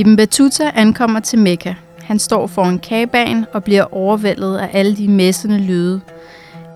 Ibn 0.00 0.16
Battuta 0.16 0.70
ankommer 0.74 1.20
til 1.20 1.38
Mekka. 1.38 1.74
Han 2.02 2.18
står 2.18 2.46
foran 2.46 2.78
kabaen 2.78 3.46
og 3.52 3.64
bliver 3.64 3.94
overvældet 3.94 4.56
af 4.56 4.70
alle 4.72 4.96
de 4.96 5.08
messende 5.08 5.58
lyde. 5.58 6.00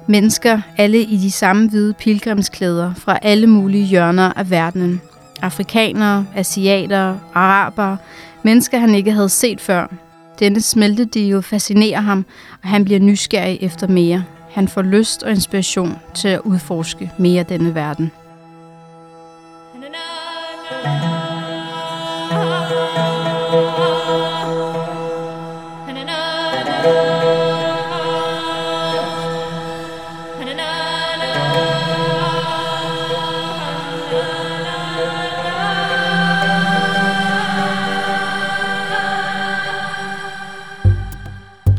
Mennesker, 0.06 0.61
alle 0.76 1.02
i 1.02 1.16
de 1.16 1.30
samme 1.30 1.68
hvide 1.68 1.95
pilgrimsklæder 1.95 2.95
fra 2.95 3.18
alle 3.22 3.46
mulige 3.46 3.84
hjørner 3.84 4.32
af 4.36 4.50
verdenen. 4.50 5.00
Afrikanere, 5.42 6.26
asiater, 6.36 7.16
araber, 7.34 7.96
mennesker 8.42 8.79
han 8.79 8.95
ikke 8.95 9.12
havde 9.12 9.29
set 9.29 9.61
før. 9.61 9.86
Denne 10.38 10.60
smeltedio 10.60 11.40
fascinerer 11.40 12.00
ham, 12.00 12.24
og 12.62 12.68
han 12.68 12.84
bliver 12.84 13.00
nysgerrig 13.00 13.58
efter 13.61 13.86
mere. 13.86 14.25
Han 14.50 14.68
får 14.68 14.82
lyst 14.82 15.22
og 15.22 15.30
inspiration 15.30 15.92
til 16.14 16.29
at 16.29 16.40
udforske 16.40 17.11
mere 17.18 17.42
denne 17.42 17.75
verden. 17.75 18.11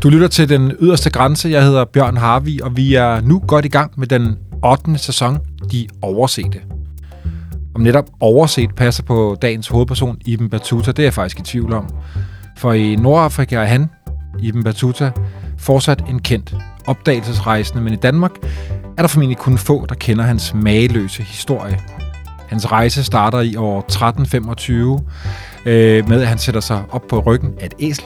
Du 0.06 0.10
lytter 0.10 0.28
til 0.28 0.48
Den 0.48 0.72
Yderste 0.80 1.10
Grænse. 1.10 1.48
Jeg 1.48 1.62
hedder 1.62 1.84
Bjørn 1.84 2.16
Harvi, 2.16 2.60
og 2.62 2.76
vi 2.76 2.94
er 2.94 3.20
nu 3.20 3.42
godt 3.48 3.64
i 3.64 3.68
gang 3.68 3.92
med 3.96 4.06
den 4.06 4.36
8. 4.64 4.98
sæson, 4.98 5.38
De 5.72 5.86
Oversete. 6.02 6.60
Om 7.74 7.80
netop 7.80 8.04
overset 8.20 8.74
passer 8.74 9.02
på 9.02 9.36
dagens 9.42 9.68
hovedperson, 9.68 10.18
Ibn 10.26 10.48
Battuta, 10.48 10.90
det 10.90 10.98
er 10.98 11.02
jeg 11.02 11.14
faktisk 11.14 11.38
i 11.38 11.42
tvivl 11.42 11.72
om. 11.72 11.88
For 12.58 12.72
i 12.72 12.96
Nordafrika 12.96 13.56
er 13.56 13.64
han, 13.64 13.90
Ibn 14.42 14.62
Battuta, 14.62 15.10
fortsat 15.58 16.04
en 16.08 16.18
kendt 16.18 16.54
opdagelsesrejsende, 16.86 17.82
men 17.82 17.92
i 17.92 17.96
Danmark 17.96 18.32
er 18.98 19.02
der 19.02 19.08
formentlig 19.08 19.38
kun 19.38 19.58
få, 19.58 19.86
der 19.88 19.94
kender 19.94 20.24
hans 20.24 20.54
mageløse 20.54 21.22
historie. 21.22 21.80
Hans 22.48 22.72
rejse 22.72 23.04
starter 23.04 23.40
i 23.40 23.56
år 23.56 23.78
1325 23.78 25.00
øh, 25.66 26.08
med, 26.08 26.20
at 26.20 26.28
han 26.28 26.38
sætter 26.38 26.60
sig 26.60 26.84
op 26.90 27.02
på 27.08 27.20
ryggen 27.20 27.54
af 27.60 27.66
et 27.66 27.74
æsel 27.80 28.04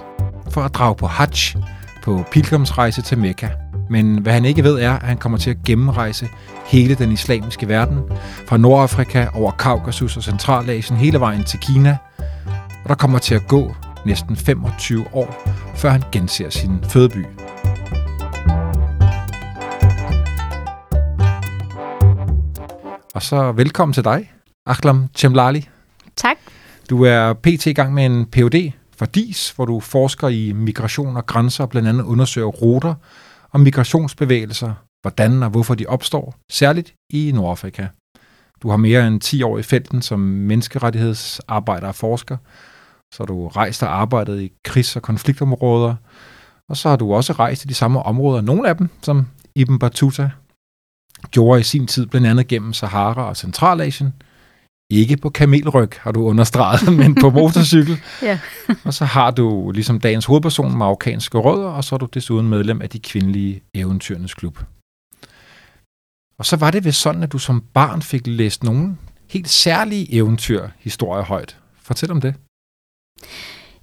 for 0.51 0.61
at 0.61 0.75
drage 0.75 0.95
på 0.95 1.07
Hajj, 1.07 1.55
på 2.03 2.25
pilgrimsrejse 2.31 3.03
til 3.03 3.19
Mekka. 3.19 3.49
Men 3.91 4.19
hvad 4.19 4.33
han 4.33 4.45
ikke 4.45 4.65
ved 4.65 4.79
er, 4.81 4.93
at 4.93 5.03
han 5.03 5.17
kommer 5.17 5.39
til 5.39 5.51
at 5.51 5.57
gennemrejse 5.67 6.29
hele 6.67 6.95
den 6.95 7.13
islamiske 7.13 7.69
verden, 7.69 7.99
fra 8.49 8.57
Nordafrika 8.57 9.27
over 9.35 9.51
Kaukasus 9.51 10.17
og 10.17 10.23
Centralasien 10.23 10.99
hele 10.99 11.21
vejen 11.21 11.45
til 11.45 11.59
Kina. 11.59 11.97
Og 12.83 12.89
der 12.89 12.95
kommer 12.95 13.19
til 13.19 13.35
at 13.35 13.47
gå 13.49 13.75
næsten 14.07 14.37
25 14.37 15.05
år, 15.13 15.49
før 15.75 15.91
han 15.91 16.03
genser 16.13 16.51
sin 16.51 16.85
fødeby. 16.89 17.25
Og 23.15 23.23
så 23.23 23.53
velkommen 23.53 23.93
til 23.93 24.05
dig, 24.05 24.33
Aklam 24.67 25.07
Chemlali. 25.17 25.69
Tak. 26.17 26.37
Du 26.91 27.05
er 27.05 27.33
pt. 27.33 27.67
i 27.67 27.73
gang 27.73 27.95
med 27.95 28.07
en 28.07 28.27
Ph.D 28.27 28.73
fra 29.01 29.07
DIS, 29.07 29.51
hvor 29.51 29.65
du 29.65 29.81
forsker 29.81 30.29
i 30.29 30.53
migration 30.53 31.17
og 31.17 31.27
grænser, 31.27 31.65
og 31.65 31.71
blandt 31.71 31.89
andet 31.89 32.05
undersøger 32.05 32.47
ruter 32.47 32.95
og 33.51 33.61
migrationsbevægelser, 33.61 34.75
hvordan 35.03 35.43
og 35.43 35.51
hvorfor 35.51 35.75
de 35.75 35.87
opstår, 35.87 36.35
særligt 36.51 36.95
i 37.11 37.33
Nordafrika. 37.35 37.87
Du 38.63 38.71
har 38.71 38.77
mere 38.77 39.07
end 39.07 39.21
10 39.21 39.43
år 39.43 39.59
i 39.59 39.63
felten 39.63 40.03
som 40.03 40.21
menneskerettighedsarbejder 40.21 41.89
og 41.89 41.95
forsker, 41.95 42.37
så 43.15 43.23
har 43.23 43.27
du 43.27 43.49
rejst 43.49 43.83
og 43.83 44.01
arbejdet 44.01 44.41
i 44.41 44.53
krigs- 44.65 44.97
og 44.97 45.03
konfliktområder, 45.03 45.95
og 46.69 46.77
så 46.77 46.89
har 46.89 46.97
du 46.97 47.15
også 47.15 47.33
rejst 47.33 47.65
i 47.65 47.69
de 47.69 47.75
samme 47.75 48.03
områder, 48.03 48.41
nogle 48.41 48.69
af 48.69 48.77
dem, 48.77 48.89
som 49.03 49.27
Ibn 49.55 49.79
Battuta 49.79 50.31
gjorde 51.31 51.61
i 51.61 51.63
sin 51.63 51.87
tid, 51.87 52.07
blandt 52.07 52.27
andet 52.27 52.49
gennem 52.49 52.73
Sahara 52.73 53.29
og 53.29 53.37
Centralasien. 53.37 54.13
Ikke 54.91 55.17
på 55.17 55.31
kamelryg, 55.31 55.91
har 56.01 56.13
du 56.13 56.25
understreget, 56.25 56.93
men 57.01 57.15
på 57.15 57.31
motorcykel. 57.31 58.01
Ja. 58.23 58.39
og 58.85 58.95
så 58.95 59.05
har 59.05 59.31
du, 59.31 59.71
ligesom 59.71 60.01
dagens 60.01 60.25
hovedperson, 60.25 60.79
marokkanske 60.79 61.39
rødder, 61.39 61.69
og 61.69 61.85
så 61.85 61.95
er 61.95 61.99
du 61.99 62.07
desuden 62.07 62.49
medlem 62.49 62.83
af 62.83 62.91
de 62.91 62.99
kvindelige 62.99 63.63
eventyrenes 63.75 64.35
klub. 64.35 64.59
Og 66.39 66.47
så 66.47 66.57
var 66.57 66.71
det 66.71 66.85
ved 66.85 66.93
sådan, 66.93 67.23
at 67.23 67.33
du 67.33 67.39
som 67.39 67.65
barn 67.75 68.03
fik 68.03 68.27
læst 68.27 68.65
nogle 68.65 68.97
helt 69.29 69.49
særlige 69.49 70.15
eventyrhistorier 70.15 71.25
højt. 71.25 71.57
Fortæl 71.83 72.11
om 72.11 72.21
det. 72.21 72.35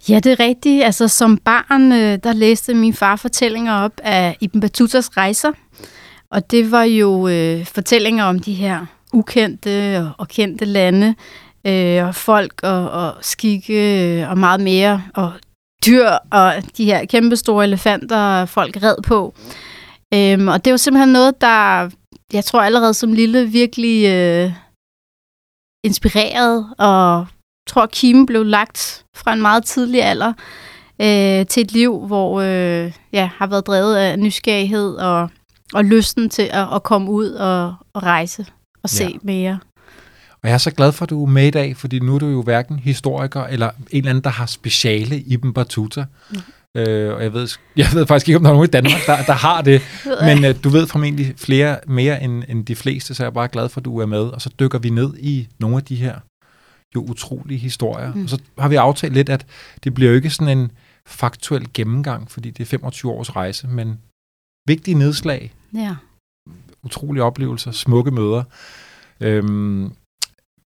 Ja, 0.09 0.19
det 0.19 0.31
er 0.31 0.39
rigtigt. 0.39 0.83
Altså, 0.83 1.07
som 1.07 1.37
barn, 1.37 1.91
øh, 1.91 2.19
der 2.23 2.33
læste 2.33 2.73
min 2.73 2.93
far 2.93 3.15
fortællinger 3.15 3.73
op 3.73 3.91
af 4.03 4.37
Ibn 4.41 4.59
Battutas 4.59 5.17
rejser. 5.17 5.51
Og 6.31 6.51
det 6.51 6.71
var 6.71 6.83
jo 6.83 7.27
øh, 7.27 7.65
fortællinger 7.65 8.23
om 8.23 8.39
de 8.39 8.53
her 8.53 8.85
ukendte 9.17 9.97
og, 9.99 10.11
og 10.17 10.27
kendte 10.27 10.65
lande, 10.65 11.15
øh, 11.67 12.07
og 12.07 12.15
folk 12.15 12.63
og, 12.63 12.91
og 12.91 13.13
skikke 13.21 14.19
øh, 14.21 14.29
og 14.29 14.37
meget 14.37 14.61
mere, 14.61 15.03
og 15.13 15.31
dyr 15.85 16.09
og 16.31 16.53
de 16.77 16.85
her 16.85 17.05
kæmpestore 17.05 17.63
elefanter, 17.63 18.45
folk 18.45 18.77
red 18.83 18.95
på. 19.03 19.33
Øhm, 20.13 20.47
og 20.47 20.65
det 20.65 20.71
var 20.71 20.77
simpelthen 20.77 21.13
noget, 21.13 21.41
der, 21.41 21.89
jeg 22.33 22.45
tror 22.45 22.61
allerede 22.61 22.93
som 22.93 23.13
lille, 23.13 23.45
virkelig 23.45 24.05
øh, 24.07 24.51
inspireret, 25.83 26.73
og 26.77 27.27
tror, 27.67 27.85
kimen 27.85 28.25
blev 28.25 28.43
lagt 28.43 29.05
fra 29.15 29.33
en 29.33 29.41
meget 29.41 29.65
tidlig 29.65 30.03
alder 30.03 30.33
øh, 31.01 31.45
til 31.45 31.63
et 31.63 31.71
liv, 31.71 32.07
hvor 32.07 32.41
øh, 32.41 32.93
ja, 33.13 33.29
har 33.37 33.47
været 33.47 33.67
drevet 33.67 33.95
af 33.95 34.19
nysgerrighed 34.19 34.95
og, 34.95 35.29
og 35.73 35.85
lysten 35.85 36.29
til 36.29 36.49
at, 36.51 36.67
at 36.75 36.83
komme 36.83 37.11
ud 37.11 37.29
og, 37.29 37.75
og 37.93 38.03
rejse 38.03 38.45
og 38.87 38.89
se 38.89 39.03
Ja. 39.03 39.17
mere. 39.23 39.59
Og 40.43 40.49
jeg 40.49 40.53
er 40.53 40.57
så 40.57 40.71
glad 40.71 40.91
for, 40.91 41.03
at 41.05 41.09
du 41.09 41.23
er 41.25 41.29
med 41.29 41.47
i 41.47 41.51
dag, 41.51 41.77
fordi 41.77 41.99
nu 41.99 42.15
er 42.15 42.19
du 42.19 42.27
jo 42.27 42.41
hverken 42.41 42.79
historiker 42.79 43.43
eller 43.43 43.69
en 43.69 43.75
eller 43.91 44.09
anden, 44.09 44.23
der 44.23 44.29
har 44.29 44.45
speciale 44.45 45.19
i 45.19 45.33
Ibn 45.33 45.53
Battuta. 45.53 46.05
Mm. 46.31 46.37
Øh, 46.81 47.15
og 47.15 47.23
jeg 47.23 47.33
ved, 47.33 47.47
jeg 47.77 47.87
ved 47.93 48.07
faktisk 48.07 48.27
ikke, 48.29 48.37
om 48.37 48.43
der 48.43 48.49
er 48.49 48.53
nogen 48.53 48.67
i 48.67 48.71
Danmark, 48.71 49.05
der, 49.05 49.23
der 49.23 49.33
har 49.33 49.61
det. 49.61 49.81
Men 50.27 50.45
øh, 50.45 50.55
du 50.63 50.69
ved 50.69 50.87
formentlig 50.87 51.33
flere 51.37 51.79
mere 51.87 52.23
end, 52.23 52.43
end 52.49 52.65
de 52.65 52.75
fleste, 52.75 53.13
så 53.15 53.23
jeg 53.23 53.27
er 53.29 53.33
bare 53.33 53.47
glad 53.47 53.69
for, 53.69 53.81
at 53.81 53.85
du 53.85 53.97
er 53.99 54.05
med. 54.05 54.19
Og 54.19 54.41
så 54.41 54.49
dykker 54.59 54.79
vi 54.79 54.89
ned 54.89 55.13
i 55.19 55.47
nogle 55.59 55.75
af 55.77 55.83
de 55.83 55.95
her 55.95 56.15
jo 56.95 57.01
utrolige 57.01 57.57
historier. 57.59 58.13
Mm. 58.13 58.23
Og 58.23 58.29
så 58.29 58.39
har 58.59 58.67
vi 58.69 58.75
aftalt 58.75 59.13
lidt, 59.13 59.29
at 59.29 59.45
det 59.83 59.93
bliver 59.93 60.09
jo 60.09 60.15
ikke 60.15 60.29
sådan 60.29 60.57
en 60.57 60.71
faktuel 61.07 61.67
gennemgang, 61.73 62.31
fordi 62.31 62.49
det 62.51 62.63
er 62.63 62.65
25 62.67 63.11
års 63.11 63.35
rejse, 63.35 63.67
men 63.67 63.97
vigtige 64.67 64.95
nedslag, 64.95 65.53
Ja 65.73 65.95
utrolige 66.87 67.23
oplevelser, 67.23 67.71
smukke 67.71 68.11
møder. 68.11 68.43
Øhm, 69.21 69.91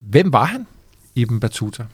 hvem 0.00 0.32
var 0.32 0.44
han, 0.44 0.66
Ibn 1.14 1.40
Battuta? 1.40 1.84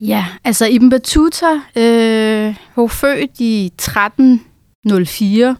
Ja, 0.00 0.26
altså 0.44 0.66
Ibn 0.66 0.90
Battuta 0.90 1.52
øh, 1.76 2.54
var 2.76 2.86
født 2.86 3.40
i 3.40 3.66
1304, 3.66 5.56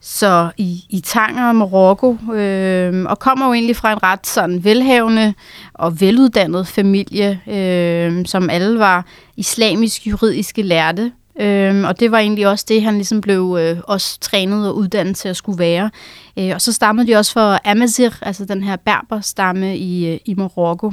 så 0.00 0.50
i, 0.56 0.84
i 0.90 1.00
Tanger, 1.00 1.52
Marokko, 1.52 2.18
øh, 2.32 3.04
og 3.04 3.18
kommer 3.18 3.46
jo 3.46 3.52
egentlig 3.52 3.76
fra 3.76 3.92
en 3.92 4.02
ret 4.02 4.26
sådan 4.26 4.64
velhavende 4.64 5.34
og 5.74 6.00
veluddannet 6.00 6.66
familie, 6.66 7.40
øh, 7.46 8.26
som 8.26 8.50
alle 8.50 8.78
var 8.78 9.06
islamisk 9.36 10.06
juridiske 10.06 10.62
lærte. 10.62 11.12
Øh, 11.40 11.84
og 11.84 12.00
det 12.00 12.10
var 12.10 12.18
egentlig 12.18 12.48
også 12.48 12.64
det, 12.68 12.82
han 12.82 12.94
ligesom 12.94 13.20
blev 13.20 13.58
øh, 13.60 13.80
også 13.84 14.20
trænet 14.20 14.68
og 14.68 14.76
uddannet 14.76 15.16
til 15.16 15.28
at 15.28 15.36
skulle 15.36 15.58
være. 15.58 15.90
Øh, 16.38 16.50
og 16.54 16.60
så 16.60 16.72
stammede 16.72 17.06
de 17.06 17.16
også 17.16 17.32
for 17.32 17.68
Amazigh, 17.70 18.14
altså 18.22 18.44
den 18.44 18.62
her 18.62 18.76
berberstamme 18.76 19.76
i, 19.76 20.12
øh, 20.12 20.18
i 20.24 20.34
Marokko. 20.34 20.92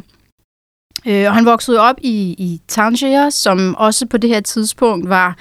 Øh, 1.06 1.28
og 1.28 1.34
han 1.34 1.46
voksede 1.46 1.80
op 1.80 1.96
i, 2.02 2.36
i 2.38 2.62
Tangier, 2.68 3.30
som 3.30 3.76
også 3.76 4.06
på 4.06 4.18
det 4.18 4.30
her 4.30 4.40
tidspunkt 4.40 5.10
var 5.10 5.38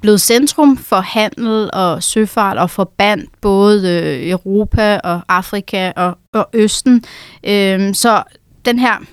blevet 0.00 0.20
centrum 0.20 0.76
for 0.76 1.00
handel 1.00 1.70
og 1.72 2.02
søfart 2.02 2.58
og 2.58 2.70
forbandt 2.70 3.40
både 3.40 3.90
øh, 3.90 4.30
Europa 4.30 5.00
og 5.04 5.20
Afrika 5.28 5.92
og, 5.96 6.18
og 6.34 6.48
Østen. 6.52 7.04
Øh, 7.44 7.94
så 7.94 8.22
den 8.64 8.78
her 8.78 9.04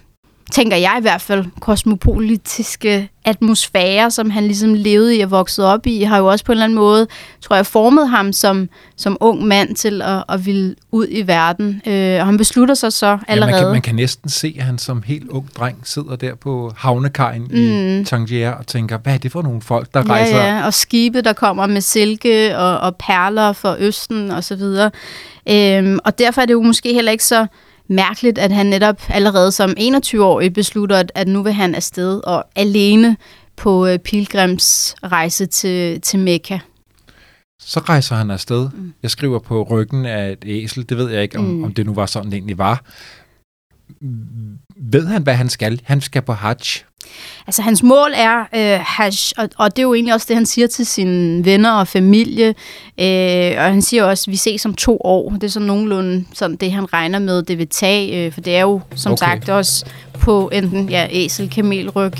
tænker 0.55 0.77
jeg 0.77 0.95
i 0.99 1.01
hvert 1.01 1.21
fald, 1.21 1.45
kosmopolitiske 1.59 3.09
atmosfære, 3.25 4.11
som 4.11 4.29
han 4.29 4.43
ligesom 4.43 4.73
levede 4.73 5.17
i 5.17 5.21
og 5.21 5.31
voksede 5.31 5.73
op 5.73 5.87
i, 5.87 6.03
har 6.03 6.17
jo 6.17 6.25
også 6.25 6.45
på 6.45 6.51
en 6.51 6.53
eller 6.53 6.63
anden 6.63 6.75
måde, 6.75 7.07
tror 7.41 7.55
jeg, 7.55 7.65
formet 7.65 8.09
ham 8.09 8.33
som, 8.33 8.69
som 8.95 9.17
ung 9.19 9.47
mand 9.47 9.75
til 9.75 10.01
at, 10.01 10.23
at 10.29 10.45
ville 10.45 10.75
ud 10.91 11.07
i 11.09 11.27
verden. 11.27 11.81
Øh, 11.87 12.19
og 12.19 12.25
han 12.25 12.37
beslutter 12.37 12.75
sig 12.75 12.93
så 12.93 13.17
allerede. 13.27 13.55
Ja, 13.55 13.61
man, 13.61 13.65
kan, 13.65 13.71
man 13.71 13.81
kan 13.81 13.95
næsten 13.95 14.29
se, 14.29 14.55
at 14.57 14.65
han 14.65 14.77
som 14.77 15.03
helt 15.05 15.29
ung 15.29 15.49
dreng 15.57 15.77
sidder 15.83 16.15
der 16.15 16.35
på 16.35 16.73
havnekajen 16.77 17.47
mm. 17.49 18.01
i 18.01 18.03
Tangier 18.05 18.51
og 18.51 18.67
tænker, 18.67 18.97
hvad 18.97 19.13
er 19.13 19.17
det 19.17 19.31
for 19.31 19.41
nogle 19.41 19.61
folk, 19.61 19.93
der 19.93 20.03
ja, 20.05 20.09
rejser? 20.09 20.43
Ja, 20.43 20.65
og 20.65 20.73
skibe, 20.73 21.21
der 21.21 21.33
kommer 21.33 21.67
med 21.67 21.81
silke 21.81 22.57
og, 22.57 22.77
og 22.77 22.95
perler 22.95 23.53
for 23.53 23.75
Østen 23.79 24.31
og 24.31 24.43
så 24.43 24.55
videre. 24.55 24.91
Øhm, 25.49 25.99
og 26.05 26.19
derfor 26.19 26.41
er 26.41 26.45
det 26.45 26.53
jo 26.53 26.61
måske 26.61 26.93
heller 26.93 27.11
ikke 27.11 27.23
så 27.23 27.47
mærkeligt, 27.87 28.37
at 28.37 28.51
han 28.51 28.65
netop 28.65 29.01
allerede 29.09 29.51
som 29.51 29.75
21-årig 29.79 30.53
beslutter, 30.53 31.03
at, 31.15 31.27
nu 31.27 31.43
vil 31.43 31.53
han 31.53 31.75
afsted 31.75 32.21
og 32.23 32.45
alene 32.55 33.17
på 33.55 33.87
øh, 33.87 33.99
pilgrimsrejse 33.99 35.45
til, 35.45 36.01
til 36.01 36.19
Mekka. 36.19 36.59
Så 37.59 37.79
rejser 37.79 38.15
han 38.15 38.31
afsted. 38.31 38.69
Mm. 38.73 38.93
Jeg 39.03 39.11
skriver 39.11 39.39
på 39.39 39.63
ryggen 39.63 40.05
af 40.05 40.31
et 40.31 40.43
æsel. 40.45 40.89
Det 40.89 40.97
ved 40.97 41.09
jeg 41.09 41.23
ikke, 41.23 41.37
om, 41.37 41.45
mm. 41.45 41.63
om 41.63 41.73
det 41.73 41.85
nu 41.85 41.93
var 41.93 42.05
sådan, 42.05 42.31
det 42.31 42.37
egentlig 42.37 42.57
var. 42.57 42.83
Ved 44.77 45.07
han, 45.07 45.23
hvad 45.23 45.33
han 45.33 45.49
skal? 45.49 45.81
Han 45.83 46.01
skal 46.01 46.21
på 46.21 46.33
hajj. 46.33 46.57
Altså, 47.47 47.61
hans 47.61 47.83
mål 47.83 48.11
er 48.15 48.39
øh, 48.39 48.79
hajj, 48.85 49.11
og, 49.37 49.49
og 49.57 49.75
det 49.75 49.79
er 49.79 49.83
jo 49.83 49.93
egentlig 49.93 50.13
også 50.13 50.25
det, 50.29 50.35
han 50.35 50.45
siger 50.45 50.67
til 50.67 50.85
sine 50.85 51.45
venner 51.45 51.71
og 51.71 51.87
familie. 51.87 52.47
Øh, 52.99 53.53
og 53.57 53.63
han 53.63 53.81
siger 53.81 54.03
også, 54.03 54.23
at 54.27 54.31
vi 54.31 54.37
ses 54.37 54.65
om 54.65 54.73
to 54.73 54.97
år. 55.03 55.29
Det 55.29 55.43
er 55.43 55.47
så 55.47 55.59
nogenlunde 55.59 56.25
sådan 56.33 56.55
det, 56.55 56.71
han 56.71 56.93
regner 56.93 57.19
med, 57.19 57.43
det 57.43 57.57
vil 57.57 57.67
tage. 57.67 58.25
Øh, 58.25 58.33
for 58.33 58.41
det 58.41 58.55
er 58.55 58.61
jo, 58.61 58.81
som 58.95 59.11
okay. 59.11 59.25
sagt, 59.25 59.49
også 59.49 59.85
på 60.13 60.49
enten 60.53 60.89
ja, 60.89 61.07
æsel, 61.11 61.49
kamelryg. 61.49 62.13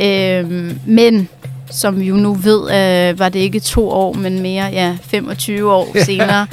Øh, 0.00 0.72
men 0.86 1.28
som 1.70 2.00
vi 2.00 2.04
jo 2.04 2.14
nu 2.14 2.34
ved, 2.34 2.60
øh, 2.60 3.18
var 3.18 3.28
det 3.28 3.40
ikke 3.40 3.60
to 3.60 3.90
år, 3.90 4.12
men 4.12 4.42
mere 4.42 4.64
ja, 4.64 4.96
25 5.02 5.72
år 5.72 5.96
senere, 6.06 6.46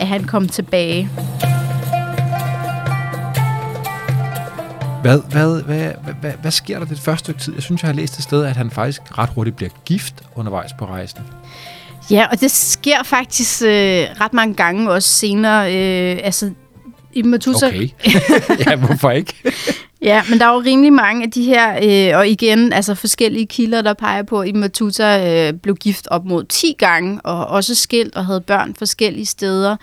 at 0.00 0.06
han 0.06 0.24
kom 0.24 0.48
tilbage. 0.48 1.10
Hvad, 5.02 5.20
hvad, 5.30 5.62
hvad, 5.62 5.92
hvad, 6.20 6.32
hvad, 6.32 6.50
sker 6.50 6.78
der 6.78 6.86
det 6.86 6.98
første 6.98 7.24
stykke 7.24 7.40
tid? 7.40 7.54
Jeg 7.54 7.62
synes, 7.62 7.82
jeg 7.82 7.88
har 7.88 7.94
læst 7.94 8.18
et 8.18 8.22
sted, 8.22 8.44
at 8.44 8.56
han 8.56 8.70
faktisk 8.70 9.18
ret 9.18 9.30
hurtigt 9.34 9.56
bliver 9.56 9.70
gift 9.84 10.14
undervejs 10.34 10.72
på 10.78 10.86
rejsen. 10.86 11.20
Ja, 12.10 12.26
og 12.30 12.40
det 12.40 12.50
sker 12.50 13.02
faktisk 13.02 13.62
øh, 13.62 13.68
ret 14.20 14.32
mange 14.32 14.54
gange 14.54 14.90
også 14.90 15.08
senere. 15.08 15.74
Øh, 15.74 16.20
altså, 16.22 16.50
Ibn 17.12 17.30
Battuta... 17.30 17.66
Okay. 17.66 17.88
ja, 18.66 18.76
hvorfor 18.76 19.10
ikke? 19.10 19.34
Ja, 20.02 20.22
men 20.30 20.38
der 20.38 20.46
er 20.46 20.52
jo 20.52 20.62
rimelig 20.66 20.92
mange 20.92 21.22
af 21.24 21.30
de 21.30 21.44
her, 21.44 21.76
øh, 22.12 22.18
og 22.18 22.28
igen, 22.28 22.72
altså 22.72 22.94
forskellige 22.94 23.46
kilder, 23.46 23.82
der 23.82 23.94
peger 23.94 24.22
på, 24.22 24.40
at 24.40 24.54
Matuta 24.54 25.48
øh, 25.48 25.52
blev 25.52 25.76
gift 25.76 26.08
op 26.10 26.24
mod 26.24 26.44
10 26.44 26.74
gange, 26.78 27.20
og 27.20 27.46
også 27.46 27.74
skilt 27.74 28.16
og 28.16 28.26
havde 28.26 28.40
børn 28.40 28.74
forskellige 28.74 29.26
steder, 29.26 29.76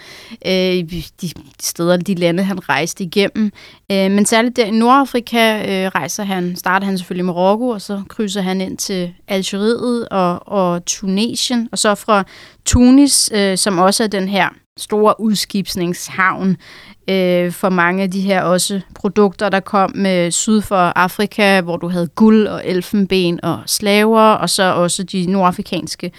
øh, 0.45 0.51
de, 0.51 1.03
de 1.21 1.29
steder, 1.59 1.97
de 1.97 2.13
lande, 2.15 2.43
han 2.43 2.69
rejste 2.69 3.03
igennem. 3.03 3.51
Øh, 3.91 4.11
men 4.11 4.25
særligt 4.25 4.55
der 4.55 4.65
i 4.65 4.71
Nordafrika 4.71 5.57
øh, 5.57 5.91
rejser 5.95 6.23
han, 6.23 6.55
starter 6.55 6.85
han 6.85 6.97
selvfølgelig 6.97 7.23
i 7.23 7.25
Marokko, 7.25 7.67
og 7.67 7.81
så 7.81 8.01
krydser 8.09 8.41
han 8.41 8.61
ind 8.61 8.77
til 8.77 9.13
Algeriet 9.27 10.09
og, 10.09 10.47
og 10.47 10.85
Tunesien, 10.85 11.69
og 11.71 11.77
så 11.77 11.95
fra 11.95 12.23
Tunis, 12.65 13.31
øh, 13.33 13.57
som 13.57 13.77
også 13.77 14.03
er 14.03 14.07
den 14.07 14.27
her 14.27 14.49
store 14.79 15.21
udskibsningshavn 15.21 16.57
øh, 17.09 17.51
for 17.51 17.69
mange 17.69 18.03
af 18.03 18.11
de 18.11 18.21
her 18.21 18.41
også 18.41 18.81
produkter, 18.95 19.49
der 19.49 19.59
kom 19.59 19.91
med 19.95 20.31
syd 20.31 20.61
for 20.61 20.75
Afrika, 20.75 21.61
hvor 21.61 21.77
du 21.77 21.87
havde 21.87 22.07
guld 22.07 22.47
og 22.47 22.61
elfenben 22.65 23.39
og 23.43 23.59
slaver, 23.65 24.21
og 24.21 24.49
så 24.49 24.63
også 24.63 25.03
de 25.03 25.25
nordafrikanske 25.25 26.11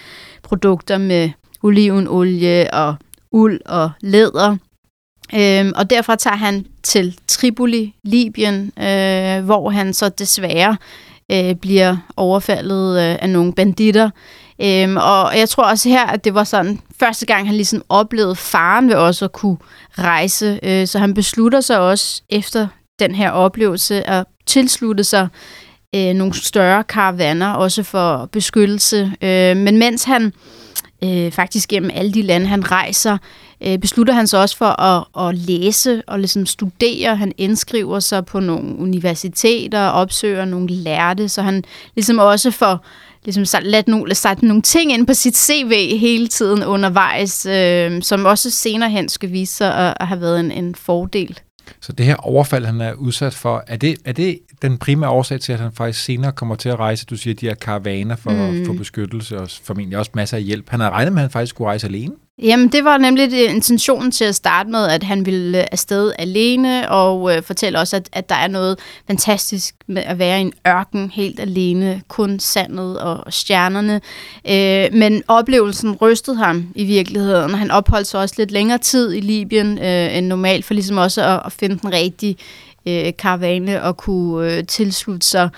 produkter 0.43 0.99
med 0.99 1.31
olivenolie 1.63 2.75
og 2.75 2.95
uld 3.33 3.61
og 3.67 3.91
læder. 4.01 4.57
Øhm, 5.35 5.73
og 5.77 5.91
derfra 5.91 6.17
tager 6.17 6.37
han 6.37 6.67
til 6.83 7.19
Tripoli, 7.29 7.95
Libyen, 8.05 8.73
øh, 8.79 9.45
hvor 9.45 9.71
han 9.71 9.95
så 9.95 10.09
desværre 10.09 10.77
øh, 11.33 11.55
bliver 11.55 11.97
overfaldet 12.17 12.99
øh, 12.99 13.17
af 13.21 13.31
nogle 13.31 13.53
banditter. 13.53 14.11
Øhm, 14.63 14.97
og 14.97 15.39
jeg 15.39 15.49
tror 15.49 15.65
også 15.65 15.89
her, 15.89 16.07
at 16.07 16.25
det 16.25 16.35
var 16.35 16.45
sådan 16.45 16.81
første 17.01 17.27
gang, 17.27 17.47
han 17.47 17.57
ligesom 17.57 17.83
oplevede 17.89 18.37
faren 18.37 18.89
ved 18.89 18.95
også 18.95 19.25
at 19.25 19.33
kunne 19.33 19.57
rejse. 19.99 20.61
Øh, 20.63 20.87
så 20.87 20.99
han 20.99 21.15
beslutter 21.15 21.61
sig 21.61 21.79
også 21.79 22.23
efter 22.29 22.69
den 22.99 23.15
her 23.15 23.31
oplevelse 23.31 24.11
at 24.11 24.27
tilslutte 24.47 25.05
sig 25.05 25.29
øh, 25.95 26.15
nogle 26.15 26.35
større 26.35 26.85
karavaner, 26.85 27.53
også 27.53 27.83
for 27.83 28.29
beskyttelse. 28.33 29.13
Øh, 29.23 29.57
men 29.57 29.79
mens 29.79 30.05
han 30.05 30.33
øh, 31.05 31.33
faktisk 31.33 31.69
gennem 31.69 31.91
alle 31.95 32.13
de 32.13 32.23
lande, 32.23 32.47
han 32.47 32.73
rejser, 32.73 33.19
øh, 33.61 33.79
beslutter 33.79 34.15
han 34.15 34.27
sig 34.27 34.41
også 34.41 34.57
for 34.57 34.81
at, 34.81 35.29
at 35.29 35.35
læse 35.35 36.03
og 36.07 36.19
ligesom 36.19 36.47
studere. 36.47 37.17
Han 37.17 37.33
indskriver 37.39 38.01
sig 38.01 38.27
på 38.27 38.41
nogle 38.41 38.79
universiteter 38.79 39.87
og 39.87 40.01
opsøger 40.01 40.45
nogle 40.45 40.69
lærte, 40.71 41.29
så 41.29 41.43
han 41.43 41.65
ligesom 41.95 42.19
også 42.19 42.51
får 42.51 42.85
ligesom 43.27 43.45
sat, 43.45 43.89
nogle, 43.89 44.15
sat 44.15 44.43
nogle 44.43 44.63
ting 44.63 44.93
ind 44.93 45.07
på 45.07 45.15
sit 45.15 45.37
CV 45.37 45.99
hele 45.99 46.29
tiden 46.29 46.65
undervejs, 46.65 47.47
øh, 47.47 48.03
som 48.03 48.25
også 48.25 48.51
senere 48.51 48.91
hen 48.91 49.09
skal 49.09 49.33
vise 49.33 49.55
sig 49.55 49.75
at, 49.75 49.97
at 50.01 50.07
have 50.07 50.21
været 50.21 50.41
en, 50.41 50.53
en 50.53 50.75
fordel. 50.75 51.41
Så 51.81 51.93
det 51.93 52.07
her 52.07 52.17
overfald, 52.17 52.65
han 52.65 52.81
er 52.81 52.93
udsat 52.93 53.35
for, 53.35 53.65
er 53.67 53.77
det, 53.77 53.97
er 54.05 54.13
det 54.13 54.39
den 54.63 54.79
primære 54.79 55.11
årsag 55.11 55.41
til, 55.41 55.53
at 55.53 55.61
han 55.61 55.73
faktisk 55.73 56.05
senere 56.05 56.33
kommer 56.33 56.55
til 56.55 56.69
at 56.69 56.79
rejse, 56.79 57.07
du 57.07 57.17
siger, 57.17 57.35
de 57.35 57.47
her 57.47 57.55
karavaner 57.55 58.17
for, 58.17 58.31
mm. 58.31 58.67
for 58.67 58.73
beskyttelse 58.73 59.39
og 59.39 59.49
formentlig 59.63 59.99
også 59.99 60.11
masser 60.15 60.37
af 60.37 60.43
hjælp. 60.43 60.71
Han 60.71 60.81
havde 60.81 60.93
regnet 60.93 61.13
med, 61.13 61.23
at 61.23 61.25
han 61.25 61.31
faktisk 61.31 61.51
skulle 61.51 61.69
rejse 61.69 61.87
alene? 61.87 62.13
Jamen, 62.43 62.69
det 62.69 62.85
var 62.85 62.99
nemlig 62.99 63.31
det, 63.31 63.37
intentionen 63.37 64.11
til 64.11 64.25
at 64.25 64.35
starte 64.35 64.71
med, 64.71 64.89
at 64.89 65.03
han 65.03 65.27
ville 65.27 65.59
øh, 65.59 65.67
afsted 65.73 66.13
alene, 66.19 66.91
og 66.91 67.37
øh, 67.37 67.43
fortælle 67.43 67.79
også, 67.79 67.97
at, 67.97 68.09
at 68.13 68.29
der 68.29 68.35
er 68.35 68.49
noget 68.49 68.79
fantastisk 69.07 69.75
med 69.87 70.03
at 70.03 70.19
være 70.19 70.39
i 70.39 70.41
en 70.41 70.53
ørken 70.69 71.11
helt 71.11 71.41
alene, 71.41 72.03
kun 72.09 72.41
sandet 72.41 73.01
og 73.01 73.33
stjernerne. 73.33 74.01
Øh, 74.51 74.99
men 74.99 75.23
oplevelsen 75.29 75.97
rystede 75.97 76.37
ham 76.37 76.69
i 76.75 76.85
virkeligheden. 76.85 77.55
Han 77.55 77.71
opholdt 77.71 78.07
sig 78.07 78.21
også 78.21 78.35
lidt 78.39 78.51
længere 78.51 78.79
tid 78.79 79.13
i 79.13 79.21
Libyen 79.21 79.79
øh, 79.79 80.17
end 80.17 80.27
normalt, 80.27 80.65
for 80.65 80.75
ligesom 80.75 80.97
også 80.97 81.23
at, 81.23 81.43
at 81.47 81.53
finde 81.53 81.79
den 81.79 81.93
rigtige 81.93 82.37
øh, 82.89 83.13
karavane 83.19 83.83
og 83.83 83.97
kunne 83.97 84.53
øh, 84.53 84.67
tilslutte 84.67 85.27
sig 85.27 85.49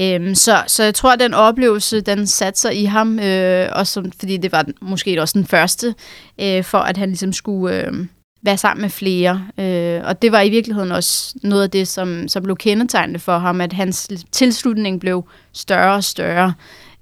Øhm, 0.00 0.34
så, 0.34 0.64
så 0.66 0.82
jeg 0.82 0.94
tror, 0.94 1.12
at 1.12 1.20
den 1.20 1.34
oplevelse, 1.34 2.00
den 2.00 2.26
satte 2.26 2.60
sig 2.60 2.80
i 2.80 2.84
ham, 2.84 3.18
øh, 3.18 3.68
også 3.72 3.92
som, 3.92 4.12
fordi 4.18 4.36
det 4.36 4.52
var 4.52 4.66
måske 4.80 5.20
også 5.22 5.38
den 5.38 5.46
første, 5.46 5.94
øh, 6.40 6.64
for 6.64 6.78
at 6.78 6.96
han 6.96 7.08
ligesom 7.08 7.32
skulle 7.32 7.86
øh, 7.86 8.06
være 8.42 8.56
sammen 8.56 8.82
med 8.82 8.90
flere. 8.90 9.46
Øh, 9.58 10.00
og 10.04 10.22
det 10.22 10.32
var 10.32 10.40
i 10.40 10.50
virkeligheden 10.50 10.92
også 10.92 11.34
noget 11.42 11.62
af 11.62 11.70
det, 11.70 11.88
som, 11.88 12.28
som 12.28 12.42
blev 12.42 12.56
kendetegnende 12.56 13.18
for 13.18 13.38
ham, 13.38 13.60
at 13.60 13.72
hans 13.72 14.10
tilslutning 14.32 15.00
blev 15.00 15.28
større 15.52 15.94
og 15.94 16.04
større, 16.04 16.54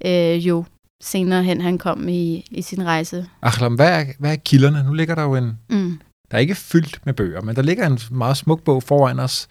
øh, 0.05 0.47
jo 0.47 0.65
senere 1.03 1.43
hen 1.43 1.61
han 1.61 1.77
kom 1.77 2.07
i, 2.07 2.45
i 2.51 2.61
sin 2.61 2.85
rejse. 2.85 3.25
Achlam, 3.41 3.75
hvad 3.75 3.99
er, 3.99 4.05
hvad 4.19 4.31
er 4.31 4.35
kilderne? 4.35 4.83
Nu 4.83 4.93
ligger 4.93 5.15
der 5.15 5.23
jo 5.23 5.35
en... 5.35 5.57
Mm. 5.69 5.99
Der 6.31 6.37
er 6.37 6.41
ikke 6.41 6.55
fyldt 6.55 6.99
med 7.05 7.13
bøger, 7.13 7.41
men 7.41 7.55
der 7.55 7.61
ligger 7.61 7.87
en 7.87 7.99
meget 8.11 8.37
smuk 8.37 8.63
bog 8.63 8.83
foran 8.83 9.19
os, 9.19 9.47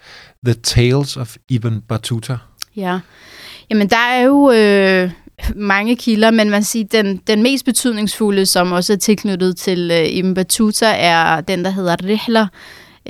The 0.46 0.54
Tales 0.54 1.16
of 1.16 1.36
Ibn 1.48 1.80
Battuta. 1.88 2.38
Ja, 2.76 2.98
jamen 3.70 3.90
der 3.90 3.96
er 3.96 4.22
jo 4.22 4.50
øh, 4.50 5.10
mange 5.54 5.96
kilder, 5.96 6.30
men 6.30 6.50
man 6.50 6.64
siger, 6.64 6.84
den, 6.92 7.16
den 7.26 7.42
mest 7.42 7.64
betydningsfulde, 7.64 8.46
som 8.46 8.72
også 8.72 8.92
er 8.92 8.96
tilknyttet 8.96 9.56
til 9.56 9.90
øh, 9.90 10.06
Ibn 10.08 10.34
Battuta, 10.34 10.86
er 10.86 11.40
den, 11.40 11.64
der 11.64 11.70
hedder 11.70 11.96
Rihla, 12.04 12.46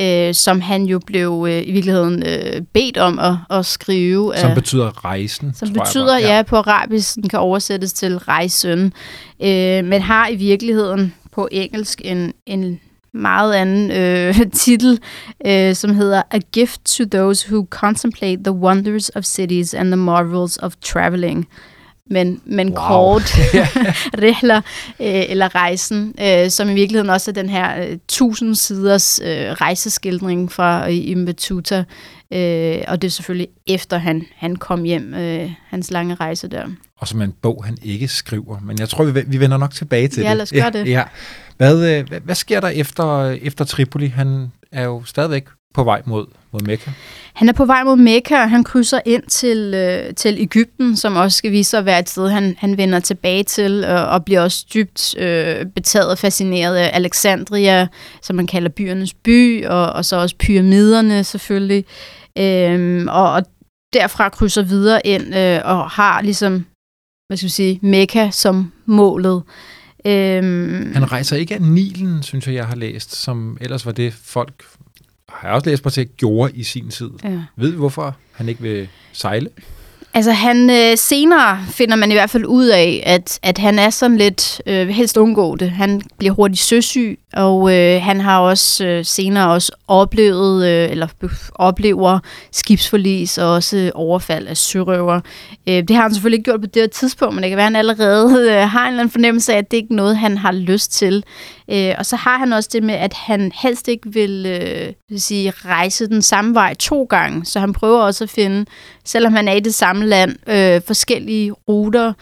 øh, 0.01 0.35
som 0.35 0.61
han 0.61 0.85
jo 0.85 1.01
blev 1.07 1.47
øh, 1.49 1.63
i 1.67 1.73
virkeligheden 1.73 2.23
øh, 2.27 2.63
bedt 2.73 2.99
om 2.99 3.19
at, 3.19 3.59
at 3.59 3.67
skrive. 3.67 4.33
Som 4.37 4.51
øh, 4.51 4.55
betyder 4.55 5.05
rejsen, 5.05 5.55
Som 5.55 5.73
betyder, 5.73 6.19
ja. 6.19 6.37
ja, 6.37 6.43
på 6.43 6.57
arabisk, 6.57 7.15
den 7.15 7.29
kan 7.29 7.39
oversættes 7.39 7.93
til 7.93 8.19
rejsen, 8.19 8.93
øh, 9.43 9.85
men 9.85 10.03
har 10.03 10.29
i 10.29 10.37
virkeligheden 10.37 11.15
på 11.33 11.49
engelsk 11.53 12.01
en, 12.05 12.33
en 12.47 12.81
meget 13.15 13.55
anden 13.55 13.91
øh, 13.91 14.51
titel, 14.53 15.01
øh, 15.47 15.75
som 15.75 15.95
hedder 15.95 16.23
A 16.31 16.39
Gift 16.53 16.85
to 16.85 17.05
Those 17.13 17.53
Who 17.53 17.67
Contemplate 17.71 18.43
the 18.45 18.53
Wonders 18.53 19.09
of 19.09 19.25
Cities 19.25 19.75
and 19.75 19.89
the 19.89 19.97
Marvels 19.97 20.57
of 20.57 20.73
Traveling. 20.77 21.49
Men, 22.11 22.41
men 22.45 22.69
wow. 22.69 22.87
kort, 22.87 23.23
rehler, 24.25 24.57
øh, 25.01 25.31
eller 25.31 25.55
rejsen, 25.55 26.15
øh, 26.21 26.51
som 26.51 26.69
i 26.69 26.75
virkeligheden 26.75 27.11
også 27.11 27.31
er 27.31 27.33
den 27.33 27.49
her 27.49 27.85
øh, 27.85 27.99
tusind 28.09 28.55
siders 28.55 29.21
øh, 29.25 29.53
rejseskildring 29.53 30.53
fra 30.53 30.89
øh, 30.89 30.95
Ibn 30.95 31.27
Battuta, 31.27 31.85
øh, 32.33 32.79
og 32.89 33.03
det 33.03 33.09
er 33.09 33.13
selvfølgelig 33.13 33.49
efter 33.67 33.99
han, 33.99 34.27
han 34.37 34.57
kom 34.57 34.83
hjem, 34.83 35.15
øh, 35.15 35.51
hans 35.69 35.91
lange 35.91 36.15
rejse 36.15 36.49
der. 36.49 36.67
Og 37.03 37.09
som 37.09 37.23
en 37.23 37.35
bog, 37.43 37.65
han 37.65 37.79
ikke 37.83 38.09
skriver, 38.09 38.61
men 38.61 38.79
jeg 38.79 38.89
tror, 38.89 39.05
vi, 39.05 39.21
vi 39.27 39.41
vender 39.41 39.57
nok 39.57 39.75
tilbage 39.75 40.09
til 40.09 40.23
ja, 40.23 40.25
det. 40.25 40.31
Ja, 40.31 40.35
lad 40.35 40.43
os 40.43 40.53
gøre 40.53 40.71
det. 40.71 40.91
Ja. 40.91 41.03
Hvad, 41.57 41.99
øh, 41.99 42.09
hvad, 42.09 42.21
hvad 42.21 42.35
sker 42.35 42.61
der 42.61 42.69
efter, 42.69 43.31
efter 43.31 43.65
Tripoli? 43.65 44.07
Han 44.07 44.53
er 44.73 44.85
jo 44.85 45.03
stadigvæk 45.05 45.45
på 45.75 45.85
vej 45.85 46.03
mod, 46.05 46.27
mod 46.53 46.61
Mekka? 46.61 46.91
Han 47.35 47.49
er 47.49 47.53
på 47.53 47.65
vej 47.65 47.85
mod 47.85 47.97
Mekka, 47.97 48.43
og 48.43 48.51
han 48.51 48.65
krydser 48.65 49.01
ind 49.07 49.23
til, 49.23 49.75
øh, 49.75 50.15
til 50.15 50.37
Ægypten, 50.39 50.97
som 50.97 51.17
også 51.17 51.39
skal 51.39 51.53
vise 51.53 51.71
sig 51.71 51.79
at 51.79 51.87
være 51.87 51.99
et 51.99 52.09
sted, 52.09 52.29
han, 52.29 52.55
han 52.59 52.77
vender 52.77 53.01
tilbage 53.01 53.45
til, 53.45 53.85
øh, 53.89 54.13
og 54.13 54.25
bliver 54.25 54.41
også 54.41 54.67
dybt 54.75 55.19
øh, 55.19 55.67
betaget 55.67 56.11
og 56.11 56.19
fascineret 56.19 56.77
af 56.77 56.91
Alexandria, 56.93 57.87
som 58.23 58.37
man 58.37 58.47
kalder 58.47 58.69
byernes 58.69 59.15
by, 59.15 59.67
og, 59.67 59.93
og 59.93 60.05
så 60.05 60.17
også 60.17 60.37
pyramiderne 60.37 61.25
selvfølgelig. 61.25 61.85
Øh, 62.39 63.07
og, 63.09 63.33
og 63.33 63.43
derfra 63.93 64.29
krydser 64.29 64.63
videre 64.63 65.07
ind 65.07 65.35
øh, 65.37 65.61
og 65.65 65.91
har 65.91 66.23
ligesom, 66.23 66.67
hvad 67.33 67.37
skal 67.37 67.47
vi 67.47 67.51
sige, 67.51 67.79
Mekka 67.83 68.31
som 68.31 68.73
målet. 68.87 69.43
Øhm, 70.05 70.93
han 70.95 71.13
rejser 71.13 71.37
ikke 71.37 71.55
af 71.55 71.63
Nilen, 71.63 72.23
synes 72.23 72.47
jeg, 72.47 72.55
jeg 72.55 72.67
har 72.67 72.77
læst, 72.77 73.15
som 73.15 73.59
ellers 73.61 73.87
var 73.87 73.93
det 73.93 74.15
folk, 74.25 74.65
har 75.29 75.49
jeg 75.49 75.55
også 75.55 75.71
læst 75.71 75.83
på 75.83 75.91
til, 75.91 76.09
gjorde 76.17 76.53
i 76.55 76.63
sin 76.63 76.91
tid. 76.91 77.11
Ja. 77.25 77.39
Ved 77.57 77.71
vi, 77.71 77.77
hvorfor 77.77 78.17
han 78.33 78.49
ikke 78.49 78.63
vil 78.63 78.89
sejle? 79.13 79.49
Altså 80.15 80.33
han 80.33 80.71
øh, 80.71 80.99
senere 80.99 81.59
finder 81.71 81.97
man 81.97 82.11
i 82.11 82.15
hvert 82.15 82.31
fald 82.31 82.45
ud 82.45 82.67
af, 82.67 83.03
at, 83.07 83.39
at 83.43 83.59
han 83.59 83.79
er 83.79 83.91
sådan 83.91 84.17
lidt, 84.17 84.63
øh, 84.67 84.89
helst 84.89 85.17
undgå 85.17 85.57
det. 85.57 85.71
Han 85.71 86.03
bliver 86.19 86.35
hurtigt 86.35 86.61
søsyg, 86.61 87.19
og 87.33 87.75
øh, 87.75 88.03
han 88.03 88.21
har 88.21 88.39
også 88.39 88.87
øh, 88.87 89.05
senere 89.05 89.51
også 89.51 89.73
oplevet, 89.89 90.67
øh, 90.67 90.91
eller 90.91 91.07
oplever 91.55 92.19
skibsforlis 92.53 93.39
og 93.39 93.53
også 93.53 93.93
overfald 93.95 94.47
af 94.47 94.57
sørøver. 94.57 95.21
Øh, 95.69 95.75
det 95.75 95.91
har 95.91 96.03
han 96.03 96.15
selvfølgelig 96.15 96.39
ikke 96.39 96.51
gjort 96.51 96.61
på 96.61 96.67
det 96.67 96.83
her 96.83 96.89
tidspunkt, 96.89 97.35
men 97.35 97.43
det 97.43 97.51
kan 97.51 97.57
være, 97.57 97.67
at 97.67 97.73
han 97.73 97.77
allerede 97.77 98.53
øh, 98.53 98.69
har 98.69 98.83
en 98.83 98.89
eller 98.89 99.01
anden 99.01 99.13
fornemmelse 99.13 99.53
af, 99.53 99.59
at 99.59 99.71
det 99.71 99.77
ikke 99.77 99.93
er 99.93 99.97
noget, 99.97 100.17
han 100.17 100.39
har 100.39 100.53
lyst 100.53 100.93
til. 100.93 101.25
Øh, 101.71 101.95
og 101.99 102.07
så 102.07 102.17
har 102.17 102.39
han 102.39 102.53
også 102.53 102.71
det 102.73 102.83
med, 102.83 102.95
at 102.95 103.15
han 103.15 103.53
helst 103.63 103.89
ikke 103.89 104.13
vil, 104.13 104.47
øh, 104.47 104.93
vil 105.09 105.23
sige, 105.23 105.51
rejse 105.51 106.09
den 106.09 106.23
samme 106.23 106.55
vej 106.55 106.75
to 106.75 107.05
gange. 107.05 107.45
Så 107.45 107.61
han 107.61 107.73
prøver 107.73 108.03
også 108.03 108.25
at 108.25 108.31
finde, 108.31 108.67
selvom 109.05 109.33
han 109.33 109.49
er 109.49 109.53
i 109.53 109.61
det 109.61 109.75
samme 109.75 110.07
land, 110.07 110.37
øh, 110.47 110.81
forskellige 110.87 111.53
ruter 111.53 112.13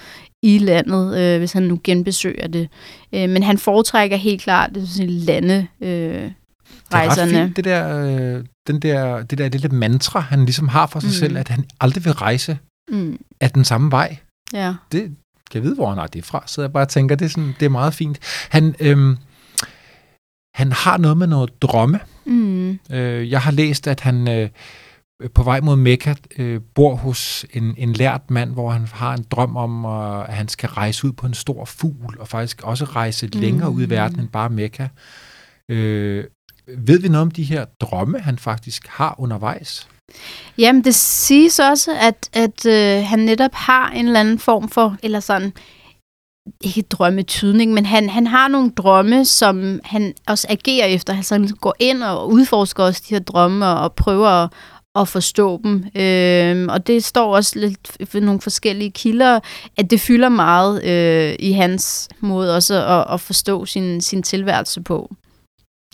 i 0.43 0.59
landet, 0.59 1.19
øh, 1.19 1.39
hvis 1.39 1.53
han 1.53 1.63
nu 1.63 1.81
genbesøger 1.85 2.49
det. 2.49 2.69
Øh, 3.15 3.29
men 3.29 3.43
han 3.43 3.59
foretrækker 3.59 4.17
helt 4.17 4.43
klart 4.43 4.71
det 4.75 4.89
sådan, 4.89 5.11
lande 5.11 5.67
øh, 5.81 6.31
rejserne. 6.93 7.33
Det 7.33 7.37
er 7.37 7.41
ret 7.41 7.47
fint, 7.47 7.57
det 7.57 7.65
der, 7.65 8.37
øh, 8.37 8.45
den 8.67 8.81
der, 8.81 9.23
det 9.23 9.39
der 9.39 9.49
lille 9.49 9.69
mantra, 9.69 10.21
han 10.21 10.45
ligesom 10.45 10.69
har 10.69 10.87
for 10.87 11.01
sig 11.01 11.09
mm. 11.09 11.13
selv, 11.13 11.39
at 11.39 11.49
han 11.49 11.65
aldrig 11.81 12.05
vil 12.05 12.13
rejse 12.13 12.59
mm. 12.91 13.19
af 13.41 13.51
den 13.51 13.65
samme 13.65 13.91
vej. 13.91 14.17
Ja. 14.53 14.75
Det 14.93 15.03
kan 15.51 15.55
jeg 15.55 15.63
vide, 15.63 15.75
hvor 15.75 15.89
han 15.89 15.99
har 15.99 16.07
det 16.07 16.25
fra, 16.25 16.43
så 16.47 16.61
jeg 16.61 16.73
bare 16.73 16.87
tænker, 16.87 17.17
det 17.17 17.25
er, 17.25 17.29
sådan, 17.29 17.55
det 17.61 17.67
er 17.67 17.71
meget 17.71 17.95
fint. 17.95 18.19
Han, 18.51 18.75
øhm, 18.81 19.17
han 20.55 20.73
har 20.73 20.99
noget 20.99 21.17
med 21.17 21.27
noget 21.27 21.63
drømme. 21.63 22.01
Mm. 22.25 22.79
Øh, 22.93 23.31
jeg 23.31 23.41
har 23.41 23.51
læst, 23.51 23.87
at 23.87 24.01
han 24.01 24.29
øh, 24.29 24.49
på 25.35 25.43
vej 25.43 25.61
mod 25.61 25.77
Mekka 25.77 26.15
øh, 26.39 26.61
bor 26.75 26.95
hos 26.95 27.47
en, 27.53 27.75
en 27.79 27.93
lært 27.93 28.31
mand, 28.31 28.53
hvor 28.53 28.71
han 28.71 28.87
har 28.93 29.15
en 29.15 29.27
drøm 29.31 29.57
om, 29.57 29.85
øh, 29.85 30.29
at 30.29 30.35
han 30.35 30.49
skal 30.49 30.69
rejse 30.69 31.07
ud 31.07 31.13
på 31.13 31.27
en 31.27 31.35
stor 31.35 31.65
fugl, 31.65 32.17
og 32.21 32.29
faktisk 32.29 32.63
også 32.63 32.85
rejse 32.85 33.27
mm. 33.27 33.41
længere 33.41 33.71
ud 33.71 33.83
i 33.83 33.91
verden 33.91 34.21
end 34.21 34.29
bare 34.29 34.51
Mekka. 34.51 34.89
Øh, 35.69 36.25
ved 36.79 37.01
vi 37.01 37.09
noget 37.09 37.23
om 37.23 37.31
de 37.31 37.43
her 37.43 37.65
drømme, 37.81 38.21
han 38.21 38.39
faktisk 38.39 38.87
har 38.89 39.15
undervejs? 39.19 39.89
Jamen, 40.59 40.85
det 40.85 40.95
siges 40.95 41.59
også, 41.59 41.91
at, 42.01 42.31
at 42.33 42.67
øh, 42.67 43.05
han 43.07 43.19
netop 43.19 43.55
har 43.55 43.91
en 43.91 44.07
eller 44.07 44.21
anden 44.21 44.39
form 44.39 44.69
for, 44.69 44.97
eller 45.03 45.21
sådan, 45.21 45.53
ikke 46.61 46.83
drømmetydning, 46.83 47.73
men 47.73 47.87
han, 47.87 48.09
han 48.09 48.27
har 48.27 48.49
nogle 48.49 48.71
drømme, 48.71 49.25
som 49.25 49.81
han 49.85 50.15
også 50.27 50.47
agerer 50.51 50.87
efter. 50.87 51.17
Altså 51.17 51.35
han 51.35 51.49
går 51.49 51.75
ind 51.79 52.03
og 52.03 52.29
udforsker 52.29 52.85
også 52.85 53.03
de 53.09 53.15
her 53.15 53.21
drømme 53.21 53.67
og, 53.67 53.81
og 53.81 53.93
prøver 53.93 54.29
at, 54.29 54.51
at 54.95 55.09
forstå 55.09 55.61
dem. 55.65 55.85
Øhm, 55.95 56.69
og 56.69 56.87
det 56.87 57.05
står 57.05 57.37
også 57.37 57.59
lidt 57.59 58.09
for 58.09 58.21
nogle 58.21 58.41
forskellige 58.41 58.91
kilder, 58.91 59.41
at 59.77 59.91
det 59.91 60.01
fylder 60.01 60.29
meget 60.29 60.85
øh, 60.85 61.37
i 61.39 61.53
hans 61.53 62.09
måde 62.21 62.57
også 62.57 62.87
at, 62.87 63.15
at 63.15 63.21
forstå 63.21 63.67
sin, 63.67 64.01
sin 64.01 64.23
tilværelse 64.23 64.83
på. 64.83 65.15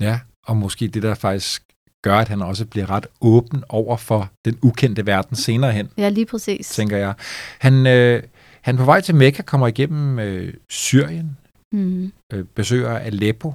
Ja, 0.00 0.20
og 0.46 0.56
måske 0.56 0.88
det 0.88 1.02
der 1.02 1.14
faktisk 1.14 1.62
gør, 2.02 2.18
at 2.18 2.28
han 2.28 2.42
også 2.42 2.66
bliver 2.66 2.90
ret 2.90 3.06
åben 3.20 3.64
over 3.68 3.96
for 3.96 4.30
den 4.44 4.58
ukendte 4.62 5.06
verden 5.06 5.36
senere 5.36 5.72
hen. 5.72 5.88
Ja, 5.98 6.08
lige 6.08 6.26
præcis. 6.26 6.68
Tænker 6.68 6.96
jeg. 6.96 7.14
Han, 7.58 7.86
øh, 7.86 8.22
han 8.62 8.76
på 8.76 8.84
vej 8.84 9.00
til 9.00 9.14
Mekka 9.14 9.42
kommer 9.42 9.66
igennem 9.66 10.18
øh, 10.18 10.54
Syrien, 10.70 11.36
mm. 11.72 12.12
øh, 12.32 12.44
besøger 12.44 12.98
Aleppo, 12.98 13.54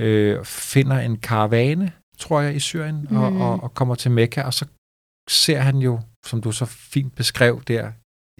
øh, 0.00 0.44
finder 0.44 0.98
en 0.98 1.16
karavane, 1.16 1.92
tror 2.18 2.40
jeg, 2.40 2.56
i 2.56 2.60
Syrien, 2.60 3.06
mm. 3.10 3.16
og, 3.16 3.32
og, 3.32 3.62
og 3.62 3.74
kommer 3.74 3.94
til 3.94 4.10
Mekka, 4.10 4.42
og 4.42 4.54
så 4.54 4.64
ser 5.28 5.60
han 5.60 5.76
jo, 5.76 6.00
som 6.26 6.40
du 6.40 6.52
så 6.52 6.64
fint 6.64 7.16
beskrev 7.16 7.62
der 7.68 7.90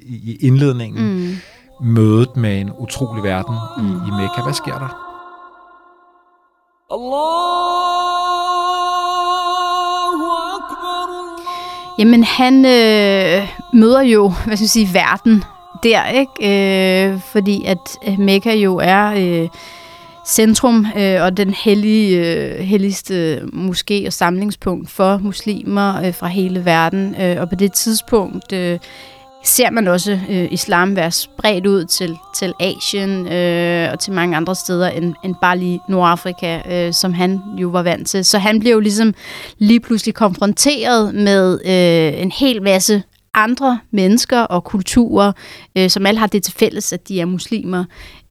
i, 0.03 0.33
i 0.33 0.47
indledningen, 0.47 1.29
mm. 1.29 1.37
mødet 1.87 2.37
med 2.37 2.61
en 2.61 2.73
utrolig 2.79 3.23
verden 3.23 3.55
mm. 3.79 3.85
i, 3.85 3.91
i 3.91 4.11
Mekka. 4.11 4.43
Hvad 4.43 4.55
sker 4.55 4.79
der? 4.79 5.01
Jamen, 11.99 12.25
han 12.25 12.55
øh, 12.55 13.49
møder 13.73 14.01
jo, 14.01 14.33
hvad 14.47 14.57
skal 14.57 14.65
jeg 14.65 14.71
sige, 14.71 14.95
verden 14.95 15.45
der, 15.83 16.07
ikke? 16.07 17.13
Øh, 17.13 17.21
fordi 17.21 17.65
at 17.65 18.19
Mekka 18.19 18.55
jo 18.55 18.77
er 18.77 19.07
øh, 19.07 19.49
centrum 20.27 20.87
øh, 20.97 21.23
og 21.23 21.37
den 21.37 21.51
hellige, 21.51 22.37
øh, 22.37 22.59
helligste 22.59 23.43
moské 23.53 24.07
og 24.07 24.13
samlingspunkt 24.13 24.91
for 24.91 25.19
muslimer 25.19 26.03
øh, 26.03 26.15
fra 26.15 26.27
hele 26.27 26.65
verden. 26.65 27.15
Øh, 27.21 27.41
og 27.41 27.49
på 27.49 27.55
det 27.55 27.73
tidspunkt 27.73 28.53
øh, 28.53 28.79
ser 29.45 29.71
man 29.71 29.89
også 29.89 30.19
øh, 30.31 30.53
islam 30.53 30.97
være 30.97 31.11
spredt 31.11 31.67
ud 31.67 31.85
til, 31.85 32.17
til 32.37 32.53
Asien 32.61 33.27
øh, 33.33 33.93
og 33.93 33.99
til 33.99 34.13
mange 34.13 34.37
andre 34.37 34.55
steder 34.55 34.89
end, 34.89 35.15
end 35.25 35.35
bare 35.41 35.59
lige 35.59 35.81
Nordafrika, 35.89 36.61
øh, 36.71 36.93
som 36.93 37.13
han 37.13 37.41
jo 37.59 37.69
var 37.69 37.83
vant 37.83 38.09
til. 38.09 38.25
Så 38.25 38.39
han 38.39 38.61
bliver 38.61 38.75
jo 38.75 38.81
ligesom 38.81 39.15
lige 39.59 39.81
pludselig 39.81 40.15
konfronteret 40.15 41.15
med 41.15 41.59
øh, 41.65 42.23
en 42.23 42.31
hel 42.31 42.63
masse 42.63 43.03
andre 43.35 43.79
mennesker 43.91 44.41
og 44.41 44.65
kulturer, 44.65 45.33
øh, 45.77 45.91
som 45.91 46.07
alle 46.07 46.21
har 46.21 46.27
det 46.27 46.43
til 46.43 46.53
fælles, 46.53 46.93
at 46.93 47.09
de 47.09 47.21
er 47.21 47.27
muslimer. 47.27 47.85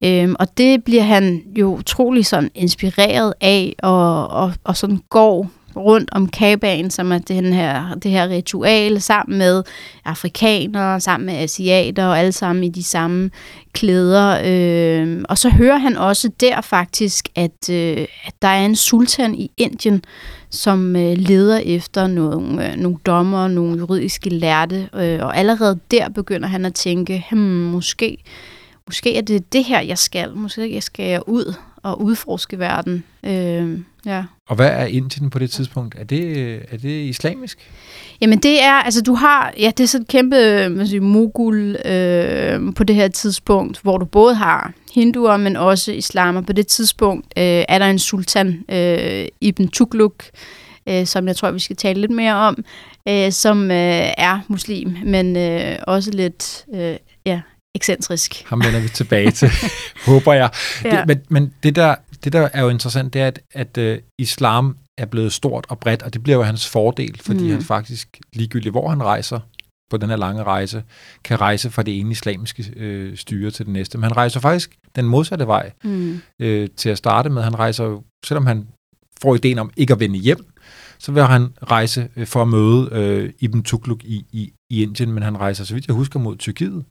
Øh, 0.04 0.30
og 0.40 0.58
det 0.58 0.84
bliver 0.84 1.04
han 1.04 1.44
jo 1.56 1.76
utrolig 1.76 2.26
sådan 2.26 2.52
inspireret 2.56 3.34
af, 3.42 3.76
og, 3.84 4.28
og, 4.28 4.54
og 4.64 4.78
sådan 4.78 5.00
går 5.10 5.50
rundt 5.75 6.10
om 6.12 6.27
kabaen, 6.27 6.92
som 6.92 7.12
er 7.12 7.18
den 7.18 7.53
her, 7.53 7.96
det 7.96 8.12
her 8.12 8.30
ritual, 8.30 9.01
sammen 9.01 9.38
med 9.38 9.63
afrikanere, 10.06 11.00
sammen 11.00 11.25
med 11.25 11.34
asiater, 11.34 12.06
og 12.06 12.20
alle 12.20 12.32
sammen 12.32 12.63
i 12.63 12.70
de 12.70 12.84
samme 12.84 13.30
klæder. 13.74 14.42
Øh, 14.46 15.24
og 15.30 15.38
så 15.38 15.50
hører 15.50 15.77
han 15.77 15.98
også 15.98 16.30
der 16.39 16.62
faktisk, 16.62 17.30
at, 17.36 17.70
øh, 17.72 18.06
at 18.25 18.34
der 18.42 18.48
er 18.48 18.65
en 18.65 18.75
sultan 18.75 19.36
i 19.36 19.51
Indien, 19.58 20.03
som 20.50 20.96
øh, 20.96 21.18
leder 21.18 21.58
efter 21.58 22.08
nogle, 22.08 22.72
øh, 22.72 22.77
nogle 22.77 22.98
dommer, 23.06 23.48
nogle 23.48 23.77
juridiske 23.77 24.30
lærte, 24.30 24.89
øh, 24.96 25.20
og 25.22 25.38
allerede 25.38 25.80
der 25.92 26.10
begynder 26.10 26.48
han 26.48 26.65
at 26.65 26.74
tænke, 26.74 27.25
hmm, 27.32 27.42
måske, 27.42 28.18
måske 28.88 29.18
er 29.18 29.22
det 29.22 29.53
det 29.53 29.63
her, 29.63 29.82
jeg 29.82 29.98
skal. 29.98 30.36
Måske 30.36 30.82
skal 30.82 31.06
jeg 31.06 31.22
ud 31.27 31.53
og 31.84 32.01
udforske 32.01 32.60
verden. 32.60 33.03
Øh, 33.24 33.80
ja. 34.06 34.24
Og 34.50 34.56
hvad 34.56 34.70
er 34.70 34.86
Indien 34.86 35.30
på 35.30 35.40
det 35.40 35.52
tidspunkt? 35.52 35.96
Er 36.00 36.04
det, 36.04 36.54
er 36.72 36.78
det 36.78 37.06
islamisk? 37.06 37.60
Jamen 38.22 38.40
det 38.40 38.64
er, 38.64 38.74
altså 38.74 39.02
du 39.02 39.14
har, 39.14 39.54
ja 39.60 39.72
det 39.78 39.84
er 39.84 39.88
sådan 39.88 40.02
et 40.02 40.08
kæmpe 40.08 40.70
man 40.70 40.88
siger, 40.88 41.02
mogul 41.02 41.78
øh, 41.86 42.74
på 42.76 42.84
det 42.84 42.96
her 42.96 43.08
tidspunkt, 43.08 43.80
hvor 43.82 43.98
du 43.98 44.06
både 44.06 44.36
har 44.36 44.74
hinduer, 44.94 45.38
men 45.38 45.56
også 45.56 45.92
islamer. 45.92 46.42
På 46.42 46.54
det 46.54 46.68
tidspunkt 46.68 47.26
øh, 47.38 47.44
er 47.44 47.80
der 47.80 47.86
en 47.86 48.00
sultan, 48.00 48.64
øh, 48.70 49.28
Ibn 49.42 49.68
Tugluk, 49.68 50.24
øh, 50.90 51.06
som 51.06 51.28
jeg 51.28 51.36
tror, 51.36 51.52
vi 51.52 51.60
skal 51.60 51.76
tale 51.76 52.02
lidt 52.02 52.12
mere 52.12 52.34
om, 52.34 52.64
øh, 53.10 53.32
som 53.32 53.72
øh, 53.72 54.08
er 54.18 54.40
muslim, 54.48 54.96
men 55.06 55.38
øh, 55.38 55.76
også 55.88 56.12
lidt 56.12 56.66
øh, 56.76 56.96
ja, 57.26 57.42
ekscentrisk. 57.76 58.44
Ham 58.46 58.64
vender 58.64 58.80
vi 58.80 58.90
tilbage 58.90 59.32
til, 59.32 59.50
håber 60.08 60.34
jeg. 60.34 60.50
Ja. 60.84 60.90
Det, 60.90 61.08
men 61.08 61.20
men 61.30 61.54
det, 61.64 61.76
der, 61.76 61.96
det, 62.24 62.34
der 62.34 62.50
er 62.53 62.62
jo 62.62 62.70
interessant, 62.70 63.13
det 63.13 63.22
er, 63.22 63.27
at, 63.27 63.39
at 63.51 63.77
uh, 63.77 64.03
islam 64.20 64.77
er 64.98 65.06
blevet 65.06 65.34
stort 65.34 65.65
og 65.70 65.80
bredt, 65.80 66.03
og 66.03 66.13
det 66.13 66.24
bliver 66.24 66.38
jo 66.38 66.44
hans 66.44 66.70
fordel, 66.70 67.20
fordi 67.22 67.44
mm. 67.44 67.50
han 67.50 67.62
faktisk, 67.62 68.20
ligegyldigt 68.34 68.74
hvor 68.74 68.89
han 68.89 69.03
rejser 69.03 69.39
på 69.89 69.98
den 69.98 70.10
her 70.10 70.18
lange 70.18 70.44
rejse, 70.44 70.84
kan 71.24 71.42
rejse 71.42 71.70
fra 71.70 71.84
det 71.84 72.00
ene 72.00 72.12
islamiske 72.12 72.74
øh, 72.75 73.18
styre 73.18 73.51
til 73.51 73.65
det 73.65 73.74
næste. 73.74 73.98
Men 73.98 74.03
han 74.03 74.18
rejser 74.18 74.39
faktisk 74.39 74.75
den 74.96 75.06
modsatte 75.06 75.48
vej 75.48 75.72
mm. 75.84 76.22
øh, 76.42 76.70
til 76.77 76.89
at 76.89 76.98
starte 76.98 77.30
med. 77.30 77.42
Han 77.42 77.60
rejser, 77.60 78.03
selvom 78.25 78.46
han 78.46 78.68
får 79.22 79.36
ideen 79.36 79.60
om 79.60 79.72
ikke 79.77 79.94
at 79.94 80.00
vende 80.00 80.20
hjem, 80.20 80.53
så 81.04 81.12
vil 81.12 81.24
han 81.24 81.48
rejse 81.72 82.08
øh, 82.16 82.28
for 82.28 82.42
at 82.42 82.48
møde 82.48 82.90
øh, 82.92 83.34
Ibn 83.40 83.62
Tukluk 83.62 84.04
i, 84.04 84.26
i, 84.32 84.54
i 84.70 84.84
Indien, 84.84 85.12
men 85.12 85.24
han 85.24 85.38
rejser, 85.38 85.64
så 85.64 85.74
vidt 85.74 85.88
jeg 85.88 85.96
husker, 85.96 86.20
mod 86.20 86.38
Tyrkiet. 86.38 86.86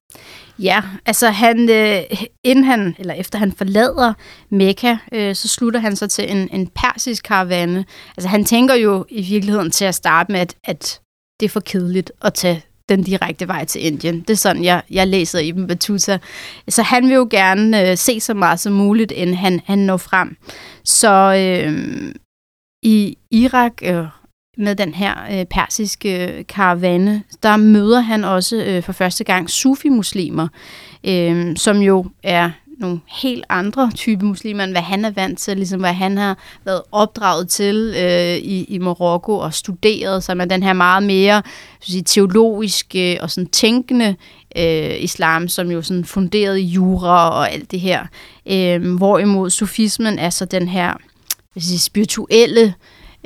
Ja, 0.59 0.83
altså 1.07 1.31
han, 1.31 1.71
øh, 1.71 2.03
inden 2.45 2.65
han, 2.65 2.97
eller 2.99 3.15
efter 3.15 3.39
han 3.39 3.53
forlader 3.53 4.13
Mekka, 4.51 4.97
øh, 5.13 5.35
så 5.35 5.49
slutter 5.49 5.81
han 5.81 5.97
sig 5.97 6.11
til 6.11 6.31
en, 6.31 6.49
en 6.53 6.67
persisk 6.67 7.25
karavane. 7.25 7.85
Altså 8.17 8.29
han 8.29 8.45
tænker 8.45 8.75
jo 8.75 9.05
i 9.09 9.23
virkeligheden 9.23 9.71
til 9.71 9.85
at 9.85 9.95
starte 9.95 10.33
med, 10.33 10.41
at, 10.41 10.55
at 10.65 11.01
det 11.41 11.47
er 11.47 11.51
for 11.51 11.61
kedeligt 11.61 12.13
at 12.23 12.35
tage 12.35 12.63
den 12.89 13.03
direkte 13.03 13.49
vej 13.49 13.65
til 13.65 13.87
Indien. 13.87 14.21
Det 14.21 14.31
er 14.31 14.35
sådan, 14.35 14.65
jeg, 14.65 14.83
jeg 14.91 15.09
læser 15.09 15.39
Ibn 15.39 15.67
Battuta. 15.67 16.19
Så 16.69 16.83
han 16.83 17.05
vil 17.05 17.15
jo 17.15 17.29
gerne 17.31 17.91
øh, 17.91 17.97
se 17.97 18.21
så 18.21 18.35
meget 18.35 18.61
som 18.61 18.73
muligt, 18.73 19.13
inden 19.13 19.37
han, 19.37 19.61
han 19.65 19.79
når 19.79 19.97
frem. 19.97 20.37
Så 20.85 21.35
øh, 21.35 22.15
i 22.83 23.19
Irak 23.31 23.73
øh, 23.83 24.05
med 24.59 24.75
den 24.75 24.95
her 24.95 25.15
øh, 25.33 25.45
persiske 25.45 26.29
øh, 26.29 26.45
karavane, 26.49 27.23
der 27.43 27.57
møder 27.57 28.01
han 28.01 28.25
også 28.25 28.57
øh, 28.57 28.83
for 28.83 28.93
første 28.93 29.25
gang 29.25 29.51
sufi-muslimer, 29.51 30.49
øh, 31.05 31.57
som 31.57 31.77
jo 31.77 32.07
er 32.23 32.51
nogle 32.79 33.01
helt 33.09 33.45
andre 33.49 33.91
type 33.95 34.27
muslimer, 34.27 34.65
end 34.65 34.73
hvad 34.73 34.83
han 34.83 35.05
er 35.05 35.11
vant 35.11 35.39
til, 35.39 35.57
ligesom 35.57 35.81
hvad 35.81 35.93
han 35.93 36.19
har 36.19 36.39
været 36.65 36.83
opdraget 36.93 37.49
til 37.49 37.95
øh, 37.99 38.37
i, 38.37 38.65
i 38.65 38.79
Marokko 38.79 39.39
og 39.39 39.55
studeret, 39.55 40.25
som 40.25 40.41
er 40.41 40.45
den 40.45 40.63
her 40.63 40.73
meget 40.73 41.03
mere 41.03 41.43
sige, 41.81 42.03
teologiske 42.03 43.19
og 43.21 43.31
sådan 43.31 43.51
tænkende 43.51 44.17
øh, 44.57 45.03
islam, 45.03 45.49
som 45.49 45.71
jo 45.71 45.83
sådan 45.83 46.05
funderet 46.05 46.59
i 46.59 46.65
jura 46.65 47.31
og 47.31 47.53
alt 47.53 47.71
det 47.71 47.81
her. 47.81 48.07
Øh, 48.47 48.97
hvorimod 48.97 49.51
sufismen 49.51 50.19
er 50.19 50.31
så 50.31 50.45
den 50.45 50.69
her 50.69 50.95
sige, 51.61 51.79
spirituelle 51.79 52.75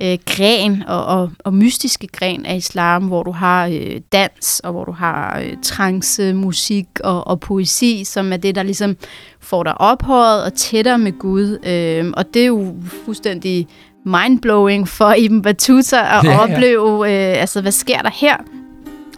øh, 0.02 0.18
gren 0.26 0.82
og, 0.86 1.06
og, 1.06 1.30
og 1.38 1.54
mystiske 1.54 2.06
gren 2.06 2.46
af 2.46 2.56
islam, 2.56 3.04
hvor 3.04 3.22
du 3.22 3.30
har 3.30 3.66
øh, 3.66 4.00
dans, 4.12 4.60
og 4.64 4.72
hvor 4.72 4.84
du 4.84 4.92
har 4.92 5.40
øh, 5.40 5.56
trance, 5.62 6.32
musik 6.34 6.86
og, 7.04 7.26
og 7.26 7.40
poesi, 7.40 8.04
som 8.04 8.32
er 8.32 8.36
det, 8.36 8.54
der 8.54 8.62
ligesom 8.62 8.96
får 9.40 9.62
dig 9.62 9.80
ophøjet 9.80 10.44
og 10.44 10.54
tættere 10.54 10.98
med 10.98 11.12
Gud. 11.18 11.58
Øh, 11.66 12.12
og 12.16 12.34
det 12.34 12.42
er 12.42 12.46
jo 12.46 12.74
fuldstændig 13.04 13.66
mindblowing 14.04 14.88
for 14.88 15.14
Ibn 15.18 15.42
Battuta 15.42 15.96
at 15.96 16.24
ja, 16.24 16.30
ja. 16.30 16.38
opleve, 16.38 16.98
øh, 16.98 17.40
altså 17.40 17.60
hvad 17.60 17.72
sker 17.72 18.02
der 18.02 18.10
her? 18.14 18.36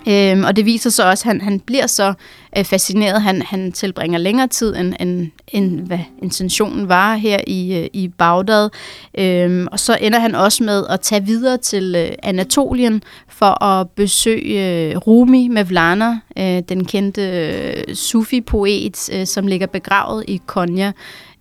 Øhm, 0.09 0.45
og 0.45 0.57
det 0.57 0.65
viser 0.65 0.91
sig 0.91 1.07
også, 1.07 1.23
at 1.23 1.33
han, 1.33 1.41
han 1.41 1.61
bliver 1.61 1.87
så 1.87 2.15
øh, 2.57 2.65
fascineret. 2.65 3.23
Han, 3.23 3.43
han 3.43 3.73
tilbringer 3.73 4.19
længere 4.19 4.49
tid, 4.49 4.77
end, 4.77 4.95
end, 5.01 5.31
end 5.49 5.81
hvad 5.81 5.99
intentionen 6.23 6.89
var 6.89 7.15
her 7.15 7.41
i, 7.47 7.79
øh, 7.79 7.89
i 7.93 8.09
Bagdad. 8.09 8.71
Øhm, 9.19 9.67
og 9.73 9.81
så 9.81 9.99
ender 10.01 10.19
han 10.19 10.35
også 10.35 10.65
med 10.65 10.87
at 10.91 11.01
tage 11.01 11.25
videre 11.25 11.57
til 11.57 11.95
øh, 11.97 12.11
Anatolien 12.23 13.03
for 13.29 13.65
at 13.65 13.91
besøge 13.91 14.91
øh, 14.91 14.97
Rumi 14.97 15.49
Mevlana, 15.49 16.19
øh, 16.39 16.63
den 16.69 16.85
kendte 16.85 17.23
øh, 17.23 17.95
sufi-poet, 17.95 19.11
øh, 19.13 19.27
som 19.27 19.47
ligger 19.47 19.67
begravet 19.67 20.25
i 20.29 20.41
Konya, 20.47 20.93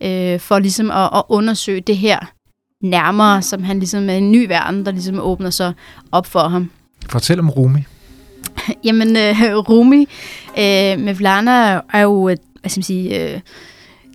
øh, 0.03 0.39
for 0.39 0.59
ligesom 0.59 0.91
at, 0.91 1.09
at 1.15 1.23
undersøge 1.29 1.81
det 1.81 1.97
her 1.97 2.19
nærmere, 2.83 3.41
som 3.41 3.63
han 3.63 3.79
ligesom 3.79 4.09
er 4.09 4.13
en 4.13 4.31
ny 4.31 4.47
verden, 4.47 4.85
der 4.85 4.91
ligesom 4.91 5.19
åbner 5.19 5.49
sig 5.49 5.73
op 6.11 6.25
for 6.25 6.47
ham. 6.47 6.71
Fortæl 7.09 7.39
om 7.39 7.49
Rumi. 7.49 7.79
Jamen, 8.85 9.17
øh, 9.17 9.57
Rumi 9.69 10.07
øh, 10.57 10.93
uh, 10.93 11.03
Mevlana 11.03 11.81
er 11.93 12.01
jo, 12.01 12.29
øh, 12.29 12.37
hvad 12.61 12.69
skal 12.69 12.79
man 12.79 12.83
sige, 12.83 13.33
øh, 13.33 13.39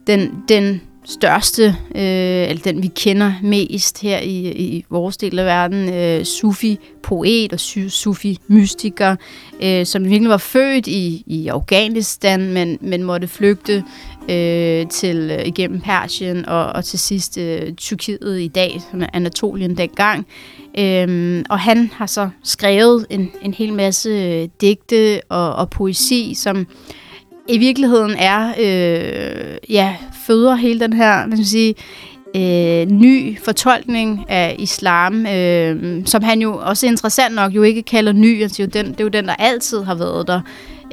den, 0.06 0.30
den 0.48 0.80
største, 1.04 1.76
øh, 1.94 2.50
eller 2.50 2.62
den 2.64 2.82
vi 2.82 2.90
kender 2.96 3.32
mest 3.42 4.00
her 4.00 4.18
i, 4.18 4.52
i 4.52 4.84
vores 4.90 5.16
del 5.16 5.38
af 5.38 5.44
verden, 5.44 5.94
øh, 5.94 6.24
sufi-poet 6.24 7.52
og 7.52 7.60
sufi-mystiker, 7.90 9.16
øh, 9.62 9.86
som 9.86 10.04
virkelig 10.04 10.30
var 10.30 10.36
født 10.36 10.86
i, 10.86 11.22
i 11.26 11.48
Afghanistan, 11.48 12.52
men, 12.52 12.78
men 12.80 13.02
måtte 13.02 13.28
flygte 13.28 13.84
øh, 14.28 14.86
til 14.86 15.30
øh, 15.38 15.46
igennem 15.46 15.80
Persien 15.80 16.46
og, 16.48 16.66
og 16.66 16.84
til 16.84 16.98
sidst 16.98 17.38
øh, 17.38 17.72
Tyrkiet 17.72 18.40
i 18.40 18.48
dag, 18.48 18.80
som 18.90 19.02
er 19.02 19.06
Anatolien 19.12 19.76
dengang. 19.76 20.26
Øhm, 20.78 21.44
og 21.50 21.58
han 21.58 21.90
har 21.94 22.06
så 22.06 22.28
skrevet 22.44 23.06
en, 23.10 23.30
en 23.42 23.54
hel 23.54 23.72
masse 23.72 24.08
øh, 24.08 24.48
digte 24.60 25.20
og, 25.28 25.54
og 25.54 25.70
poesi, 25.70 26.34
som 26.36 26.66
i 27.48 27.58
virkeligheden 27.58 28.14
er, 28.18 28.48
øh, 28.48 29.56
ja, 29.70 29.96
føder 30.26 30.54
hele 30.54 30.80
den 30.80 30.92
her, 30.92 31.26
hvad 31.26 31.36
skal 31.36 31.38
man 31.38 31.44
sige, 31.44 31.74
øh, 32.36 32.86
ny 32.86 33.38
fortolkning 33.38 34.24
af 34.28 34.56
islam, 34.58 35.26
øh, 35.26 36.02
som 36.06 36.22
han 36.22 36.40
jo 36.40 36.60
også 36.62 36.86
interessant 36.86 37.34
nok 37.34 37.52
jo 37.52 37.62
ikke 37.62 37.82
kalder 37.82 38.12
ny, 38.12 38.42
altså 38.42 38.62
jo 38.62 38.68
den, 38.72 38.86
det 38.86 39.00
er 39.00 39.04
jo 39.04 39.08
den, 39.08 39.24
der 39.24 39.34
altid 39.34 39.82
har 39.82 39.94
været 39.94 40.26
der 40.26 40.40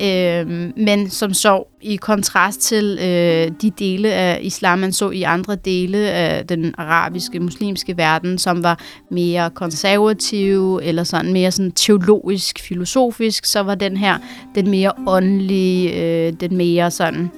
øh, 0.01 0.71
men 0.77 1.09
som 1.09 1.33
så 1.33 1.63
i 1.81 1.95
kontrast 1.95 2.61
til 2.61 2.97
øh, 3.01 3.51
de 3.61 3.71
dele 3.79 4.13
af 4.13 4.39
islam, 4.41 4.79
man 4.79 4.93
så 4.93 5.09
i 5.09 5.23
andre 5.23 5.55
dele 5.55 5.97
af 5.97 6.47
den 6.47 6.75
arabiske, 6.77 7.39
muslimske 7.39 7.97
verden, 7.97 8.37
som 8.37 8.63
var 8.63 8.79
mere 9.11 9.49
konservative, 9.49 10.83
eller 10.83 11.03
sådan 11.03 11.33
mere 11.33 11.51
sådan 11.51 11.71
teologisk, 11.71 12.59
filosofisk, 12.59 13.45
så 13.45 13.59
var 13.59 13.75
den 13.75 13.97
her 13.97 14.17
den 14.55 14.69
mere 14.69 14.91
åndelige, 15.07 16.03
øh, 16.03 16.33
den 16.39 16.57
mere 16.57 16.91
sådan, 16.91 17.31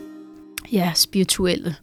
ja, 0.72 0.92
spirituelle. 0.96 1.76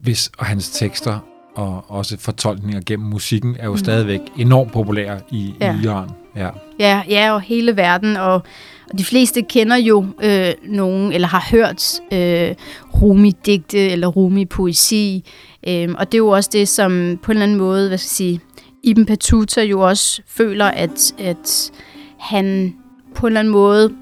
Hvis, 0.00 0.30
og 0.38 0.46
hans 0.46 0.70
tekster 0.70 1.18
og 1.54 1.84
også 1.88 2.16
fortolkninger 2.18 2.80
gennem 2.86 3.08
musikken 3.08 3.56
er 3.58 3.64
jo 3.64 3.72
mm. 3.72 3.78
stadigvæk 3.78 4.20
enormt 4.38 4.72
populære 4.72 5.20
i, 5.30 5.54
ja. 5.60 5.76
i 5.76 5.84
Iran. 5.84 6.08
Ja. 6.36 6.50
ja, 6.78 7.02
ja, 7.08 7.32
og 7.32 7.40
hele 7.40 7.76
verden, 7.76 8.16
og 8.16 8.42
og 8.92 8.98
de 8.98 9.04
fleste 9.04 9.42
kender 9.42 9.76
jo 9.76 10.06
øh, 10.22 10.52
nogen, 10.62 11.12
eller 11.12 11.28
har 11.28 11.46
hørt 11.50 12.00
øh, 12.12 12.54
Rumi-digte 12.94 13.78
eller 13.78 14.08
Rumi-poesi. 14.08 15.24
Øh, 15.68 15.88
og 15.98 16.12
det 16.12 16.14
er 16.14 16.18
jo 16.18 16.28
også 16.28 16.50
det, 16.52 16.68
som 16.68 17.18
på 17.22 17.32
en 17.32 17.36
eller 17.36 17.42
anden 17.42 17.58
måde, 17.58 17.88
hvad 17.88 17.98
skal 17.98 18.06
jeg 18.06 18.10
sige, 18.10 18.40
Ibn 18.82 19.04
Battuta 19.04 19.62
jo 19.62 19.80
også 19.80 20.22
føler, 20.26 20.66
at, 20.66 21.14
at 21.18 21.72
han 22.18 22.74
på 23.14 23.26
en 23.26 23.30
eller 23.30 23.40
anden 23.40 23.52
måde 23.52 23.92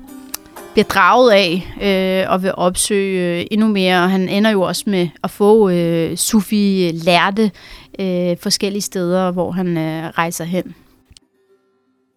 bliver 0.73 0.85
draget 0.85 1.33
af 1.33 1.75
øh, 1.83 2.33
og 2.33 2.43
vil 2.43 2.53
opsøge 2.55 3.41
øh, 3.41 3.47
endnu 3.51 3.69
mere. 3.69 4.03
Og 4.03 4.11
han 4.11 4.29
ender 4.29 4.51
jo 4.51 4.63
også 4.63 4.85
med 4.87 5.09
at 5.25 5.31
få 5.31 5.69
øh, 5.69 6.17
Sufi-lærte 6.17 7.51
øh, 7.99 8.37
forskellige 8.41 8.83
steder, 8.83 9.31
hvor 9.31 9.51
han 9.51 9.79
øh, 9.79 10.09
rejser 10.09 10.45
hen. 10.45 10.75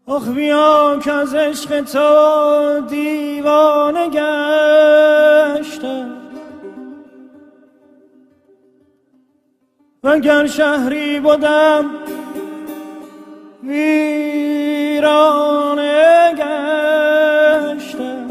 آخ 0.07 0.27
بیا 0.27 0.99
که 1.03 1.11
از 1.11 1.35
عشق 1.35 1.81
تو 1.81 2.81
دیوانه 2.89 4.09
گشتم. 4.09 6.11
وگر 10.03 10.47
شهری 10.47 11.19
بودم 11.19 11.89
ویرانه 13.63 15.13
گشتم. 16.33 18.27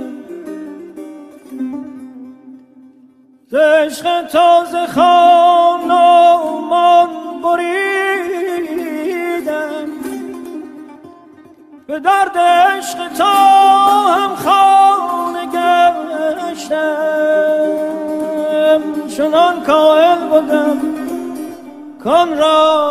ز 3.46 3.54
عشق 3.54 4.22
تازه 4.22 4.86
خان 4.86 5.90
و 5.90 5.96
بریدم. 7.42 8.83
به 11.86 12.00
درد 12.00 12.38
عشق 12.38 13.08
تا 13.18 13.34
هم 14.14 14.36
خانه 14.36 15.46
گشتم. 16.52 17.14
چنان 19.16 19.62
کائل 19.62 20.18
بودم 20.18 20.80
کن 22.04 22.28
را 22.38 22.84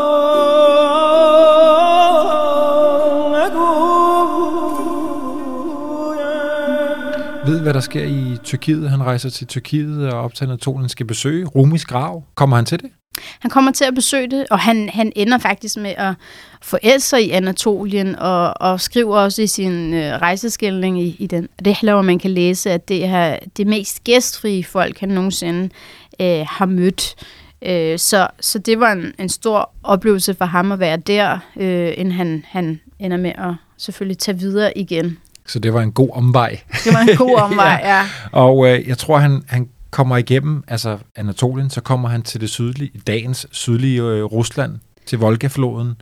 hvad 7.63 7.73
der 7.73 7.79
sker 7.79 8.03
i 8.03 8.37
Tyrkiet. 8.43 8.89
Han 8.89 9.03
rejser 9.03 9.29
til 9.29 9.47
Tyrkiet 9.47 10.09
og 10.09 10.21
optager, 10.21 10.49
at 10.49 10.53
Anatolien 10.53 10.89
skal 10.89 11.05
besøge 11.05 11.45
Rumis 11.45 11.85
grav. 11.85 12.23
Kommer 12.35 12.55
han 12.55 12.65
til 12.65 12.81
det? 12.81 12.89
Han 13.39 13.51
kommer 13.51 13.71
til 13.71 13.85
at 13.85 13.95
besøge 13.95 14.27
det, 14.27 14.45
og 14.51 14.59
han, 14.59 14.89
han 14.89 15.11
ender 15.15 15.37
faktisk 15.37 15.77
med 15.77 15.93
at 15.97 16.13
forelske 16.61 17.09
sig 17.09 17.25
i 17.25 17.29
Anatolien, 17.31 18.15
og, 18.15 18.61
og 18.61 18.81
skriver 18.81 19.17
også 19.17 19.41
i 19.41 19.47
sin 19.47 19.93
øh, 19.93 20.13
rejseskildring 20.13 21.01
i, 21.01 21.15
i 21.19 21.27
den. 21.27 21.49
Det 21.65 21.77
er 21.83 22.01
man 22.01 22.19
kan 22.19 22.31
læse, 22.31 22.71
at 22.71 22.87
det 22.87 23.05
er 23.05 23.39
det 23.57 23.67
mest 23.67 24.03
gæstfrie 24.03 24.63
folk, 24.63 24.99
han 24.99 25.09
nogensinde 25.09 25.69
øh, 26.19 26.45
har 26.49 26.65
mødt. 26.65 27.15
Øh, 27.61 27.99
så, 27.99 28.27
så 28.39 28.59
det 28.59 28.79
var 28.79 28.91
en, 28.91 29.13
en 29.19 29.29
stor 29.29 29.73
oplevelse 29.83 30.33
for 30.33 30.45
ham 30.45 30.71
at 30.71 30.79
være 30.79 30.97
der, 30.97 31.39
øh, 31.55 31.93
inden 31.97 32.11
han, 32.11 32.45
han 32.47 32.79
ender 32.99 33.17
med 33.17 33.31
at 33.37 33.53
selvfølgelig 33.77 34.17
tage 34.17 34.39
videre 34.39 34.77
igen. 34.77 35.17
Så 35.47 35.59
det 35.59 35.73
var 35.73 35.81
en 35.81 35.91
god 35.91 36.09
omvej. 36.13 36.59
Det 36.83 36.93
var 36.93 36.99
en 36.99 37.17
god 37.17 37.35
omvej, 37.51 37.79
ja. 37.83 37.97
ja. 37.97 38.05
Og 38.31 38.67
øh, 38.67 38.87
jeg 38.87 38.97
tror, 38.97 39.17
han, 39.17 39.43
han 39.47 39.69
kommer 39.91 40.17
igennem 40.17 40.63
altså 40.67 40.97
Anatolien, 41.15 41.69
så 41.69 41.81
kommer 41.81 42.09
han 42.09 42.21
til 42.21 42.41
det 42.41 42.49
sydlige, 42.49 42.91
dagens 43.07 43.47
sydlige 43.51 44.01
øh, 44.01 44.23
Rusland, 44.23 44.79
til 45.05 45.19
Volgafloden. 45.19 45.93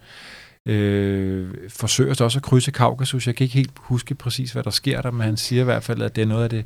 øh, 0.67 1.49
forsøger 1.69 2.13
så 2.13 2.23
også 2.23 2.39
at 2.39 2.43
krydse 2.43 2.71
Kaukasus. 2.71 3.27
Jeg 3.27 3.36
kan 3.36 3.43
ikke 3.43 3.56
helt 3.56 3.71
huske 3.77 4.15
præcis, 4.15 4.51
hvad 4.51 4.63
der 4.63 4.69
sker 4.69 5.01
der, 5.01 5.12
men 5.12 5.21
han 5.21 5.38
siger 5.38 5.62
i 5.62 5.65
hvert 5.65 5.84
fald, 5.84 6.01
at 6.01 6.15
det 6.15 6.21
er 6.21 6.25
noget 6.25 6.43
af 6.43 6.49
det 6.49 6.65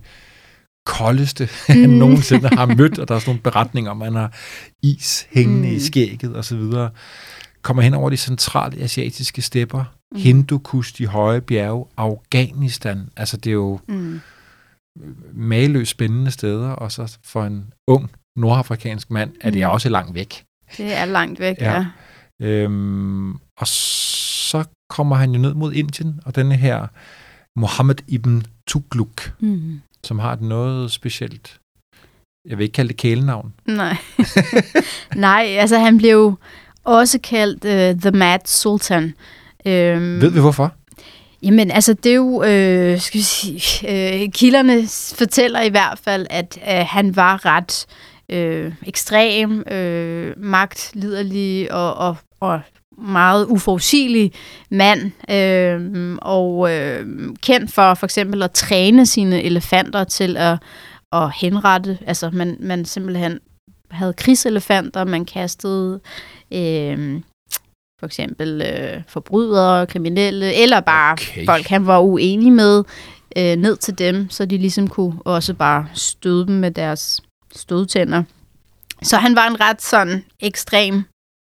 koldeste, 0.85 1.49
han 1.67 1.89
Mm. 1.89 1.95
nogensinde 1.95 2.49
har 2.57 2.65
mødt, 2.65 2.99
og 2.99 3.07
der 3.07 3.15
er 3.15 3.19
sådan 3.19 3.29
nogle 3.29 3.41
beretninger 3.51 3.91
om, 3.91 4.01
at 4.01 4.05
han 4.07 4.15
har 4.15 4.33
is 4.83 5.27
hængende 5.31 5.69
mm. 5.69 5.75
i 5.75 5.79
skægget 5.79 6.35
og 6.35 6.45
så 6.45 6.55
videre. 6.55 6.89
Kommer 7.61 7.83
hen 7.83 7.93
over 7.93 8.09
de 8.09 8.17
centrale 8.17 8.81
asiatiske 8.81 9.41
stepper, 9.41 9.83
mm. 10.11 10.17
Hindukush, 10.19 10.97
de 10.97 11.07
høje 11.07 11.41
bjerge, 11.41 11.85
Afghanistan. 11.97 13.09
Altså, 13.17 13.37
det 13.37 13.49
er 13.49 13.53
jo 13.53 13.79
Mm. 13.87 14.21
mageløst 15.33 15.91
spændende 15.91 16.31
steder, 16.31 16.69
og 16.69 16.91
så 16.91 17.17
for 17.23 17.43
en 17.43 17.73
ung 17.87 18.11
nordafrikansk 18.37 19.11
mand 19.11 19.31
er 19.41 19.49
det 19.49 19.61
Mm. 19.61 19.69
også 19.71 19.89
langt 19.89 20.13
væk. 20.15 20.43
Det 20.77 20.93
er 20.97 21.05
langt 21.05 21.39
væk, 21.39 21.55
Ja. 21.61 21.71
ja. 21.73 21.85
Øhm, 22.47 23.31
og 23.33 23.67
så 23.67 24.63
kommer 24.89 25.15
han 25.15 25.31
jo 25.31 25.39
ned 25.39 25.53
mod 25.53 25.73
Indien, 25.73 26.19
og 26.25 26.35
denne 26.35 26.55
her 26.55 26.87
Mohammed 27.59 27.95
ibn 28.07 28.41
Tughlaq, 28.67 29.29
Mm. 29.39 29.81
som 30.03 30.19
har 30.19 30.33
et 30.33 30.41
noget 30.41 30.91
specielt, 30.91 31.59
jeg 32.49 32.57
vil 32.57 32.63
ikke 32.63 32.73
kalde 32.73 32.87
det 32.89 32.97
kælenavn. 32.97 33.53
Nej. 33.67 33.97
Nej, 35.15 35.45
altså 35.59 35.79
han 35.79 35.97
blev 35.97 36.39
også 36.83 37.19
kaldt 37.23 37.65
uh, 37.65 38.01
The 38.01 38.11
Mad 38.11 38.39
Sultan. 38.45 39.13
Øhm, 39.67 40.21
Ved 40.21 40.29
vi 40.29 40.39
hvorfor? 40.39 40.71
Jamen, 41.43 41.71
altså, 41.71 41.93
det 41.93 42.11
er 42.11 42.15
jo, 42.15 42.43
øh, 42.43 42.99
skal 42.99 43.17
vi 43.17 43.23
sige, 43.23 44.23
øh, 44.23 44.31
kilderne 44.31 44.87
fortæller 45.17 45.61
i 45.61 45.69
hvert 45.69 45.99
fald, 46.03 46.27
at 46.29 46.57
øh, 46.69 46.85
han 46.87 47.15
var 47.15 47.45
ret 47.45 47.85
øh, 48.29 48.73
ekstrem, 48.87 49.63
øh, 49.71 50.33
magtliderlig 50.37 51.73
og, 51.73 51.93
og, 51.93 52.15
og 52.39 52.61
meget 52.97 53.45
uforudsigelig 53.45 54.31
mand, 54.71 55.11
øh, 55.31 56.17
og 56.21 56.71
øh, 56.71 57.05
kendt 57.41 57.73
for 57.73 57.93
for 57.93 58.05
eksempel 58.05 58.43
at 58.43 58.51
træne 58.51 59.05
sine 59.05 59.43
elefanter 59.43 60.03
til 60.03 60.37
at, 60.37 60.57
at 61.11 61.31
henrette. 61.35 61.97
Altså, 62.07 62.29
man, 62.33 62.57
man 62.59 62.85
simpelthen 62.85 63.39
havde 63.91 64.13
krigselefanter, 64.13 65.03
man 65.03 65.25
kastede... 65.25 65.99
Øh, 66.53 67.21
for 68.05 68.21
eksempel 68.21 68.61
øh, 68.61 69.01
forbrydere, 69.07 69.85
kriminelle, 69.87 70.53
eller 70.53 70.79
bare 70.79 71.13
Okay. 71.13 71.45
folk, 71.45 71.67
han 71.67 71.87
var 71.87 71.99
uenig 71.99 72.51
med, 72.53 72.83
øh, 73.37 73.55
ned 73.55 73.77
til 73.77 73.97
dem, 73.97 74.29
så 74.29 74.45
de 74.45 74.57
ligesom 74.57 74.87
kunne 74.87 75.13
også 75.25 75.53
bare 75.53 75.85
støde 75.93 76.47
dem 76.47 76.55
med 76.55 76.71
deres 76.71 77.21
stødtænder. 77.55 78.23
Så 79.03 79.17
han 79.17 79.35
var 79.35 79.47
en 79.47 79.61
ret 79.61 79.81
sådan 79.81 80.23
ekstrem 80.41 81.03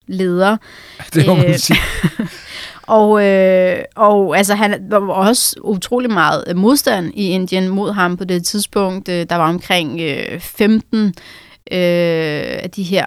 leder. 0.07 0.57
Det 1.13 1.27
må 1.27 1.35
man 1.35 1.45
Øh, 1.49 1.57
sige. 1.57 1.79
Og, 2.87 3.25
øh, 3.25 3.77
og 3.95 4.37
altså, 4.37 4.55
han 4.55 4.87
var 4.89 4.99
også 5.13 5.55
utrolig 5.61 6.11
meget 6.11 6.43
øh, 6.47 6.55
modstand 6.55 7.11
i 7.15 7.29
Indien 7.29 7.69
mod 7.69 7.91
ham 7.93 8.17
på 8.17 8.23
det 8.23 8.45
tidspunkt. 8.45 9.09
Øh, 9.09 9.25
Der 9.29 9.35
var 9.35 9.49
omkring 9.49 10.01
øh, 10.01 10.39
15 10.39 11.05
øh, 11.07 11.13
af 11.71 12.69
de 12.75 12.83
her 12.83 13.05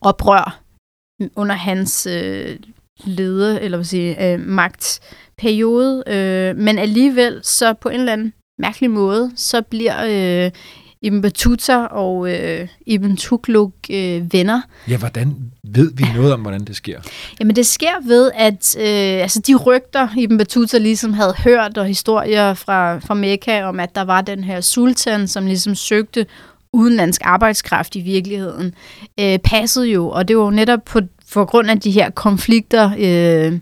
oprør 0.00 0.60
under 1.36 1.54
hans 1.54 2.06
øh, 2.06 2.56
lede, 3.04 3.60
eller 3.60 3.78
hvad 3.78 3.84
sige, 3.84 4.32
øh, 4.32 4.40
magtperiode. 4.40 6.02
Øh, 6.06 6.56
men 6.56 6.78
alligevel, 6.78 7.40
så 7.42 7.74
på 7.74 7.88
en 7.88 8.00
eller 8.00 8.12
anden 8.12 8.32
mærkelig 8.58 8.90
måde, 8.90 9.32
så 9.36 9.62
bliver 9.62 10.44
øh, 10.44 10.50
Ibn 11.02 11.20
Battuta 11.20 11.76
og 11.76 12.30
øh, 12.34 12.68
Ibn 12.86 13.16
Tughlaq 13.16 13.70
øh, 13.90 14.32
venner. 14.32 14.60
Ja, 14.88 14.96
hvordan 14.96 15.36
ved 15.64 15.92
vi 15.94 16.04
noget 16.14 16.32
om, 16.32 16.40
hvordan 16.40 16.64
det 16.64 16.76
sker? 16.76 17.00
Jamen 17.40 17.56
det 17.56 17.66
sker 17.66 18.06
ved, 18.06 18.30
at 18.34 18.76
øh, 18.78 19.22
altså 19.22 19.40
de 19.46 19.54
rygter, 19.54 20.08
Ibn 20.16 20.38
Battuta 20.38 20.78
ligesom 20.78 21.12
havde 21.12 21.34
hørt, 21.44 21.78
og 21.78 21.86
historier 21.86 22.54
fra, 22.54 22.98
fra 22.98 23.14
Mekka 23.14 23.62
om, 23.62 23.80
at 23.80 23.94
der 23.94 24.04
var 24.04 24.20
den 24.20 24.44
her 24.44 24.60
sultan, 24.60 25.28
som 25.28 25.46
ligesom 25.46 25.74
søgte 25.74 26.26
udenlandsk 26.72 27.20
arbejdskraft 27.24 27.96
i 27.96 28.00
virkeligheden, 28.00 28.74
øh, 29.20 29.38
passede 29.38 29.86
jo, 29.86 30.08
og 30.08 30.28
det 30.28 30.36
var 30.36 30.44
jo 30.44 30.50
netop 30.50 30.84
på, 30.84 31.00
for 31.28 31.44
grund 31.44 31.70
af 31.70 31.80
de 31.80 31.90
her 31.90 32.10
konflikter, 32.10 32.90
øh, 32.98 33.58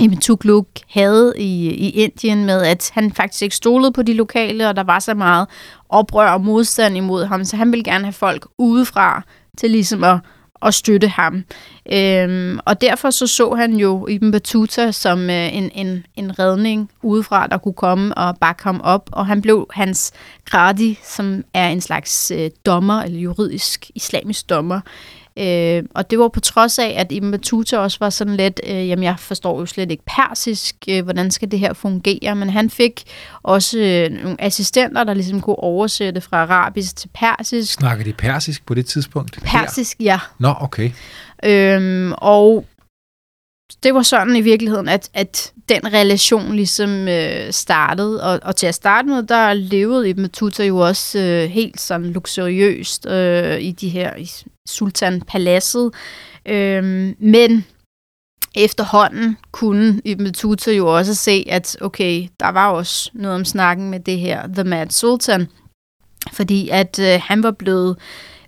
Ibn 0.00 0.16
Tugluk 0.16 0.66
havde 0.88 1.34
i, 1.36 1.70
i 1.70 1.90
Indien 1.90 2.44
med, 2.44 2.62
at 2.62 2.90
han 2.94 3.12
faktisk 3.12 3.42
ikke 3.42 3.56
stolede 3.56 3.92
på 3.92 4.02
de 4.02 4.12
lokale, 4.12 4.68
og 4.68 4.76
der 4.76 4.82
var 4.82 4.98
så 4.98 5.14
meget 5.14 5.48
oprør 5.88 6.30
og 6.30 6.40
modstand 6.40 6.96
imod 6.96 7.24
ham, 7.24 7.44
så 7.44 7.56
han 7.56 7.72
ville 7.72 7.84
gerne 7.84 8.04
have 8.04 8.12
folk 8.12 8.46
udefra 8.58 9.22
til 9.58 9.70
ligesom 9.70 10.04
at, 10.04 10.18
at 10.62 10.74
støtte 10.74 11.08
ham. 11.08 11.44
Øhm, 11.92 12.58
og 12.64 12.80
derfor 12.80 13.10
så 13.10 13.26
så 13.26 13.54
han 13.54 13.74
jo 13.74 14.06
Ibn 14.06 14.30
Battuta 14.30 14.92
som 14.92 15.30
øh, 15.30 15.56
en, 15.56 15.70
en, 15.74 16.06
en 16.16 16.38
redning 16.38 16.90
udefra, 17.02 17.46
der 17.46 17.58
kunne 17.58 17.74
komme 17.74 18.14
og 18.14 18.38
bakke 18.38 18.62
ham 18.64 18.80
op, 18.84 19.10
og 19.12 19.26
han 19.26 19.42
blev 19.42 19.66
hans 19.70 20.12
gradi, 20.44 20.98
som 21.04 21.44
er 21.54 21.68
en 21.68 21.80
slags 21.80 22.30
øh, 22.30 22.50
dommer, 22.66 23.02
eller 23.02 23.20
juridisk 23.20 23.90
islamisk 23.94 24.50
dommer. 24.50 24.80
Øh, 25.38 25.82
og 25.94 26.10
det 26.10 26.18
var 26.18 26.28
på 26.28 26.40
trods 26.40 26.78
af, 26.78 26.94
at 26.98 27.12
Ibn 27.12 27.30
Battuta 27.30 27.78
også 27.78 27.96
var 28.00 28.10
sådan 28.10 28.36
lidt, 28.36 28.60
øh, 28.66 28.88
jamen 28.88 29.02
jeg 29.02 29.14
forstår 29.18 29.60
jo 29.60 29.66
slet 29.66 29.90
ikke 29.90 30.02
persisk, 30.06 30.76
øh, 30.88 31.04
hvordan 31.04 31.30
skal 31.30 31.50
det 31.50 31.58
her 31.58 31.72
fungere, 31.72 32.36
men 32.36 32.50
han 32.50 32.70
fik 32.70 33.04
også 33.42 33.78
øh, 33.78 34.22
nogle 34.22 34.36
assistenter, 34.38 35.04
der 35.04 35.14
ligesom 35.14 35.40
kunne 35.40 35.58
oversætte 35.58 36.20
fra 36.20 36.42
arabisk 36.42 36.96
til 36.96 37.10
persisk. 37.14 37.72
Snakker 37.72 38.04
de 38.04 38.12
persisk 38.12 38.66
på 38.66 38.74
det 38.74 38.86
tidspunkt? 38.86 39.38
Her? 39.44 39.60
Persisk, 39.60 39.96
ja. 40.00 40.20
Nå, 40.38 40.54
okay. 40.60 40.90
Øhm, 41.44 42.12
og 42.16 42.64
det 43.82 43.94
var 43.94 44.02
sådan 44.02 44.36
i 44.36 44.40
virkeligheden, 44.40 44.88
at, 44.88 45.10
at 45.14 45.52
den 45.68 45.92
relation 45.92 46.54
ligesom 46.54 47.08
øh, 47.08 47.52
startede. 47.52 48.22
Og, 48.22 48.40
og 48.42 48.56
til 48.56 48.66
at 48.66 48.74
starte 48.74 49.08
med, 49.08 49.22
der 49.22 49.52
levede 49.52 50.08
Ibn 50.08 50.28
Tuta 50.28 50.64
jo 50.64 50.78
også 50.78 51.18
øh, 51.18 51.50
helt 51.50 51.80
sådan 51.80 52.06
luksuriøst 52.06 53.06
øh, 53.06 53.60
i 53.60 53.72
de 53.72 53.88
her 53.88 54.16
i 54.16 54.30
sultanpaladset. 54.68 55.90
Øh, 56.46 57.14
men 57.18 57.64
efterhånden 58.54 59.36
kunne 59.52 60.00
Ibn 60.04 60.32
Tuta 60.32 60.72
jo 60.72 60.96
også 60.96 61.14
se, 61.14 61.44
at 61.48 61.76
okay, 61.80 62.28
der 62.40 62.48
var 62.48 62.70
også 62.70 63.10
noget 63.14 63.36
om 63.36 63.44
snakken 63.44 63.90
med 63.90 64.00
det 64.00 64.18
her 64.18 64.46
The 64.46 64.64
Mad 64.64 64.90
Sultan. 64.90 65.46
Fordi 66.32 66.68
at 66.68 66.98
øh, 66.98 67.20
han 67.24 67.42
var 67.42 67.50
blevet 67.50 67.96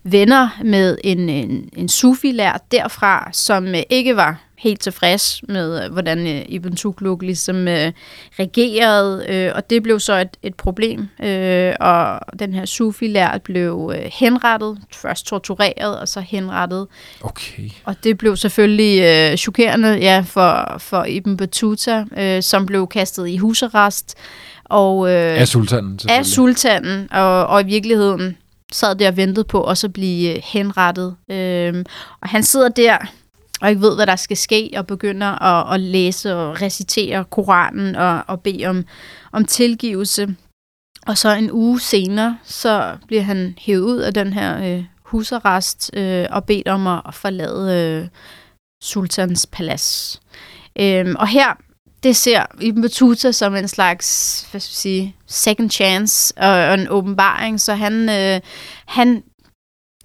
venner 0.04 0.61
med 0.64 0.98
en, 1.04 1.28
en, 1.28 1.68
en 1.76 1.88
sufi-lær 1.88 2.66
derfra, 2.70 3.30
som 3.33 3.66
øh, 3.66 3.83
ikke 3.90 4.16
var 4.16 4.49
helt 4.60 4.80
tilfreds 4.80 5.42
med, 5.48 5.84
øh, 5.84 5.92
hvordan 5.92 6.26
øh, 6.26 6.42
Ibn 6.48 6.76
Tughlaq 6.76 7.22
ligesom 7.22 7.68
øh, 7.68 7.92
regerede, 8.38 9.26
øh, 9.28 9.52
og 9.54 9.70
det 9.70 9.82
blev 9.82 10.00
så 10.00 10.20
et, 10.20 10.36
et 10.42 10.54
problem, 10.54 11.08
øh, 11.22 11.74
og 11.80 12.20
den 12.38 12.54
her 12.54 12.64
sufi-lær 12.64 13.38
blev 13.38 13.92
øh, 13.94 14.10
henrettet, 14.12 14.78
først 14.94 15.26
tortureret, 15.26 16.00
og 16.00 16.08
så 16.08 16.20
henrettet, 16.20 16.86
Okay. 17.20 17.70
og 17.84 18.04
det 18.04 18.18
blev 18.18 18.36
selvfølgelig 18.36 19.02
øh, 19.02 19.36
chokerende 19.36 19.88
ja, 19.88 20.24
for, 20.26 20.76
for 20.78 21.04
Ibn 21.04 21.36
Battuta, 21.36 22.04
øh, 22.16 22.42
som 22.42 22.66
blev 22.66 22.88
kastet 22.88 23.28
i 23.28 23.36
husarrest, 23.36 24.14
og 24.64 25.10
øh, 25.10 25.40
Af 25.40 25.48
sultanen, 25.48 26.00
af 26.08 26.26
sultanen, 26.26 27.12
og, 27.12 27.46
og 27.46 27.60
i 27.60 27.64
virkeligheden 27.64 28.36
sad 28.72 28.94
der 28.94 29.08
og 29.08 29.16
ventede 29.16 29.44
på 29.44 29.60
også 29.60 29.86
at 29.86 29.92
blive 29.92 30.36
øh, 30.36 30.42
henrettet. 30.44 31.16
Øhm, 31.30 31.84
og 32.20 32.28
han 32.28 32.42
sidder 32.42 32.68
der 32.68 32.96
og 33.60 33.70
ikke 33.70 33.82
ved, 33.82 33.94
hvad 33.94 34.06
der 34.06 34.16
skal 34.16 34.36
ske, 34.36 34.70
og 34.76 34.86
begynder 34.86 35.42
at, 35.42 35.74
at 35.74 35.80
læse 35.80 36.36
og 36.36 36.62
recitere 36.62 37.24
Koranen 37.24 37.96
og, 37.96 38.24
og 38.26 38.40
bede 38.40 38.66
om, 38.66 38.84
om 39.32 39.44
tilgivelse. 39.44 40.36
Og 41.06 41.18
så 41.18 41.34
en 41.34 41.52
uge 41.52 41.80
senere, 41.80 42.38
så 42.44 42.96
bliver 43.06 43.22
han 43.22 43.54
hævet 43.58 43.80
ud 43.80 43.98
af 43.98 44.14
den 44.14 44.32
her 44.32 44.76
øh, 44.76 44.84
husarrest 45.04 45.90
øh, 45.94 46.26
og 46.30 46.44
bedt 46.44 46.68
om 46.68 46.86
at, 46.86 47.14
forlade 47.14 47.74
øh, 47.74 48.08
sultans 48.82 49.46
palads. 49.46 50.20
Øhm, 50.80 51.16
og 51.18 51.28
her, 51.28 51.54
det 52.02 52.16
ser 52.16 52.46
Ibn 52.60 52.82
Battuta 52.82 53.32
som 53.32 53.54
en 53.54 53.68
slags, 53.68 54.40
hvad 54.50 54.60
skal 54.60 54.70
jeg 54.70 54.76
sige, 54.76 55.16
second 55.26 55.70
chance 55.70 56.34
og, 56.38 56.48
og 56.48 56.74
en 56.74 56.88
åbenbaring, 56.88 57.60
så 57.60 57.74
han, 57.74 58.08
øh, 58.08 58.40
han 58.86 59.22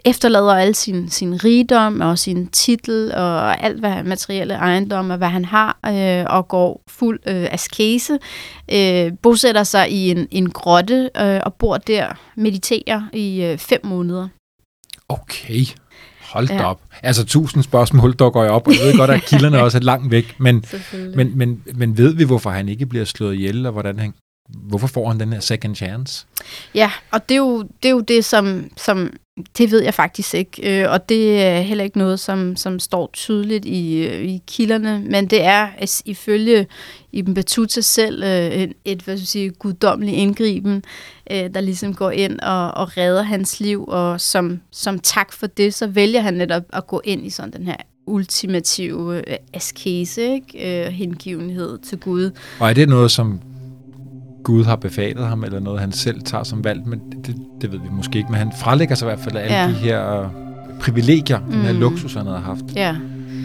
efterlader 0.05 0.53
al 0.55 0.75
sin, 0.75 1.09
sin 1.09 1.43
rigdom 1.43 2.01
og 2.01 2.19
sin 2.19 2.47
titel 2.47 3.11
og 3.15 3.63
alt 3.63 3.79
hvad 3.79 4.03
materielle 4.03 4.53
ejendom 4.53 5.09
og 5.09 5.17
hvad 5.17 5.27
han 5.27 5.45
har, 5.45 5.77
øh, 5.87 6.25
og 6.29 6.47
går 6.47 6.81
fuld 6.89 7.19
øh, 7.27 7.47
askese, 7.51 8.17
øh, 8.73 9.11
bosætter 9.21 9.63
sig 9.63 9.91
i 9.91 10.11
en, 10.11 10.27
en 10.31 10.49
grotte 10.49 11.09
øh, 11.21 11.39
og 11.45 11.53
bor 11.53 11.77
der, 11.77 12.07
mediterer 12.35 13.01
i 13.13 13.41
øh, 13.43 13.57
fem 13.57 13.79
måneder. 13.83 14.27
Okay. 15.09 15.65
Hold 16.33 16.47
da 16.47 16.53
Ja. 16.53 16.63
op. 16.69 16.81
Altså, 17.03 17.25
tusind 17.25 17.63
spørgsmål 17.63 18.13
dukker 18.13 18.41
jeg 18.41 18.51
op, 18.51 18.67
og 18.67 18.73
jeg 18.73 18.85
ved 18.85 18.97
godt, 18.97 19.11
at 19.11 19.21
kilderne 19.25 19.61
også 19.63 19.77
er 19.77 19.81
langt 19.81 20.11
væk, 20.11 20.35
men, 20.37 20.65
men, 21.15 21.37
men, 21.37 21.63
men 21.75 21.97
ved 21.97 22.13
vi, 22.13 22.23
hvorfor 22.23 22.49
han 22.49 22.69
ikke 22.69 22.85
bliver 22.85 23.05
slået 23.05 23.35
ihjel, 23.35 23.65
og 23.65 23.71
hvordan 23.71 23.99
han 23.99 24.13
hvorfor 24.49 24.87
får 24.87 25.07
han 25.07 25.19
den 25.19 25.33
her 25.33 25.39
second 25.39 25.75
chance? 25.75 26.25
Ja, 26.75 26.91
og 27.11 27.29
det 27.29 27.35
er 27.35 27.39
jo 27.39 27.61
det, 27.61 27.89
er 27.89 27.93
jo 27.93 27.99
det 27.99 28.25
som, 28.25 28.69
som 28.77 29.13
det 29.57 29.71
ved 29.71 29.83
jeg 29.83 29.93
faktisk 29.93 30.33
ikke, 30.33 30.83
øh, 30.83 30.91
og 30.91 31.09
det 31.09 31.43
er 31.43 31.59
heller 31.59 31.83
ikke 31.83 31.97
noget, 31.97 32.19
som, 32.19 32.55
som 32.55 32.79
står 32.79 33.09
tydeligt 33.13 33.65
i, 33.65 34.07
øh, 34.07 34.21
i 34.21 34.41
kilderne, 34.47 35.03
men 35.09 35.27
det 35.27 35.43
er 35.43 35.67
ifølge 36.05 36.67
Ibn 37.11 37.33
Battuta 37.33 37.81
selv 37.81 38.23
øh, 38.23 38.67
et, 38.85 39.01
hvad 39.01 39.17
skal 39.17 39.27
sige, 39.27 39.49
guddommeligt 39.49 40.17
indgriben, 40.17 40.83
øh, 41.31 41.53
der 41.53 41.61
ligesom 41.61 41.93
går 41.93 42.11
ind 42.11 42.39
og, 42.39 42.71
og 42.71 42.97
redder 42.97 43.23
hans 43.23 43.59
liv, 43.59 43.85
og 43.87 44.21
som, 44.21 44.59
som 44.71 44.99
tak 44.99 45.33
for 45.33 45.47
det, 45.47 45.73
så 45.73 45.87
vælger 45.87 46.21
han 46.21 46.33
netop 46.33 46.63
at 46.73 46.87
gå 46.87 47.01
ind 47.03 47.25
i 47.25 47.29
sådan 47.29 47.51
den 47.51 47.65
her 47.65 47.77
ultimative 48.07 49.17
øh, 49.17 49.37
askese, 49.53 50.33
ikke? 50.33 50.85
Øh, 50.85 50.91
hengivenhed 50.91 51.79
til 51.79 51.97
Gud. 51.97 52.31
Og 52.59 52.69
er 52.69 52.73
det 52.73 52.89
noget, 52.89 53.11
som 53.11 53.39
Gud 54.45 54.63
har 54.63 54.75
befalet 54.75 55.27
ham, 55.27 55.43
eller 55.43 55.59
noget, 55.59 55.79
han 55.79 55.91
selv 55.91 56.21
tager 56.21 56.43
som 56.43 56.63
valg, 56.63 56.87
men 56.87 56.99
det, 57.25 57.35
det 57.61 57.71
ved 57.71 57.79
vi 57.79 57.89
måske 57.91 58.17
ikke. 58.17 58.31
Men 58.31 58.37
han 58.37 58.51
frelægger 58.59 58.95
sig 58.95 59.05
i 59.05 59.09
hvert 59.09 59.19
fald 59.19 59.35
af 59.35 59.43
alle 59.43 59.55
ja. 59.55 59.67
de 59.67 59.73
her 59.73 60.21
uh, 60.21 60.27
privilegier, 60.79 61.39
mm. 61.39 61.51
den 61.51 61.61
her 61.61 61.73
luksus, 61.73 62.13
han 62.13 62.25
har 62.25 62.39
haft. 62.39 62.65
Ja. 62.75 62.95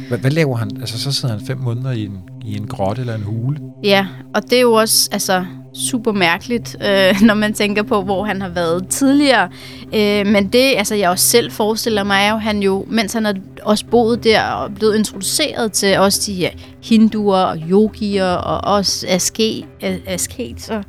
Hvad, 0.08 0.18
hvad 0.18 0.30
laver 0.30 0.56
han? 0.56 0.70
Altså, 0.80 0.98
så 0.98 1.12
sidder 1.12 1.34
han 1.36 1.46
fem 1.46 1.58
måneder 1.58 1.90
i 1.90 2.04
en, 2.04 2.18
i 2.44 2.56
en 2.56 2.66
grotte 2.66 3.00
eller 3.00 3.14
en 3.14 3.22
hule. 3.22 3.58
Ja, 3.84 4.06
og 4.34 4.42
det 4.42 4.52
er 4.52 4.60
jo 4.60 4.72
også 4.72 5.08
altså, 5.12 5.44
super 5.74 6.12
mærkeligt, 6.12 6.76
øh, 6.80 7.20
når 7.28 7.34
man 7.34 7.52
tænker 7.52 7.82
på, 7.82 8.02
hvor 8.02 8.24
han 8.24 8.42
har 8.42 8.48
været 8.48 8.88
tidligere. 8.88 9.48
Øh, 9.94 10.26
men 10.26 10.48
det, 10.48 10.74
altså, 10.76 10.94
jeg 10.94 11.10
også 11.10 11.26
selv 11.26 11.52
forestiller 11.52 12.04
mig, 12.04 12.24
er 12.24 12.30
jo, 12.30 12.36
han 12.36 12.62
jo, 12.62 12.86
mens 12.88 13.12
han 13.12 13.24
har 13.24 13.34
også 13.62 13.84
boet 13.90 14.24
der 14.24 14.42
og 14.42 14.74
blevet 14.74 14.96
introduceret 14.96 15.72
til 15.72 15.98
også 15.98 16.22
de 16.26 16.32
ja, 16.32 16.50
hinduer 16.82 17.38
og 17.38 17.58
yogier 17.70 18.32
og 18.32 18.74
også 18.74 19.06
aske, 19.08 19.66
asketer, 20.06 20.82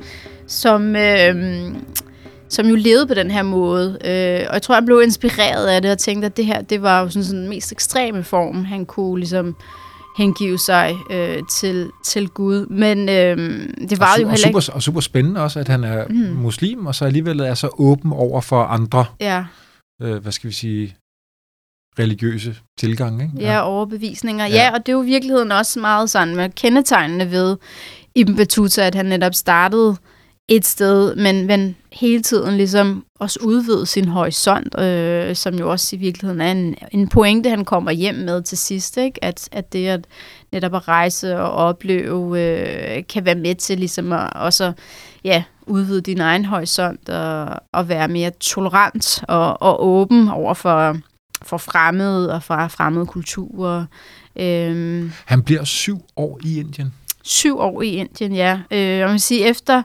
som... 0.46 0.96
Øh, 0.96 1.34
som 2.48 2.66
jo 2.66 2.74
levede 2.74 3.06
på 3.06 3.14
den 3.14 3.30
her 3.30 3.42
måde. 3.42 3.98
Øh, 4.04 4.46
og 4.48 4.54
jeg 4.54 4.62
tror, 4.62 4.74
han 4.74 4.84
blev 4.84 5.02
inspireret 5.02 5.66
af 5.66 5.82
det 5.82 5.90
og 5.90 5.98
tænkte, 5.98 6.26
at 6.26 6.36
det 6.36 6.46
her 6.46 6.62
det 6.62 6.82
var 6.82 7.00
jo 7.00 7.08
sådan, 7.08 7.24
sådan 7.24 7.40
den 7.40 7.48
mest 7.48 7.72
ekstreme 7.72 8.24
form, 8.24 8.64
han 8.64 8.86
kunne 8.86 9.18
ligesom 9.18 9.56
hengive 10.16 10.58
sig 10.58 10.98
øh, 11.10 11.42
til, 11.50 11.90
til 12.04 12.28
Gud. 12.28 12.66
Men 12.66 13.08
øh, 13.08 13.36
det 13.90 13.98
var 13.98 14.16
jo 14.20 14.28
heller 14.28 14.46
ikke... 14.46 14.72
Og 14.72 14.82
super 14.82 15.00
spændende 15.00 15.40
også, 15.40 15.60
at 15.60 15.68
han 15.68 15.84
er 15.84 16.08
mm. 16.08 16.16
muslim, 16.16 16.86
og 16.86 16.94
så 16.94 17.04
alligevel 17.04 17.40
er 17.40 17.54
så 17.54 17.68
åben 17.78 18.12
over 18.12 18.40
for 18.40 18.62
andre, 18.62 19.04
ja. 19.20 19.44
øh, 20.02 20.16
hvad 20.16 20.32
skal 20.32 20.50
vi 20.50 20.54
sige, 20.54 20.96
religiøse 21.98 22.56
tilgang. 22.78 23.22
Ikke? 23.22 23.34
Ja, 23.38 23.52
ja 23.52 23.62
overbevisninger. 23.62 24.46
Ja. 24.46 24.54
ja, 24.54 24.72
og 24.72 24.78
det 24.86 24.88
er 24.88 24.96
jo 24.96 25.02
i 25.02 25.06
virkeligheden 25.06 25.52
også 25.52 25.80
meget 25.80 26.10
sådan 26.10 26.36
med 26.36 26.50
kendetegnende 26.50 27.30
ved 27.30 27.56
Ibn 28.14 28.36
Battuta, 28.36 28.82
at 28.82 28.94
han 28.94 29.06
netop 29.06 29.34
startede 29.34 29.96
et 30.48 30.66
sted, 30.66 31.16
men, 31.16 31.46
men 31.46 31.76
hele 31.92 32.22
tiden 32.22 32.56
ligesom 32.56 33.04
også 33.20 33.38
udvide 33.42 33.86
sin 33.86 34.08
horisont, 34.08 34.80
øh, 34.80 35.36
som 35.36 35.54
jo 35.54 35.70
også 35.70 35.96
i 35.96 35.98
virkeligheden 35.98 36.40
er 36.40 36.50
en, 36.50 36.74
en 36.92 37.08
pointe, 37.08 37.50
han 37.50 37.64
kommer 37.64 37.90
hjem 37.90 38.14
med 38.14 38.42
til 38.42 38.58
sidst, 38.58 38.96
ikke? 38.96 39.24
At, 39.24 39.48
at 39.52 39.72
det 39.72 39.88
at 39.88 40.04
netop 40.52 40.74
at 40.74 40.88
rejse 40.88 41.40
og 41.40 41.52
opleve 41.52 42.40
øh, 42.40 43.02
kan 43.08 43.24
være 43.24 43.34
med 43.34 43.54
til 43.54 43.78
ligesom 43.78 44.12
at 44.12 44.32
også 44.34 44.72
ja, 45.24 45.42
udvide 45.66 46.00
din 46.00 46.20
egen 46.20 46.44
horisont 46.44 47.08
og, 47.08 47.60
og 47.72 47.88
være 47.88 48.08
mere 48.08 48.30
tolerant 48.40 49.24
og, 49.28 49.62
og 49.62 49.86
åben 49.86 50.28
over 50.28 50.54
for, 50.54 50.96
for 51.42 51.56
fremmede 51.56 52.34
og 52.34 52.42
fra 52.42 52.66
fremmede 52.66 53.06
kulturer. 53.06 53.84
Øh, 54.36 55.10
han 55.24 55.42
bliver 55.42 55.64
syv 55.64 55.98
år 56.16 56.38
i 56.44 56.60
Indien. 56.60 56.94
Syv 57.22 57.58
år 57.58 57.82
i 57.82 57.88
Indien, 57.88 58.34
ja. 58.34 58.60
Øh, 58.70 58.78
jeg 58.78 59.10
vil 59.10 59.20
sige, 59.20 59.48
efter 59.48 59.82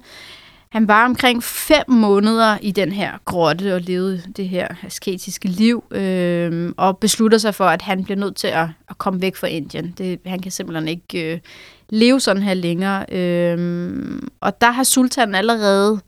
han 0.78 0.88
var 0.88 1.06
omkring 1.06 1.44
fem 1.44 1.84
måneder 1.88 2.58
i 2.62 2.72
den 2.72 2.92
her 2.92 3.12
grotte 3.26 3.76
og 3.76 3.82
levede 3.82 4.24
det 4.38 4.50
her 4.50 4.68
asketiske 4.84 5.48
liv, 5.48 5.84
øh, 5.92 6.74
og 6.78 6.98
beslutter 6.98 7.38
sig 7.38 7.56
for, 7.56 7.66
at 7.66 7.82
han 7.82 8.04
bliver 8.04 8.18
nødt 8.18 8.36
til 8.36 8.48
at, 8.48 8.68
at 8.90 8.98
komme 8.98 9.22
væk 9.22 9.36
fra 9.36 9.48
Indien. 9.48 9.94
Det, 9.98 10.20
han 10.26 10.40
kan 10.40 10.52
simpelthen 10.52 10.88
ikke 10.88 11.34
øh, 11.34 11.40
leve 11.90 12.20
sådan 12.20 12.44
her 12.44 12.54
længere. 12.54 13.06
Øh, 13.12 14.22
og 14.42 14.62
der 14.62 14.72
har 14.72 14.84
sultanen 14.84 15.36
allerede 15.36 16.00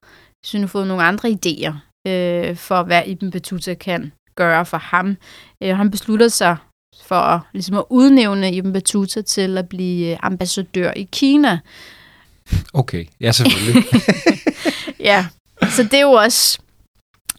synes, 0.43 0.71
fået 0.71 0.87
nogle 0.87 1.03
andre 1.03 1.29
idéer 1.29 1.73
øh, 2.07 2.55
for, 2.55 2.83
hvad 2.83 3.01
Ibn 3.05 3.31
Battuta 3.31 3.73
kan 3.73 4.11
gøre 4.35 4.65
for 4.65 4.77
ham. 4.77 5.17
Øh, 5.63 5.77
han 5.77 5.91
beslutter 5.91 6.27
sig 6.27 6.57
for 7.05 7.15
at, 7.15 7.39
ligesom 7.53 7.77
at 7.77 7.83
udnævne 7.89 8.53
Ibn 8.53 8.73
Battuta 8.73 9.21
til 9.21 9.57
at 9.57 9.69
blive 9.69 10.17
ambassadør 10.25 10.91
i 10.95 11.07
Kina. 11.11 11.59
Okay, 12.73 13.05
ja 13.21 13.31
selvfølgelig. 13.31 13.83
ja, 14.99 15.25
så 15.69 15.83
det 15.83 15.93
er 15.93 16.01
jo 16.01 16.11
også... 16.11 16.59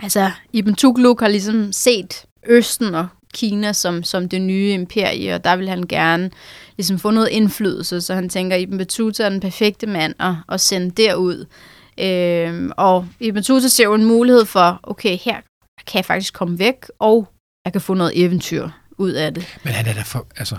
Altså, 0.02 0.30
Ibn 0.52 0.74
Tugluk 0.74 1.20
har 1.20 1.28
ligesom 1.28 1.72
set 1.72 2.24
Østen 2.46 2.94
og 2.94 3.08
Kina 3.34 3.72
som, 3.72 4.02
som 4.02 4.28
det 4.28 4.40
nye 4.40 4.72
imperie, 4.72 5.34
og 5.34 5.44
der 5.44 5.56
vil 5.56 5.68
han 5.68 5.82
gerne 5.82 6.30
ligesom 6.76 6.98
få 6.98 7.10
noget 7.10 7.28
indflydelse, 7.28 8.00
så 8.00 8.14
han 8.14 8.28
tænker, 8.28 8.56
Ibn 8.56 8.78
Battuta 8.78 9.24
er 9.24 9.28
den 9.28 9.40
perfekte 9.40 9.86
mand 9.86 10.14
at, 10.18 10.34
at 10.48 10.60
sende 10.60 10.90
derud. 10.90 11.46
Øhm, 12.00 12.70
og 12.76 13.06
Ibn 13.20 13.34
Battuta 13.34 13.68
ser 13.68 13.84
jo 13.84 13.94
en 13.94 14.04
mulighed 14.04 14.44
for, 14.44 14.80
okay, 14.82 15.18
her 15.18 15.36
kan 15.86 15.98
jeg 15.98 16.04
faktisk 16.04 16.34
komme 16.34 16.58
væk, 16.58 16.76
og 16.98 17.28
jeg 17.64 17.72
kan 17.72 17.80
få 17.80 17.94
noget 17.94 18.12
eventyr 18.24 18.68
ud 18.98 19.10
af 19.10 19.34
det. 19.34 19.58
Men 19.64 19.72
han 19.72 19.86
er 19.86 19.94
da 19.94 20.02
for, 20.02 20.26
altså, 20.36 20.56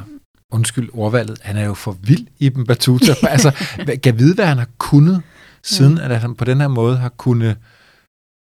undskyld 0.52 0.90
ordvalget, 0.94 1.40
han 1.42 1.58
er 1.58 1.66
jo 1.66 1.74
for 1.74 1.98
vild, 2.02 2.28
Ibn 2.40 2.66
Battuta. 2.66 3.16
altså, 3.28 3.52
kan 4.04 4.20
vide, 4.20 4.36
hvad 4.36 4.46
han 4.46 4.58
har 4.58 4.68
kunnet, 4.78 5.22
siden 5.64 5.98
ja. 5.98 6.04
at 6.04 6.22
han 6.22 6.36
på 6.36 6.46
den 6.46 6.62
her 6.62 6.68
måde 6.68 6.98
har 6.98 7.10
kunnet 7.10 7.58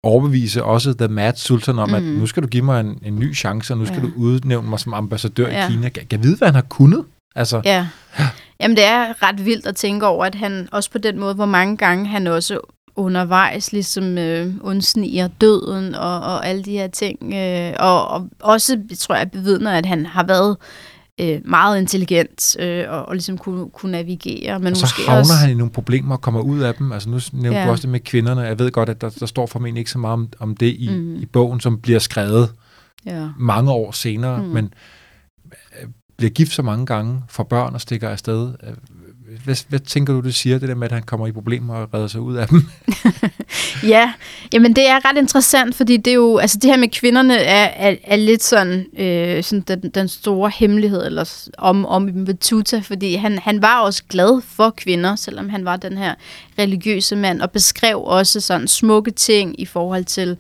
overbevise 0.03 0.65
også 0.65 0.95
The 0.95 1.09
Mad 1.09 1.33
Sultan 1.37 1.79
om, 1.79 1.89
mm. 1.89 1.95
at 1.95 2.03
nu 2.03 2.27
skal 2.27 2.43
du 2.43 2.49
give 2.49 2.65
mig 2.65 2.81
en, 2.81 2.99
en 3.03 3.19
ny 3.19 3.37
chance, 3.37 3.73
og 3.75 3.79
nu 3.79 3.87
skal 3.87 3.99
ja. 3.99 4.03
du 4.03 4.13
udnævne 4.17 4.71
mig 4.71 4.81
som 4.81 4.95
ambassadør 4.95 5.49
ja. 5.49 5.69
i 5.69 5.71
Kina. 5.71 5.89
Kan, 5.89 6.07
kan 6.07 6.23
vide, 6.23 6.37
hvad 6.37 6.49
han 6.49 6.55
har 6.55 6.63
kunnet? 6.63 7.05
Altså, 7.37 7.63
ja. 7.65 7.87
ja. 8.19 8.29
Jamen, 8.61 8.77
det 8.77 8.85
er 8.85 9.23
ret 9.23 9.45
vildt 9.45 9.67
at 9.67 9.77
tænke 9.77 10.07
over, 10.07 10.25
at 10.25 10.35
han 10.35 10.69
også 10.73 10.91
på 10.91 10.99
den 10.99 11.19
måde, 11.19 11.35
hvor 11.35 11.47
mange 11.47 11.77
gange 11.77 12.07
han 12.07 12.27
også 12.27 12.61
undervejs 12.97 13.73
ligesom 13.73 14.19
øh, 14.19 14.55
undsniger 14.61 15.29
døden 15.41 15.95
og, 15.95 16.21
og 16.21 16.47
alle 16.47 16.63
de 16.63 16.71
her 16.71 16.87
ting. 16.89 17.35
Øh, 17.35 17.73
og, 17.79 18.09
og 18.09 18.29
også, 18.41 18.79
tror 18.99 19.15
jeg, 19.15 19.31
bevidner, 19.31 19.73
at 19.73 19.87
han 19.87 20.07
har 20.07 20.25
været 20.25 20.57
øh, 21.21 21.41
meget 21.45 21.81
intelligent 21.81 22.57
øh, 22.61 22.85
og, 22.89 23.09
og 23.09 23.15
ligesom 23.15 23.39
kunne, 23.39 23.71
kunne 23.71 23.93
navigere. 23.93 24.59
Men 24.59 24.73
og 24.73 24.77
så 24.77 24.85
måske 24.85 25.03
havner 25.07 25.21
også... 25.21 25.35
han 25.35 25.51
i 25.51 25.55
nogle 25.55 25.73
problemer 25.73 26.15
og 26.15 26.21
kommer 26.21 26.41
ud 26.41 26.61
af 26.61 26.75
dem. 26.75 26.93
Altså 26.93 27.11
nu 27.11 27.21
nævnte 27.33 27.59
ja. 27.61 27.67
du 27.67 27.71
også 27.71 27.83
det 27.83 27.91
med 27.91 28.01
kvinderne. 28.01 28.41
Jeg 28.41 28.59
ved 28.59 28.71
godt, 28.71 28.89
at 28.89 29.01
der, 29.01 29.11
der 29.11 29.27
står 29.27 29.47
formentlig 29.47 29.81
ikke 29.81 29.91
så 29.91 29.99
meget 29.99 30.13
om, 30.13 30.29
om 30.39 30.57
det 30.57 30.75
i, 30.79 30.89
mm. 30.89 31.17
i 31.17 31.27
bogen, 31.27 31.61
som 31.61 31.81
bliver 31.81 31.99
skrevet 31.99 32.53
ja. 33.07 33.29
mange 33.39 33.73
år 33.73 33.93
senere. 33.93 34.43
Mm. 34.43 34.49
Men 34.49 34.73
øh, 35.83 35.89
bliver 36.17 36.31
gift 36.31 36.53
så 36.53 36.63
mange 36.63 36.87
gange, 36.87 37.23
for 37.29 37.43
børn 37.43 37.75
og 37.75 37.81
stikker 37.81 38.09
afsted. 38.09 38.53
Øh, 38.63 38.75
hvad, 39.49 39.57
hvad 39.69 39.79
tænker 39.79 40.13
du, 40.13 40.21
det 40.21 40.35
siger, 40.35 40.59
det 40.59 40.69
der 40.69 40.75
med, 40.75 40.85
at 40.85 40.93
han 40.93 41.03
kommer 41.03 41.27
i 41.27 41.33
problemer 41.33 41.75
og 41.75 41.95
redder 41.95 42.07
sig 42.07 42.21
ud 42.21 42.37
af 42.37 42.49
dem? 42.49 42.67
ja, 43.95 44.13
jamen 44.53 44.77
det 44.77 44.89
er 44.89 45.09
ret 45.09 45.17
interessant, 45.17 45.75
fordi 45.75 45.97
det 45.97 46.11
er 46.11 46.15
jo, 46.15 46.39
altså 46.39 46.59
det 46.63 46.71
her 46.71 46.77
med 46.77 46.89
kvinderne 46.89 47.37
er, 47.37 47.65
er, 47.65 47.97
er 48.05 48.17
lidt 48.17 48.43
sådan, 48.45 48.87
øh, 48.99 49.45
sådan 49.45 49.61
den, 49.61 49.91
den 49.91 50.09
store 50.09 50.51
hemmelighed 50.55 51.07
eller 51.07 51.49
om, 51.59 51.87
om 51.87 52.25
Batuta, 52.25 52.79
fordi 52.79 53.15
han, 53.15 53.39
han 53.39 53.63
var 53.63 53.81
også 53.81 54.03
glad 54.09 54.43
for 54.43 54.71
kvinder, 54.77 55.17
selvom 55.17 55.49
han 55.49 55.65
var 55.65 55.77
den 55.77 55.99
her 55.99 56.15
religiøse 56.59 57.17
mand, 57.17 57.43
og 57.43 57.51
beskrev 57.51 58.03
også 58.05 58.41
sådan 58.41 58.69
smukke 58.69 59.11
ting 59.11 59.61
i 59.61 59.65
forhold 59.65 60.05
til 60.05 60.37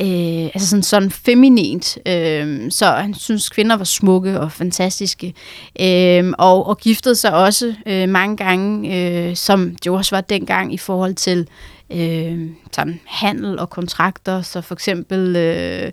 øh, 0.00 0.44
altså 0.44 0.68
sådan, 0.68 0.82
sådan 0.82 1.10
feminint. 1.10 1.98
Øh, 2.06 2.70
så 2.70 2.86
han 2.86 3.14
synes, 3.14 3.48
kvinder 3.48 3.76
var 3.76 3.84
smukke 3.84 4.40
og 4.40 4.52
fantastiske. 4.52 5.34
Øh, 5.80 6.32
og, 6.38 6.66
og 6.66 6.78
giftede 6.78 7.16
sig 7.16 7.34
også 7.34 7.74
øh, 7.86 8.08
mange 8.08 8.36
gange, 8.36 8.96
øh, 8.96 9.36
som 9.36 9.74
det 9.74 9.92
også 9.92 10.16
var 10.16 10.20
dengang 10.20 10.74
i 10.74 10.78
forhold 10.78 11.14
til 11.14 11.48
øh, 11.92 12.50
sådan 12.72 13.00
handel 13.06 13.58
og 13.58 13.70
kontrakter. 13.70 14.42
Så 14.42 14.60
for 14.60 14.74
eksempel 14.74 15.36
øh, 15.36 15.92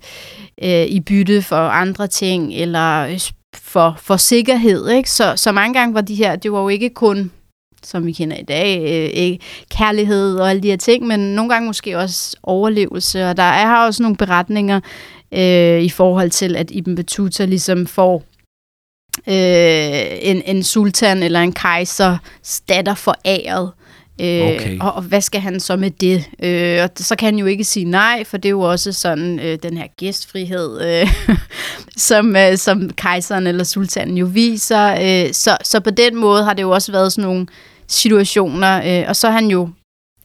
øh, 0.64 0.86
i 0.86 1.00
bytte 1.00 1.42
for 1.42 1.56
andre 1.56 2.08
ting, 2.08 2.54
eller 2.54 3.08
øh, 3.08 3.20
for, 3.54 3.96
for 4.02 4.18
sikkerhed. 4.18 4.90
Ikke? 4.90 5.12
Så, 5.12 5.34
så 5.36 5.52
mange 5.52 5.80
gange 5.80 5.94
var 5.94 6.02
de 6.02 6.16
her, 6.16 6.36
det 6.36 6.52
var 6.52 6.62
jo 6.62 6.70
ikke 6.70 6.90
kun 6.90 7.32
som 7.86 8.06
vi 8.06 8.12
kender 8.12 8.38
i 8.38 8.44
dag, 8.44 8.80
øh, 9.18 9.38
kærlighed 9.70 10.36
og 10.36 10.50
alle 10.50 10.64
de 10.64 10.70
her 10.70 10.78
ting, 10.78 11.08
men 11.08 11.20
nogle 11.20 11.54
gange 11.54 11.68
måske 11.68 11.98
også 11.98 12.38
overlevelse. 12.44 13.30
Og 13.30 13.38
der 13.38 13.44
er 13.44 13.86
også 13.86 14.04
nogle 14.04 14.18
beretninger 14.18 14.80
øh, 15.32 15.82
i 15.82 15.90
forhold 15.90 16.30
til, 16.30 16.56
at 16.56 16.72
Ibn 16.72 16.96
Battuta 16.96 17.46
ligesom 17.46 17.88
får 17.88 18.24
øh, 19.28 20.20
en, 20.22 20.42
en 20.46 20.64
sultan 20.64 21.24
eller 21.24 21.42
en 21.42 21.54
kejser 21.54 22.18
datter 22.70 22.96
foræret. 22.96 23.72
Øh, 24.22 24.42
okay. 24.42 24.80
og, 24.80 24.94
og 24.94 25.02
hvad 25.02 25.22
skal 25.22 25.42
han 25.42 25.60
så 25.60 25.76
med 25.76 25.92
det? 25.92 26.30
Øh, 26.44 26.84
og 26.84 26.90
så 26.96 27.16
kan 27.16 27.26
han 27.26 27.38
jo 27.38 27.46
ikke 27.46 27.64
sige 27.64 27.86
nej, 27.86 28.24
for 28.24 28.38
det 28.38 28.50
er 28.50 28.52
jo 28.52 28.62
også 28.62 28.92
sådan 28.92 29.40
øh, 29.40 29.58
den 29.64 29.78
her 29.78 29.88
gæstfrihed, 29.98 30.82
øh, 30.82 31.14
som, 31.98 32.36
øh, 32.36 32.58
som 32.58 32.90
kejseren 32.90 33.48
eller 33.48 33.64
sultanen 33.64 34.18
jo 34.18 34.26
viser. 34.26 34.96
Øh, 35.02 35.34
så, 35.34 35.58
så 35.64 35.80
på 35.80 35.90
den 35.90 36.16
måde 36.16 36.44
har 36.44 36.54
det 36.54 36.62
jo 36.62 36.70
også 36.70 36.92
været 36.92 37.14
sådan 37.14 37.30
nogle 37.30 37.48
situationer, 37.88 39.02
øh, 39.02 39.10
og 39.10 39.16
så 39.16 39.28
er 39.28 39.32
han 39.32 39.48
jo 39.48 39.70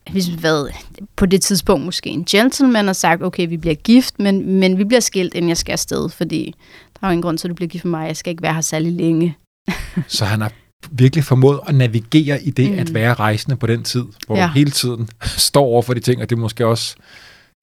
ligesom 0.06 0.42
været 0.42 0.72
på 1.16 1.26
det 1.26 1.42
tidspunkt 1.42 1.84
måske 1.84 2.10
en 2.10 2.24
gentleman 2.24 2.88
og 2.88 2.96
sagt, 2.96 3.22
okay, 3.22 3.48
vi 3.48 3.56
bliver 3.56 3.74
gift, 3.74 4.18
men, 4.18 4.60
men 4.60 4.78
vi 4.78 4.84
bliver 4.84 5.00
skilt, 5.00 5.34
inden 5.34 5.48
jeg 5.48 5.56
skal 5.56 5.72
afsted, 5.72 6.08
fordi 6.08 6.54
der 6.94 6.98
er 7.02 7.06
jo 7.06 7.12
ingen 7.12 7.22
grund 7.22 7.38
til, 7.38 7.48
at 7.48 7.50
du 7.50 7.54
bliver 7.54 7.68
gift 7.68 7.84
med 7.84 7.90
mig. 7.90 8.06
Jeg 8.06 8.16
skal 8.16 8.30
ikke 8.30 8.42
være 8.42 8.54
her 8.54 8.60
særlig 8.60 8.92
længe. 8.92 9.36
Så 10.08 10.24
han 10.24 10.40
har 10.40 10.52
virkelig 10.90 11.24
formået 11.24 11.60
at 11.66 11.74
navigere 11.74 12.42
i 12.42 12.50
det 12.50 12.72
mm. 12.72 12.78
at 12.78 12.94
være 12.94 13.14
rejsende 13.14 13.56
på 13.56 13.66
den 13.66 13.84
tid, 13.84 14.04
hvor 14.26 14.36
ja. 14.36 14.50
hele 14.52 14.70
tiden 14.70 15.08
står 15.50 15.64
over 15.64 15.82
for 15.82 15.94
de 15.94 16.00
ting, 16.00 16.22
og 16.22 16.30
det 16.30 16.38
måske 16.38 16.66
også, 16.66 16.96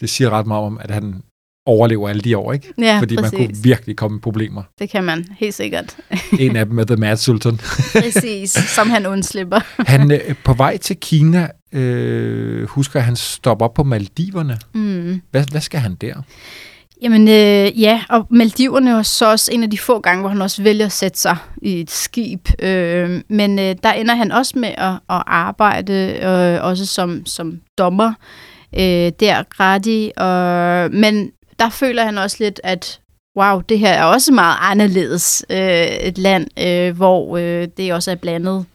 det 0.01 0.09
siger 0.09 0.29
ret 0.29 0.47
meget 0.47 0.63
om, 0.63 0.77
at 0.81 0.91
han 0.91 1.21
overlever 1.67 2.09
alle 2.09 2.21
de 2.21 2.37
år, 2.37 2.53
ikke? 2.53 2.73
Ja, 2.77 2.99
Fordi 2.99 3.15
præcis. 3.15 3.31
man 3.31 3.47
kunne 3.47 3.57
virkelig 3.63 3.95
komme 3.95 4.17
i 4.17 4.19
problemer. 4.19 4.63
Det 4.79 4.89
kan 4.89 5.03
man, 5.03 5.25
helt 5.39 5.53
sikkert. 5.53 5.97
en 6.39 6.55
af 6.55 6.65
dem 6.65 6.79
er 6.79 6.83
The 6.83 6.95
Mad 6.95 7.17
Sultan. 7.17 7.57
præcis, 8.03 8.51
som 8.51 8.89
han 8.89 9.05
undslipper. 9.05 9.59
han 9.93 10.11
øh, 10.11 10.35
på 10.43 10.53
vej 10.53 10.77
til 10.77 10.97
Kina, 10.97 11.47
øh, 11.71 12.67
husker 12.67 12.99
at 12.99 13.05
han 13.05 13.15
stopper 13.15 13.65
op 13.65 13.73
på 13.73 13.83
Maldiverne. 13.83 14.57
Mm. 14.73 15.21
Hvad, 15.31 15.43
hvad 15.51 15.61
skal 15.61 15.79
han 15.79 15.95
der? 15.95 16.13
Jamen 17.01 17.27
øh, 17.27 17.81
ja, 17.81 18.03
og 18.09 18.27
Maldiverne 18.29 18.91
er 18.91 19.01
så 19.01 19.31
også 19.31 19.51
en 19.53 19.63
af 19.63 19.69
de 19.69 19.77
få 19.77 19.99
gange, 19.99 20.21
hvor 20.21 20.29
han 20.29 20.41
også 20.41 20.63
vælger 20.63 20.85
at 20.85 20.91
sætte 20.91 21.19
sig 21.19 21.37
i 21.61 21.79
et 21.79 21.91
skib. 21.91 22.49
Øh, 22.59 23.21
men 23.29 23.59
øh, 23.59 23.75
der 23.83 23.91
ender 23.91 24.15
han 24.15 24.31
også 24.31 24.59
med 24.59 24.69
at, 24.77 24.93
at 24.93 25.23
arbejde, 25.27 26.19
øh, 26.23 26.63
også 26.65 26.85
som, 26.85 27.25
som 27.25 27.59
dommer 27.77 28.13
øh, 28.73 29.11
der, 29.19 29.43
Gradi. 29.57 30.11
Og, 30.17 30.91
men 30.91 31.31
der 31.59 31.69
føler 31.69 32.05
han 32.05 32.17
også 32.17 32.37
lidt, 32.39 32.61
at 32.63 32.99
wow, 33.37 33.61
det 33.61 33.79
her 33.79 33.93
er 33.93 34.03
også 34.03 34.31
meget 34.31 34.57
anderledes 34.61 35.45
øh, 35.49 35.87
et 35.87 36.17
land, 36.17 36.47
øh, 36.59 36.95
hvor 36.95 37.37
øh, 37.37 37.67
det 37.77 37.93
også 37.93 38.11
er 38.11 38.15
blandet 38.15 38.65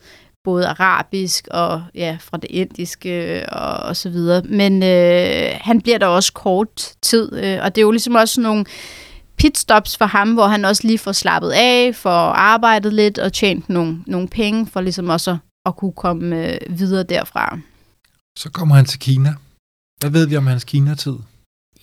både 0.45 0.67
arabisk 0.67 1.49
og 1.51 1.83
ja, 1.95 2.17
fra 2.21 2.37
det 2.37 2.51
indiske 2.51 3.39
øh, 3.39 3.45
og, 3.49 3.77
og 3.77 3.97
så 3.97 4.11
videre. 4.11 4.43
Men 4.43 4.83
øh, 4.83 5.51
han 5.61 5.81
bliver 5.81 5.99
der 5.99 6.07
også 6.07 6.33
kort 6.33 6.95
tid, 7.03 7.33
øh, 7.33 7.59
og 7.63 7.75
det 7.75 7.81
er 7.81 7.87
jo 7.87 7.91
ligesom 7.91 8.15
også 8.15 8.41
nogle 8.41 8.65
pitstops 9.37 9.97
for 9.97 10.07
ham, 10.07 10.35
hvor 10.35 10.47
han 10.47 10.65
også 10.65 10.87
lige 10.87 10.99
får 10.99 11.13
slappet 11.13 11.51
af, 11.51 11.95
får 11.95 12.33
arbejdet 12.33 12.93
lidt 12.93 13.19
og 13.19 13.33
tjent 13.33 13.69
nogle, 13.69 13.99
nogle 14.07 14.29
penge, 14.29 14.67
for 14.67 14.81
ligesom 14.81 15.09
også 15.09 15.31
at, 15.31 15.37
at 15.67 15.77
kunne 15.77 15.93
komme 15.93 16.47
øh, 16.47 16.79
videre 16.79 17.03
derfra. 17.03 17.59
Så 18.39 18.51
kommer 18.51 18.75
han 18.75 18.85
til 18.85 19.01
Kina. 19.01 19.35
Hvad 20.01 20.11
ved 20.11 20.27
vi 20.27 20.37
om 20.37 20.47
hans 20.47 20.65
Kina-tid? 20.65 21.17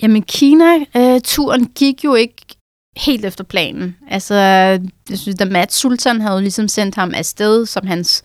Jamen, 0.01 0.23
Kina-turen 0.23 1.65
gik 1.75 2.03
jo 2.03 2.15
ikke 2.15 2.35
helt 2.97 3.25
efter 3.25 3.43
planen. 3.43 3.95
Altså, 4.09 4.35
jeg 5.09 5.17
synes, 5.17 5.37
da 5.37 5.45
Matt 5.45 5.73
Sultan 5.73 6.21
havde 6.21 6.41
ligesom 6.41 6.67
sendt 6.67 6.95
ham 6.95 7.13
afsted 7.15 7.65
som 7.65 7.87
hans 7.87 8.23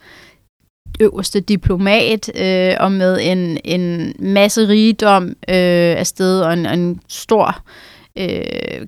øverste 1.00 1.40
diplomat, 1.40 2.30
øh, 2.40 2.76
og 2.80 2.92
med 2.92 3.18
en, 3.22 3.58
en 3.64 4.14
masse 4.18 4.68
rigdom 4.68 5.28
øh, 5.28 5.96
afsted, 5.98 6.40
og 6.40 6.52
en, 6.52 6.66
en 6.66 7.00
stor 7.08 7.46
øh, 7.48 7.93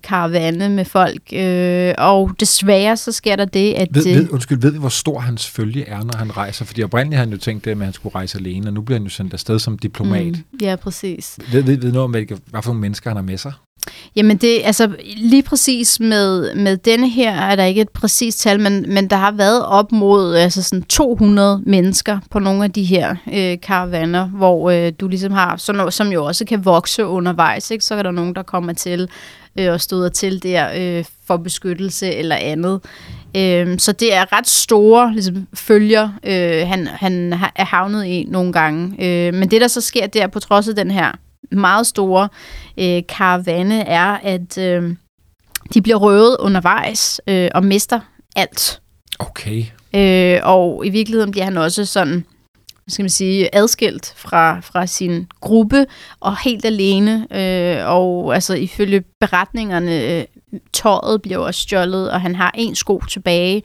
karavane 0.03 0.69
med 0.69 0.85
folk. 0.85 1.23
Øh, 1.33 1.95
og 1.99 2.31
desværre 2.41 2.97
så 2.97 3.13
sker 3.13 3.37
der 3.37 3.45
det, 3.45 3.75
at... 3.75 3.89
Ved, 3.93 4.05
ved, 4.05 4.31
undskyld, 4.31 4.61
ved 4.61 4.71
vi, 4.71 4.79
hvor 4.79 4.89
stor 4.89 5.19
hans 5.19 5.49
følge 5.49 5.89
er, 5.89 6.03
når 6.05 6.17
han 6.17 6.37
rejser? 6.37 6.65
Fordi 6.65 6.83
oprindeligt 6.83 7.17
havde 7.17 7.29
han 7.29 7.33
jo 7.33 7.39
tænkt 7.39 7.65
det, 7.65 7.71
at 7.71 7.79
han 7.79 7.93
skulle 7.93 8.15
rejse 8.15 8.39
alene, 8.39 8.67
og 8.67 8.73
nu 8.73 8.81
bliver 8.81 8.99
han 8.99 9.05
jo 9.05 9.11
sendt 9.11 9.33
afsted 9.33 9.59
som 9.59 9.79
diplomat. 9.79 10.27
Mm, 10.27 10.59
ja, 10.63 10.77
præcis. 10.77 11.39
Ved, 11.53 11.63
ved, 11.63 11.77
ved 11.77 11.93
noget 11.93 12.05
om, 12.05 12.11
hvad 12.11 12.63
for 12.63 12.71
nogle 12.71 12.81
mennesker 12.81 13.11
han 13.11 13.17
har 13.17 13.23
med 13.23 13.39
sig? 13.39 13.53
Jamen 14.17 14.37
det, 14.37 14.61
altså 14.65 14.91
lige 15.17 15.43
præcis 15.43 16.01
med, 16.01 16.55
med 16.55 16.77
denne 16.77 17.09
her 17.09 17.33
er 17.33 17.57
der 17.57 17.65
ikke 17.65 17.81
et 17.81 17.89
præcist 17.89 18.41
tal, 18.41 18.61
men, 18.61 18.85
men 18.89 19.11
der 19.11 19.17
har 19.17 19.31
været 19.33 19.67
op 19.67 19.93
mod 19.93 20.35
altså 20.35 20.63
sådan 20.63 20.83
200 20.83 21.63
mennesker 21.67 22.19
på 22.31 22.39
nogle 22.39 22.65
af 22.65 22.73
de 22.73 22.85
her 22.85 23.17
øh, 23.33 23.57
karavaner, 23.63 24.27
hvor 24.29 24.71
øh, 24.71 24.93
du 25.01 25.09
ligesom 25.09 25.33
har, 25.33 25.57
sådan 25.57 25.77
noget, 25.77 25.95
som 25.95 26.13
jo 26.13 26.25
også 26.25 26.45
kan 26.45 26.65
vokse 26.65 27.07
undervejs, 27.07 27.71
ikke? 27.71 27.85
så 27.85 27.95
er 27.95 28.03
der 28.03 28.11
nogen, 28.11 28.35
der 28.35 28.43
kommer 28.43 28.73
til 28.73 29.09
øh, 29.59 29.73
og 29.73 29.81
støder 29.81 30.09
til 30.09 30.43
der 30.43 30.69
øh, 30.77 31.05
for 31.27 31.37
beskyttelse 31.37 32.15
eller 32.15 32.37
andet. 32.37 32.81
Øh, 33.37 33.79
så 33.79 33.93
det 33.93 34.15
er 34.15 34.33
ret 34.39 34.49
store 34.49 35.13
ligesom, 35.13 35.47
følger, 35.55 36.09
øh, 36.25 36.69
han, 36.69 36.87
han 36.87 37.33
er 37.33 37.65
havnet 37.65 38.05
i 38.05 38.27
nogle 38.29 38.53
gange. 38.53 39.05
Øh, 39.05 39.35
men 39.35 39.51
det, 39.51 39.61
der 39.61 39.69
så 39.69 39.81
sker 39.81 40.07
der 40.07 40.27
på 40.27 40.41
trods 40.41 40.69
af 40.69 40.75
den 40.75 40.91
her 40.91 41.13
meget 41.51 41.87
store 41.87 42.29
øh, 42.79 43.03
karavane 43.09 43.81
er, 43.81 44.19
at 44.23 44.59
øh, 44.59 44.97
de 45.75 45.83
bliver 45.83 45.97
røvet 45.97 46.37
undervejs 46.41 47.21
øh, 47.27 47.49
og 47.55 47.65
mister 47.65 48.01
alt. 48.37 48.81
Okay. 49.19 49.65
Øh, 49.95 50.41
og 50.43 50.87
i 50.87 50.91
virkeligheden 50.91 51.31
bliver 51.31 51.45
han 51.45 51.57
også 51.57 51.85
sådan, 51.85 52.25
skal 52.89 53.03
man 53.03 53.11
sige, 53.11 53.55
adskilt 53.55 54.15
fra, 54.17 54.61
fra 54.61 54.87
sin 54.87 55.27
gruppe 55.41 55.87
og 56.21 56.37
helt 56.45 56.65
alene. 56.65 57.27
Øh, 57.31 57.91
og 57.91 58.35
altså 58.35 58.55
ifølge 58.55 59.05
beretningerne, 59.21 60.03
øh, 60.03 60.25
tøjet 60.73 61.23
bliver 61.23 61.39
også 61.39 61.61
stjålet, 61.61 62.11
og 62.11 62.21
han 62.21 62.35
har 62.35 62.51
en 62.55 62.75
sko 62.75 63.03
tilbage. 63.09 63.63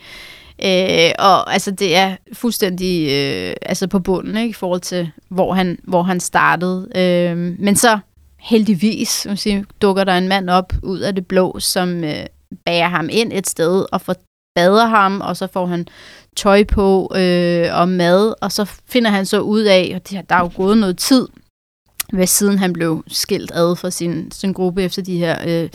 Øh, 0.64 1.12
og 1.20 1.54
altså, 1.54 1.72
det 1.72 1.96
er 1.96 2.16
fuldstændig 2.34 3.10
øh, 3.12 3.54
altså 3.62 3.88
på 3.88 4.00
bunden 4.00 4.38
ikke, 4.38 4.50
i 4.50 4.54
forhold 4.54 4.82
til, 4.82 5.12
hvor 5.30 5.54
han, 5.54 5.80
hvor 5.84 6.04
han 6.04 6.20
startede. 6.20 6.88
Øh, 6.96 7.38
men 7.60 7.76
så 7.76 8.00
heldigvis 8.40 9.28
sige, 9.36 9.66
dukker 9.82 10.04
der 10.04 10.18
en 10.18 10.28
mand 10.28 10.50
op 10.50 10.74
ud 10.84 11.00
af 11.00 11.16
det 11.16 11.28
blå, 11.28 11.60
som 11.60 12.04
øh, 12.04 12.26
bærer 12.66 12.88
ham 12.88 13.10
ind 13.12 13.32
et 13.34 13.48
sted 13.48 13.86
og 13.92 14.02
får 14.02 14.16
bader 14.56 14.86
ham, 14.86 15.22
og 15.22 15.38
så 15.38 15.48
får 15.48 15.66
han 15.66 15.88
tøj 16.36 16.64
på 16.64 17.12
øh, 17.16 17.68
og 17.74 17.90
mad, 17.90 18.34
og 18.42 18.52
så 18.52 18.66
finder 18.66 19.12
han 19.12 19.26
så 19.26 19.40
ud 19.40 19.62
af, 19.62 19.92
og 19.96 20.10
det, 20.10 20.30
der 20.30 20.36
er 20.36 20.40
jo 20.40 20.52
gået 20.56 20.78
noget 20.78 20.98
tid, 20.98 21.28
hvad 22.14 22.28
siden 22.28 22.58
han 22.58 22.74
blev 22.74 23.04
skilt 23.08 23.52
ad 23.52 23.76
fra 23.76 23.90
sin, 23.90 24.32
sin 24.32 24.54
gruppe 24.54 24.84
efter 24.84 25.02
de 25.02 25.18
her 25.18 25.38
øh, 25.48 25.70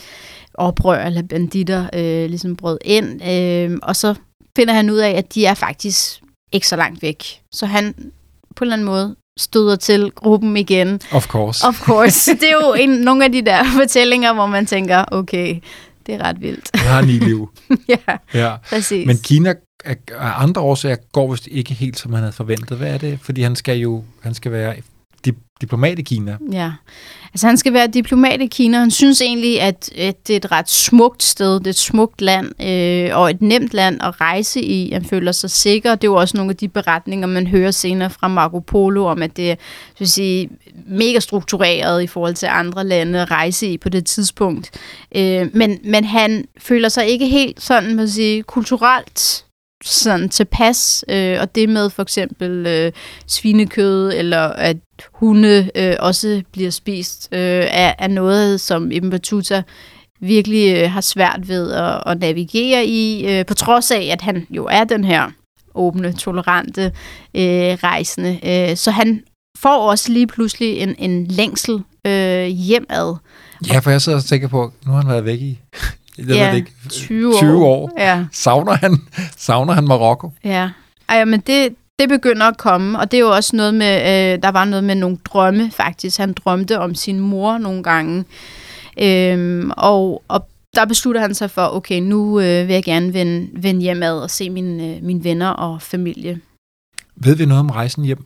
oprør 0.53 1.05
eller 1.05 1.21
banditter 1.21 1.89
øh, 1.93 2.29
ligesom 2.29 2.55
brød 2.55 2.77
ind, 2.85 3.29
øh, 3.29 3.77
og 3.83 3.95
så 3.95 4.15
finder 4.57 4.73
han 4.73 4.89
ud 4.89 4.97
af, 4.97 5.09
at 5.11 5.35
de 5.35 5.45
er 5.45 5.53
faktisk 5.53 6.21
ikke 6.51 6.67
så 6.67 6.75
langt 6.75 7.01
væk. 7.01 7.23
Så 7.51 7.65
han 7.65 7.93
på 8.55 8.63
en 8.63 8.65
eller 8.65 8.73
anden 8.73 8.85
måde 8.85 9.15
støder 9.39 9.75
til 9.75 10.11
gruppen 10.11 10.57
igen. 10.57 11.01
Of 11.11 11.27
course. 11.27 11.65
Of 11.67 11.81
course. 11.81 12.31
Det 12.33 12.43
er 12.43 12.65
jo 12.65 12.73
en, 12.73 12.89
nogle 12.89 13.25
af 13.25 13.31
de 13.31 13.45
der 13.45 13.63
fortællinger, 13.79 14.33
hvor 14.33 14.45
man 14.47 14.65
tænker, 14.65 15.05
okay, 15.11 15.59
det 16.05 16.15
er 16.15 16.23
ret 16.23 16.41
vildt. 16.41 16.69
Jeg 16.73 16.81
har 16.81 17.01
ni 17.01 17.11
liv. 17.29 17.49
ja, 17.89 18.17
ja, 18.33 18.55
præcis. 18.69 19.07
Men 19.07 19.17
Kina 19.17 19.53
af 19.85 19.97
andre 20.43 20.61
årsager 20.61 20.95
går 21.11 21.31
vist 21.31 21.47
ikke 21.51 21.73
helt, 21.73 21.99
som 21.99 22.13
han 22.13 22.21
havde 22.21 22.33
forventet. 22.33 22.77
Hvad 22.77 22.93
er 22.93 22.97
det? 22.97 23.19
Fordi 23.21 23.41
han 23.41 23.55
skal 23.55 23.77
jo 23.77 24.03
han 24.21 24.33
skal 24.33 24.51
være 24.51 24.75
diplomat 25.61 25.99
i 25.99 26.01
Kina. 26.01 26.37
Ja, 26.51 26.71
altså 27.33 27.47
han 27.47 27.57
skal 27.57 27.73
være 27.73 27.87
diplomat 27.87 28.41
i 28.41 28.45
Kina. 28.45 28.79
Han 28.79 28.91
synes 28.91 29.21
egentlig, 29.21 29.61
at, 29.61 29.91
at 29.97 30.27
det 30.27 30.33
er 30.33 30.37
et 30.37 30.51
ret 30.51 30.69
smukt 30.69 31.23
sted, 31.23 31.53
det 31.53 31.67
er 31.67 31.69
et 31.69 31.75
smukt 31.75 32.21
land, 32.21 32.61
øh, 32.61 33.17
og 33.17 33.29
et 33.29 33.41
nemt 33.41 33.73
land 33.73 34.01
at 34.01 34.21
rejse 34.21 34.61
i. 34.61 34.91
Han 34.91 35.05
føler 35.05 35.31
sig 35.31 35.49
sikker. 35.49 35.95
Det 35.95 36.03
er 36.03 36.11
jo 36.11 36.15
også 36.15 36.37
nogle 36.37 36.49
af 36.49 36.57
de 36.57 36.67
beretninger, 36.67 37.27
man 37.27 37.47
hører 37.47 37.71
senere 37.71 38.09
fra 38.09 38.27
Marco 38.27 38.59
Polo, 38.59 39.05
om 39.05 39.23
at 39.23 39.37
det 39.37 39.51
er 39.51 39.55
vil 39.99 40.07
sige, 40.07 40.49
mega 40.87 41.19
struktureret 41.19 42.03
i 42.03 42.07
forhold 42.07 42.35
til 42.35 42.45
andre 42.51 42.83
lande 42.83 43.21
at 43.21 43.31
rejse 43.31 43.67
i 43.67 43.77
på 43.77 43.89
det 43.89 44.05
tidspunkt. 44.05 44.71
Øh, 45.15 45.47
men, 45.53 45.79
men 45.83 46.03
han 46.03 46.45
føler 46.57 46.89
sig 46.89 47.07
ikke 47.07 47.27
helt 47.27 47.61
sådan, 47.61 47.95
man 47.95 48.09
sige, 48.09 48.43
kulturelt 48.43 49.46
sådan 49.83 50.29
tilpas, 50.29 51.05
øh, 51.09 51.37
og 51.41 51.55
det 51.55 51.69
med 51.69 51.89
for 51.89 52.01
eksempel 52.01 52.67
øh, 52.67 52.91
svinekød, 53.27 54.13
eller 54.13 54.41
at 54.41 54.77
hunde 55.13 55.69
øh, 55.75 55.95
også 55.99 56.43
bliver 56.51 56.69
spist, 56.69 57.29
øh, 57.31 57.65
er, 57.69 57.93
er 57.99 58.07
noget, 58.07 58.61
som 58.61 58.91
Ibn 58.91 59.09
Battuta 59.09 59.63
virkelig 60.21 60.77
øh, 60.77 60.91
har 60.91 61.01
svært 61.01 61.47
ved 61.47 61.71
at, 61.71 62.03
at 62.05 62.19
navigere 62.19 62.85
i, 62.85 63.27
øh, 63.27 63.45
på 63.45 63.53
trods 63.53 63.91
af, 63.91 64.09
at 64.11 64.21
han 64.21 64.47
jo 64.49 64.65
er 64.71 64.83
den 64.83 65.03
her 65.03 65.31
åbne, 65.75 66.13
tolerante 66.13 66.91
øh, 67.35 67.73
rejsende. 67.83 68.39
Øh, 68.43 68.77
så 68.77 68.91
han 68.91 69.23
får 69.57 69.89
også 69.89 70.11
lige 70.11 70.27
pludselig 70.27 70.77
en, 70.77 70.95
en 70.97 71.27
længsel 71.27 71.83
øh, 72.07 72.45
hjemad. 72.45 73.15
Ja, 73.67 73.79
for 73.79 73.91
jeg 73.91 74.01
sidder 74.01 74.17
og 74.17 74.23
tænker 74.23 74.47
på, 74.47 74.73
nu 74.85 74.91
har 74.91 75.01
han 75.01 75.11
været 75.11 75.25
væk 75.25 75.39
i 75.39 75.59
jeg 76.17 76.27
ja, 76.27 76.49
ved 76.49 76.57
ikke, 76.57 76.71
20 76.89 77.35
år. 77.35 77.37
20 77.37 77.65
år. 77.65 77.91
Ja. 77.97 78.25
Savner, 78.31 78.73
han, 78.73 78.97
savner 79.37 79.73
han 79.73 79.83
Marokko? 79.87 80.31
Ja, 80.43 80.69
Ej, 81.09 81.25
men 81.25 81.39
det, 81.39 81.75
det 81.99 82.09
begynder 82.09 82.45
at 82.45 82.57
komme, 82.57 82.99
og 82.99 83.11
det 83.11 83.17
er 83.17 83.21
jo 83.21 83.31
også 83.31 83.55
noget 83.55 83.73
med, 83.73 83.95
øh, 83.97 84.41
der 84.43 84.51
var 84.51 84.65
noget 84.65 84.83
med 84.83 84.95
nogle 84.95 85.17
drømme 85.25 85.71
faktisk. 85.71 86.19
Han 86.19 86.33
drømte 86.33 86.79
om 86.79 86.95
sin 86.95 87.19
mor 87.19 87.57
nogle 87.57 87.83
gange, 87.83 88.25
øhm, 89.01 89.71
og, 89.77 90.23
og 90.27 90.47
der 90.75 90.85
beslutter 90.85 91.21
han 91.21 91.35
sig 91.35 91.51
for, 91.51 91.75
okay, 91.75 91.99
nu 91.99 92.39
øh, 92.39 92.67
vil 92.67 92.73
jeg 92.73 92.83
gerne 92.83 93.13
vende, 93.13 93.47
vende 93.53 93.81
hjemad 93.81 94.19
og 94.19 94.31
se 94.31 94.49
mine, 94.49 94.95
øh, 94.95 95.03
mine 95.03 95.23
venner 95.23 95.49
og 95.49 95.81
familie. 95.81 96.39
Ved 97.15 97.35
vi 97.35 97.45
noget 97.45 97.59
om 97.59 97.69
rejsen 97.69 98.03
hjem? 98.03 98.25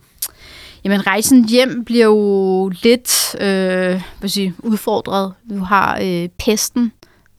Jamen, 0.83 1.07
rejsen 1.07 1.49
hjem 1.49 1.85
bliver 1.85 2.05
jo 2.05 2.71
lidt 2.83 3.35
øh, 3.35 4.01
hvad 4.19 4.29
sige, 4.29 4.53
udfordret. 4.59 5.33
Du 5.49 5.59
har 5.59 5.99
øh, 6.01 6.29
pesten, 6.39 6.91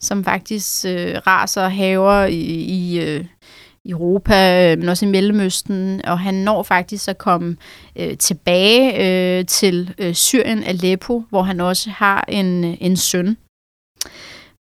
som 0.03 0.23
faktisk 0.23 0.85
øh, 0.85 1.15
raser 1.27 1.63
og 1.63 1.71
haver 1.71 2.25
i, 2.25 2.39
i, 2.61 2.99
øh, 2.99 3.25
Europa, 3.85 4.71
øh, 4.71 4.79
men 4.79 4.89
også 4.89 5.05
i 5.05 5.09
Mellemøsten, 5.09 6.05
og 6.05 6.19
han 6.19 6.33
når 6.33 6.63
faktisk 6.63 7.09
at 7.09 7.17
komme 7.17 7.57
øh, 7.95 8.17
tilbage 8.17 9.03
øh, 9.39 9.45
til 9.45 9.93
øh, 9.97 10.13
Syrien, 10.13 10.63
Aleppo, 10.63 11.23
hvor 11.29 11.41
han 11.41 11.59
også 11.59 11.89
har 11.89 12.25
en, 12.27 12.63
øh, 12.63 12.77
en 12.79 12.97
søn. 12.97 13.37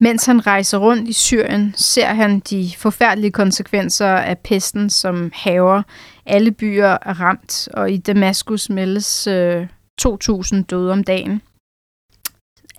Mens 0.01 0.27
han 0.27 0.47
rejser 0.47 0.79
rundt 0.79 1.09
i 1.09 1.13
Syrien, 1.13 1.75
ser 1.77 2.07
han 2.07 2.41
de 2.41 2.71
forfærdelige 2.77 3.31
konsekvenser 3.31 4.07
af 4.07 4.39
pesten, 4.39 4.91
som 4.91 5.31
haver. 5.35 5.83
Alle 6.27 6.53
byer 6.53 6.97
er 7.03 7.21
ramt, 7.21 7.69
og 7.75 7.93
i 7.93 7.97
Damaskus 7.97 8.71
meldes 8.71 9.27
øh, 9.27 9.67
2.000 10.03 10.63
døde 10.63 10.93
om 10.93 11.05
dagen. 11.05 11.43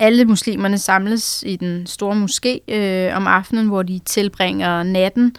Alle 0.00 0.24
muslimerne 0.24 0.78
samles 0.78 1.44
i 1.46 1.56
den 1.56 1.86
store 1.86 2.16
moské 2.16 2.74
øh, 2.74 3.16
om 3.16 3.26
aftenen, 3.26 3.66
hvor 3.66 3.82
de 3.82 3.98
tilbringer 3.98 4.82
natten 4.82 5.36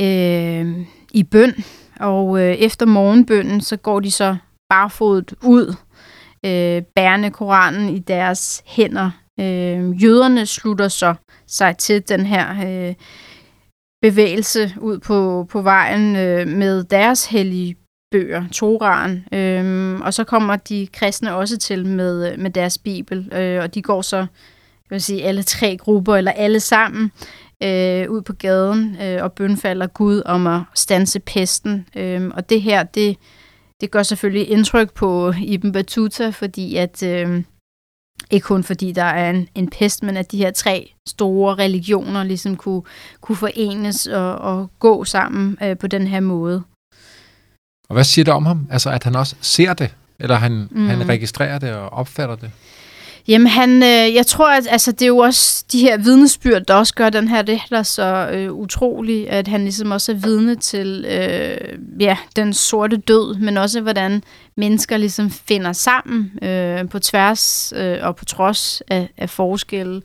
øh, 0.00 0.86
i 1.12 1.22
bøn. 1.22 1.64
Og 2.00 2.40
øh, 2.40 2.54
efter 2.54 2.86
morgenbønnen, 2.86 3.60
så 3.60 3.76
går 3.76 4.00
de 4.00 4.10
så 4.10 4.36
barfodet 4.68 5.34
ud, 5.42 5.74
øh, 6.46 6.82
bærende 6.96 7.30
Koranen 7.30 7.88
i 7.88 7.98
deres 7.98 8.62
hænder. 8.66 9.10
Øh, 9.40 10.02
jøderne 10.02 10.46
slutter 10.46 10.88
så 10.88 11.14
sig 11.46 11.76
til 11.76 12.08
den 12.08 12.26
her 12.26 12.46
øh, 12.66 12.94
bevægelse 14.02 14.74
ud 14.80 14.98
på, 14.98 15.46
på 15.50 15.62
vejen 15.62 16.16
øh, 16.16 16.48
med 16.48 16.84
deres 16.84 17.26
hellige 17.26 17.76
bøger, 18.10 18.44
Toraen. 18.52 19.24
Øhm, 19.32 20.00
og 20.00 20.14
så 20.14 20.24
kommer 20.24 20.56
de 20.56 20.88
kristne 20.92 21.34
også 21.34 21.58
til 21.58 21.86
med, 21.86 22.36
med 22.36 22.50
deres 22.50 22.78
bibel, 22.78 23.32
øh, 23.32 23.62
og 23.62 23.74
de 23.74 23.82
går 23.82 24.02
så, 24.02 24.16
jeg 24.16 24.26
vil 24.90 25.02
sige, 25.02 25.24
alle 25.24 25.42
tre 25.42 25.76
grupper, 25.76 26.16
eller 26.16 26.32
alle 26.32 26.60
sammen, 26.60 27.12
øh, 27.62 28.10
ud 28.10 28.22
på 28.22 28.32
gaden 28.32 28.96
øh, 29.02 29.22
og 29.22 29.32
bønfalder 29.32 29.86
Gud 29.86 30.22
om 30.26 30.46
at 30.46 30.60
stanse 30.74 31.20
pesten. 31.20 31.86
Øh, 31.96 32.30
og 32.34 32.50
det 32.50 32.62
her, 32.62 32.82
det, 32.82 33.16
det 33.80 33.90
gør 33.90 34.02
selvfølgelig 34.02 34.50
indtryk 34.50 34.92
på 34.94 35.32
Ibn 35.42 35.72
Battuta, 35.72 36.30
fordi 36.30 36.76
at, 36.76 37.02
øh, 37.02 37.42
ikke 38.30 38.44
kun 38.44 38.64
fordi 38.64 38.92
der 38.92 39.04
er 39.04 39.30
en, 39.30 39.48
en 39.54 39.70
pest, 39.70 40.02
men 40.02 40.16
at 40.16 40.32
de 40.32 40.38
her 40.38 40.50
tre 40.50 40.92
store 41.08 41.54
religioner 41.54 42.24
ligesom 42.24 42.56
kunne, 42.56 42.82
kunne 43.20 43.36
forenes 43.36 44.06
og, 44.06 44.38
og 44.38 44.70
gå 44.78 45.04
sammen 45.04 45.58
øh, 45.62 45.78
på 45.78 45.86
den 45.86 46.06
her 46.06 46.20
måde. 46.20 46.62
Og 47.90 47.94
hvad 47.94 48.04
siger 48.04 48.24
det 48.24 48.34
om 48.34 48.46
ham? 48.46 48.66
Altså, 48.70 48.90
at 48.90 49.04
han 49.04 49.16
også 49.16 49.34
ser 49.40 49.74
det, 49.74 49.94
eller 50.20 50.36
han, 50.36 50.68
mm. 50.70 50.88
han 50.88 51.08
registrerer 51.08 51.58
det 51.58 51.72
og 51.72 51.92
opfatter 51.92 52.36
det? 52.36 52.50
Jamen, 53.28 53.46
han, 53.46 53.82
øh, 53.82 54.14
jeg 54.14 54.26
tror, 54.26 54.50
at 54.50 54.66
altså, 54.70 54.92
det 54.92 55.02
er 55.02 55.06
jo 55.06 55.18
også 55.18 55.64
de 55.72 55.80
her 55.80 55.98
vidnesbyrd, 55.98 56.62
der 56.62 56.74
også 56.74 56.94
gør 56.94 57.10
den 57.10 57.28
her 57.28 57.42
det 57.42 57.60
der 57.70 57.82
så 57.82 58.30
øh, 58.32 58.52
utrolig, 58.52 59.30
at 59.30 59.48
han 59.48 59.62
ligesom 59.62 59.90
også 59.90 60.12
er 60.12 60.16
vidne 60.16 60.54
til 60.54 61.06
øh, 61.08 61.78
ja, 62.00 62.16
den 62.36 62.52
sorte 62.52 62.96
død, 62.96 63.38
men 63.38 63.56
også 63.56 63.80
hvordan 63.80 64.22
mennesker 64.56 64.96
ligesom 64.96 65.30
finder 65.30 65.72
sammen 65.72 66.32
øh, 66.42 66.88
på 66.88 66.98
tværs 66.98 67.72
øh, 67.76 67.98
og 68.02 68.16
på 68.16 68.24
trods 68.24 68.82
af, 68.88 69.08
af 69.16 69.30
forskelle. 69.30 70.02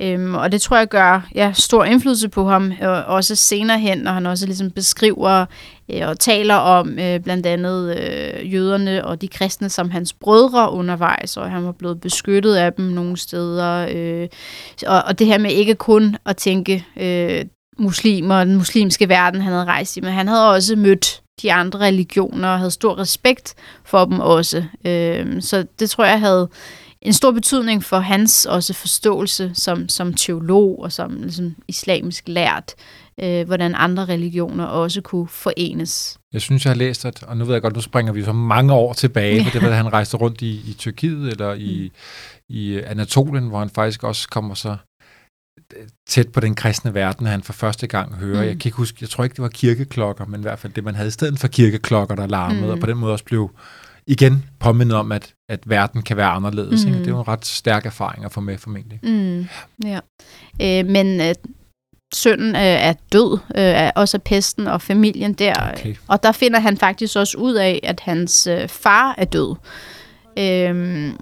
Øhm, 0.00 0.34
og 0.34 0.52
det 0.52 0.60
tror 0.60 0.76
jeg 0.76 0.88
gør 0.88 1.28
ja, 1.34 1.52
stor 1.54 1.84
indflydelse 1.84 2.28
på 2.28 2.48
ham, 2.48 2.72
og 2.82 3.04
også 3.04 3.36
senere 3.36 3.78
hen, 3.78 3.98
når 3.98 4.12
han 4.12 4.26
også 4.26 4.46
ligesom 4.46 4.70
beskriver 4.70 5.46
øh, 5.92 6.08
og 6.08 6.18
taler 6.18 6.54
om 6.54 6.98
øh, 6.98 7.20
blandt 7.20 7.46
andet 7.46 7.96
øh, 7.98 8.54
jøderne 8.54 9.04
og 9.04 9.20
de 9.20 9.28
kristne 9.28 9.68
som 9.68 9.90
hans 9.90 10.12
brødre 10.12 10.72
undervejs, 10.72 11.36
og 11.36 11.50
han 11.50 11.64
var 11.64 11.72
blevet 11.72 12.00
beskyttet 12.00 12.54
af 12.54 12.72
dem 12.72 12.84
nogle 12.84 13.16
steder. 13.16 13.88
Øh, 13.94 14.28
og, 14.86 15.02
og 15.02 15.18
det 15.18 15.26
her 15.26 15.38
med 15.38 15.50
ikke 15.50 15.74
kun 15.74 16.16
at 16.26 16.36
tænke 16.36 16.84
øh, 16.96 17.44
muslimer 17.78 18.34
og 18.34 18.46
den 18.46 18.56
muslimske 18.56 19.08
verden, 19.08 19.40
han 19.40 19.52
havde 19.52 19.64
rejst 19.64 19.96
i, 19.96 20.00
men 20.00 20.12
han 20.12 20.28
havde 20.28 20.50
også 20.50 20.76
mødt 20.76 21.22
de 21.42 21.52
andre 21.52 21.78
religioner 21.78 22.48
og 22.48 22.58
havde 22.58 22.70
stor 22.70 22.98
respekt 22.98 23.54
for 23.84 24.04
dem 24.04 24.20
også. 24.20 24.64
Øh, 24.84 25.42
så 25.42 25.64
det 25.78 25.90
tror 25.90 26.04
jeg 26.04 26.20
havde 26.20 26.48
en 27.02 27.12
stor 27.12 27.32
betydning 27.32 27.84
for 27.84 27.98
hans 27.98 28.46
også 28.46 28.74
forståelse 28.74 29.50
som, 29.54 29.88
som 29.88 30.14
teolog 30.14 30.82
og 30.82 30.92
som 30.92 31.22
ligesom, 31.22 31.56
islamisk 31.68 32.24
lært, 32.28 32.74
øh, 33.22 33.46
hvordan 33.46 33.74
andre 33.74 34.04
religioner 34.04 34.64
også 34.64 35.00
kunne 35.00 35.28
forenes. 35.28 36.18
Jeg 36.32 36.40
synes, 36.40 36.64
jeg 36.64 36.70
har 36.70 36.76
læst, 36.76 37.04
at, 37.04 37.22
og 37.22 37.36
nu 37.36 37.44
ved 37.44 37.54
jeg 37.54 37.62
godt, 37.62 37.74
nu 37.74 37.80
springer 37.80 38.12
vi 38.12 38.24
så 38.24 38.32
mange 38.32 38.72
år 38.72 38.92
tilbage, 38.92 39.44
for 39.44 39.50
det 39.50 39.62
var, 39.62 39.68
at 39.76 39.76
han 39.76 39.92
rejste 39.92 40.16
rundt 40.16 40.42
i, 40.42 40.70
i 40.70 40.74
Tyrkiet 40.78 41.30
eller 41.30 41.54
i, 41.54 41.92
mm. 41.92 42.54
i 42.56 42.78
Anatolien, 42.78 43.48
hvor 43.48 43.58
han 43.58 43.70
faktisk 43.70 44.04
også 44.04 44.28
kommer 44.28 44.54
så 44.54 44.76
øh, 45.76 45.88
tæt 46.08 46.28
på 46.32 46.40
den 46.40 46.54
kristne 46.54 46.94
verden, 46.94 47.26
han 47.26 47.42
for 47.42 47.52
første 47.52 47.86
gang 47.86 48.14
hører. 48.14 48.42
Mm. 48.42 48.48
Jeg 48.48 48.58
kan 48.58 48.68
ikke 48.68 48.76
huske, 48.76 48.98
jeg 49.00 49.08
tror 49.08 49.24
ikke, 49.24 49.34
det 49.34 49.42
var 49.42 49.48
kirkeklokker, 49.48 50.26
men 50.26 50.40
i 50.40 50.42
hvert 50.42 50.58
fald 50.58 50.72
det, 50.72 50.84
man 50.84 50.94
havde 50.94 51.08
i 51.08 51.10
stedet 51.10 51.38
for 51.38 51.48
kirkeklokker, 51.48 52.14
der 52.14 52.26
larmede, 52.26 52.66
mm. 52.66 52.72
og 52.72 52.78
på 52.78 52.86
den 52.86 52.96
måde 52.96 53.12
også 53.12 53.24
blev 53.24 53.50
igen 54.08 54.44
påmindet 54.60 54.96
om, 54.96 55.12
at, 55.12 55.34
at 55.48 55.60
verden 55.66 56.02
kan 56.02 56.16
være 56.16 56.28
anderledes. 56.28 56.84
Mm. 56.84 56.88
Ikke? 56.88 56.98
Det 56.98 57.06
er 57.06 57.10
jo 57.10 57.20
en 57.20 57.28
ret 57.28 57.46
stærk 57.46 57.86
erfaring 57.86 58.24
at 58.24 58.32
få 58.32 58.40
med 58.40 58.58
formentlig. 58.58 59.00
Mm. 59.02 59.46
Ja. 59.84 60.00
Øh, 60.62 60.86
men 60.86 61.20
øh, 61.20 61.34
sønnen 62.14 62.56
øh, 62.56 62.62
er 62.62 62.92
død, 63.12 63.38
øh, 63.56 63.90
også 63.96 64.16
af 64.16 64.22
pesten 64.22 64.66
og 64.66 64.82
familien 64.82 65.32
der. 65.32 65.72
Okay. 65.78 65.94
Og 66.08 66.22
der 66.22 66.32
finder 66.32 66.60
han 66.60 66.76
faktisk 66.76 67.16
også 67.16 67.38
ud 67.38 67.54
af, 67.54 67.80
at 67.82 68.00
hans 68.00 68.46
øh, 68.46 68.68
far 68.68 69.14
er 69.18 69.24
død. 69.24 69.56
Øh, 70.38 71.12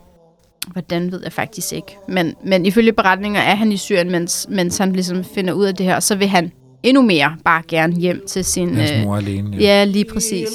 hvordan 0.72 1.12
ved 1.12 1.20
jeg 1.22 1.32
faktisk 1.32 1.72
ikke. 1.72 1.96
Men, 2.08 2.34
men 2.44 2.66
ifølge 2.66 2.92
beretninger 2.92 3.40
er 3.40 3.54
han 3.54 3.72
i 3.72 3.76
Syrien, 3.76 4.10
mens, 4.10 4.46
mens 4.50 4.78
han 4.78 4.92
ligesom 4.92 5.24
finder 5.24 5.52
ud 5.52 5.64
af 5.64 5.74
det 5.74 5.86
her, 5.86 6.00
så 6.00 6.14
vil 6.14 6.28
han 6.28 6.52
endnu 6.82 7.02
mere 7.02 7.36
bare 7.44 7.62
gerne 7.68 7.96
hjem 7.96 8.24
til 8.28 8.44
sin... 8.44 8.76
Hans 8.76 9.04
mor 9.04 9.12
øh, 9.12 9.18
alene. 9.18 9.56
Ja. 9.56 9.62
ja, 9.62 9.84
lige 9.84 10.04
præcis. 10.04 10.48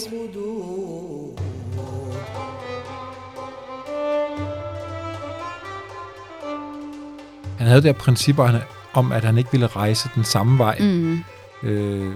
Han 7.61 7.69
havde 7.69 7.83
der 7.83 7.93
principper 7.93 8.59
om, 8.93 9.11
at 9.11 9.23
han 9.23 9.37
ikke 9.37 9.51
ville 9.51 9.67
rejse 9.67 10.09
den 10.15 10.23
samme 10.23 10.57
vej 10.57 10.77
mm. 10.79 11.23
øh, 11.63 12.15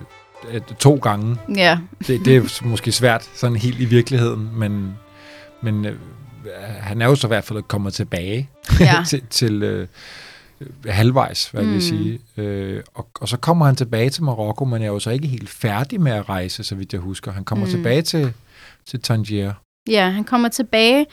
to 0.79 0.95
gange. 0.95 1.37
Ja. 1.55 1.79
det, 2.07 2.25
det 2.25 2.35
er 2.35 2.67
måske 2.67 2.91
svært 2.91 3.29
sådan 3.35 3.55
helt 3.55 3.79
i 3.79 3.85
virkeligheden, 3.85 4.49
men, 4.53 4.93
men 5.61 5.85
øh, 5.85 5.95
han 6.79 7.01
er 7.01 7.05
jo 7.05 7.15
så 7.15 7.27
i 7.27 7.29
hvert 7.29 7.43
fald 7.43 7.63
kommet 7.63 7.93
tilbage 7.93 8.49
ja. 8.79 9.03
til, 9.09 9.21
til 9.29 9.63
øh, 9.63 9.87
halvvejs, 10.87 11.47
hvad 11.47 11.61
mm. 11.61 11.67
jeg 11.67 11.73
vil 11.73 11.83
sige. 11.83 12.19
Øh, 12.37 12.83
og, 12.93 13.07
og 13.21 13.27
så 13.27 13.37
kommer 13.37 13.65
han 13.65 13.75
tilbage 13.75 14.09
til 14.09 14.23
Marokko, 14.23 14.65
men 14.65 14.81
er 14.81 14.87
jo 14.87 14.99
så 14.99 15.09
ikke 15.09 15.27
helt 15.27 15.49
færdig 15.49 16.01
med 16.01 16.11
at 16.11 16.29
rejse, 16.29 16.63
så 16.63 16.75
vidt 16.75 16.93
jeg 16.93 17.01
husker. 17.01 17.31
Han 17.31 17.43
kommer 17.43 17.65
mm. 17.65 17.71
tilbage 17.71 18.01
til, 18.01 18.33
til 18.85 19.01
Tangier. 19.01 19.53
Ja, 19.89 20.09
han 20.09 20.23
kommer 20.23 20.49
tilbage 20.49 21.05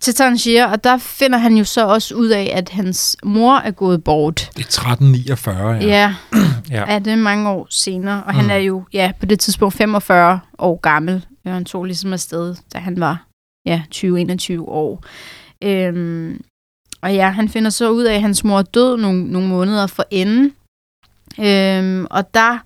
til 0.00 0.14
Tangier, 0.14 0.66
og 0.66 0.84
der 0.84 0.98
finder 0.98 1.38
han 1.38 1.56
jo 1.56 1.64
så 1.64 1.86
også 1.86 2.14
ud 2.14 2.28
af, 2.28 2.52
at 2.54 2.68
hans 2.68 3.16
mor 3.22 3.56
er 3.56 3.70
gået 3.70 4.04
bort. 4.04 4.50
Det 4.56 4.60
er 4.60 4.66
1349, 4.66 5.72
ja. 5.72 5.86
Ja, 5.86 6.14
ja. 6.70 6.92
ja 6.92 6.98
det 6.98 7.12
er 7.12 7.16
mange 7.16 7.50
år 7.50 7.66
senere, 7.70 8.22
og 8.22 8.32
mm. 8.32 8.40
han 8.40 8.50
er 8.50 8.56
jo 8.56 8.84
ja, 8.92 9.12
på 9.20 9.26
det 9.26 9.40
tidspunkt 9.40 9.74
45 9.74 10.40
år 10.58 10.80
gammel. 10.80 11.26
Og 11.44 11.52
han 11.52 11.64
tog 11.64 11.84
ligesom 11.84 12.12
afsted, 12.12 12.54
da 12.74 12.78
han 12.78 13.00
var 13.00 13.26
ja, 13.66 13.82
20-21 13.94 14.60
år. 14.60 15.04
Øhm, 15.62 16.44
og 17.00 17.14
ja, 17.14 17.30
han 17.30 17.48
finder 17.48 17.70
så 17.70 17.90
ud 17.90 18.02
af, 18.04 18.14
at 18.14 18.20
hans 18.20 18.44
mor 18.44 18.58
er 18.58 18.62
død 18.62 18.96
nogle, 18.96 19.24
nogle 19.24 19.48
måneder 19.48 19.86
for 19.86 20.04
enden. 20.10 20.52
Øhm, 21.40 22.06
og 22.10 22.34
der 22.34 22.58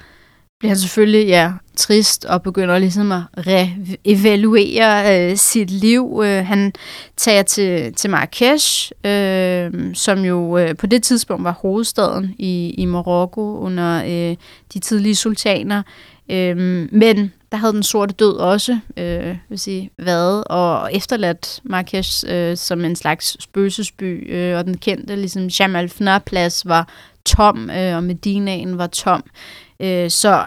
bliver 0.58 0.70
han 0.70 0.78
selvfølgelig 0.78 1.28
ja, 1.28 1.52
trist 1.76 2.24
og 2.24 2.42
begynder 2.42 2.78
ligesom 2.78 3.12
at 3.12 3.22
reevaluere 3.36 5.30
øh, 5.30 5.36
sit 5.36 5.70
liv. 5.70 6.22
Øh, 6.24 6.46
han 6.46 6.72
tager 7.16 7.42
til, 7.42 7.94
til 7.94 8.10
Marrakesh, 8.10 8.92
øh, 9.04 9.94
som 9.94 10.24
jo 10.24 10.58
øh, 10.58 10.76
på 10.76 10.86
det 10.86 11.02
tidspunkt 11.02 11.44
var 11.44 11.52
hovedstaden 11.52 12.34
i, 12.38 12.74
i 12.78 12.84
Marokko 12.84 13.58
under 13.58 14.02
øh, 14.04 14.36
de 14.74 14.78
tidlige 14.78 15.16
sultaner. 15.16 15.82
Øh, 16.30 16.56
men 16.92 17.32
der 17.52 17.56
havde 17.58 17.72
den 17.72 17.82
sorte 17.82 18.14
død 18.14 18.36
også 18.36 18.78
øh, 18.96 19.36
vil 19.48 19.58
sige, 19.58 19.90
været 19.98 20.44
og 20.44 20.94
efterladt 20.94 21.60
Marrakesh 21.64 22.24
øh, 22.28 22.56
som 22.56 22.84
en 22.84 22.96
slags 22.96 23.42
spøgelsesby, 23.42 24.34
øh, 24.34 24.58
og 24.58 24.64
den 24.64 24.76
kendte 24.76 25.16
ligesom 25.16 25.46
Jamal 25.46 25.88
Fna-plads 25.88 26.68
var 26.68 26.88
tom, 27.24 27.70
øh, 27.70 27.96
og 27.96 28.04
Medinaen 28.04 28.78
var 28.78 28.86
tom. 28.86 29.24
Øh, 29.82 30.10
så 30.10 30.46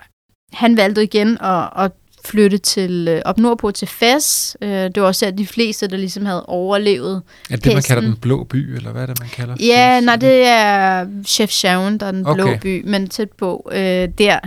han 0.54 0.78
valgte 0.78 1.04
igen 1.04 1.38
at, 1.42 1.70
at 1.78 1.92
flytte 2.26 2.58
til 2.58 3.08
øh, 3.10 3.22
op 3.26 3.38
nordpå 3.38 3.72
til 3.72 3.88
Fes. 3.88 4.58
Øh, 4.62 4.70
det 4.70 5.02
var 5.02 5.08
også 5.08 5.32
de 5.32 5.48
fleste, 5.48 5.88
der 5.88 5.98
ligesom 5.98 6.26
havde 6.26 6.46
overlevet 6.46 7.22
Er 7.50 7.56
det, 7.56 7.74
man 7.74 7.84
kalder 7.84 8.02
den 8.02 8.16
blå 8.16 8.44
by, 8.44 8.76
eller 8.76 8.92
hvad 8.92 9.02
er 9.02 9.06
det, 9.06 9.20
man 9.20 9.30
kalder 9.30 9.56
Ja, 9.60 10.00
nej, 10.00 10.16
det 10.16 10.44
er 10.44 11.08
Chef 11.26 11.50
Sharon, 11.50 11.98
der 11.98 12.06
er 12.06 12.12
den 12.12 12.26
okay. 12.26 12.44
blå 12.44 12.58
by, 12.62 12.84
men 12.86 13.10
tæt 13.10 13.32
på 13.32 13.70
øh, 13.72 14.10
der. 14.18 14.40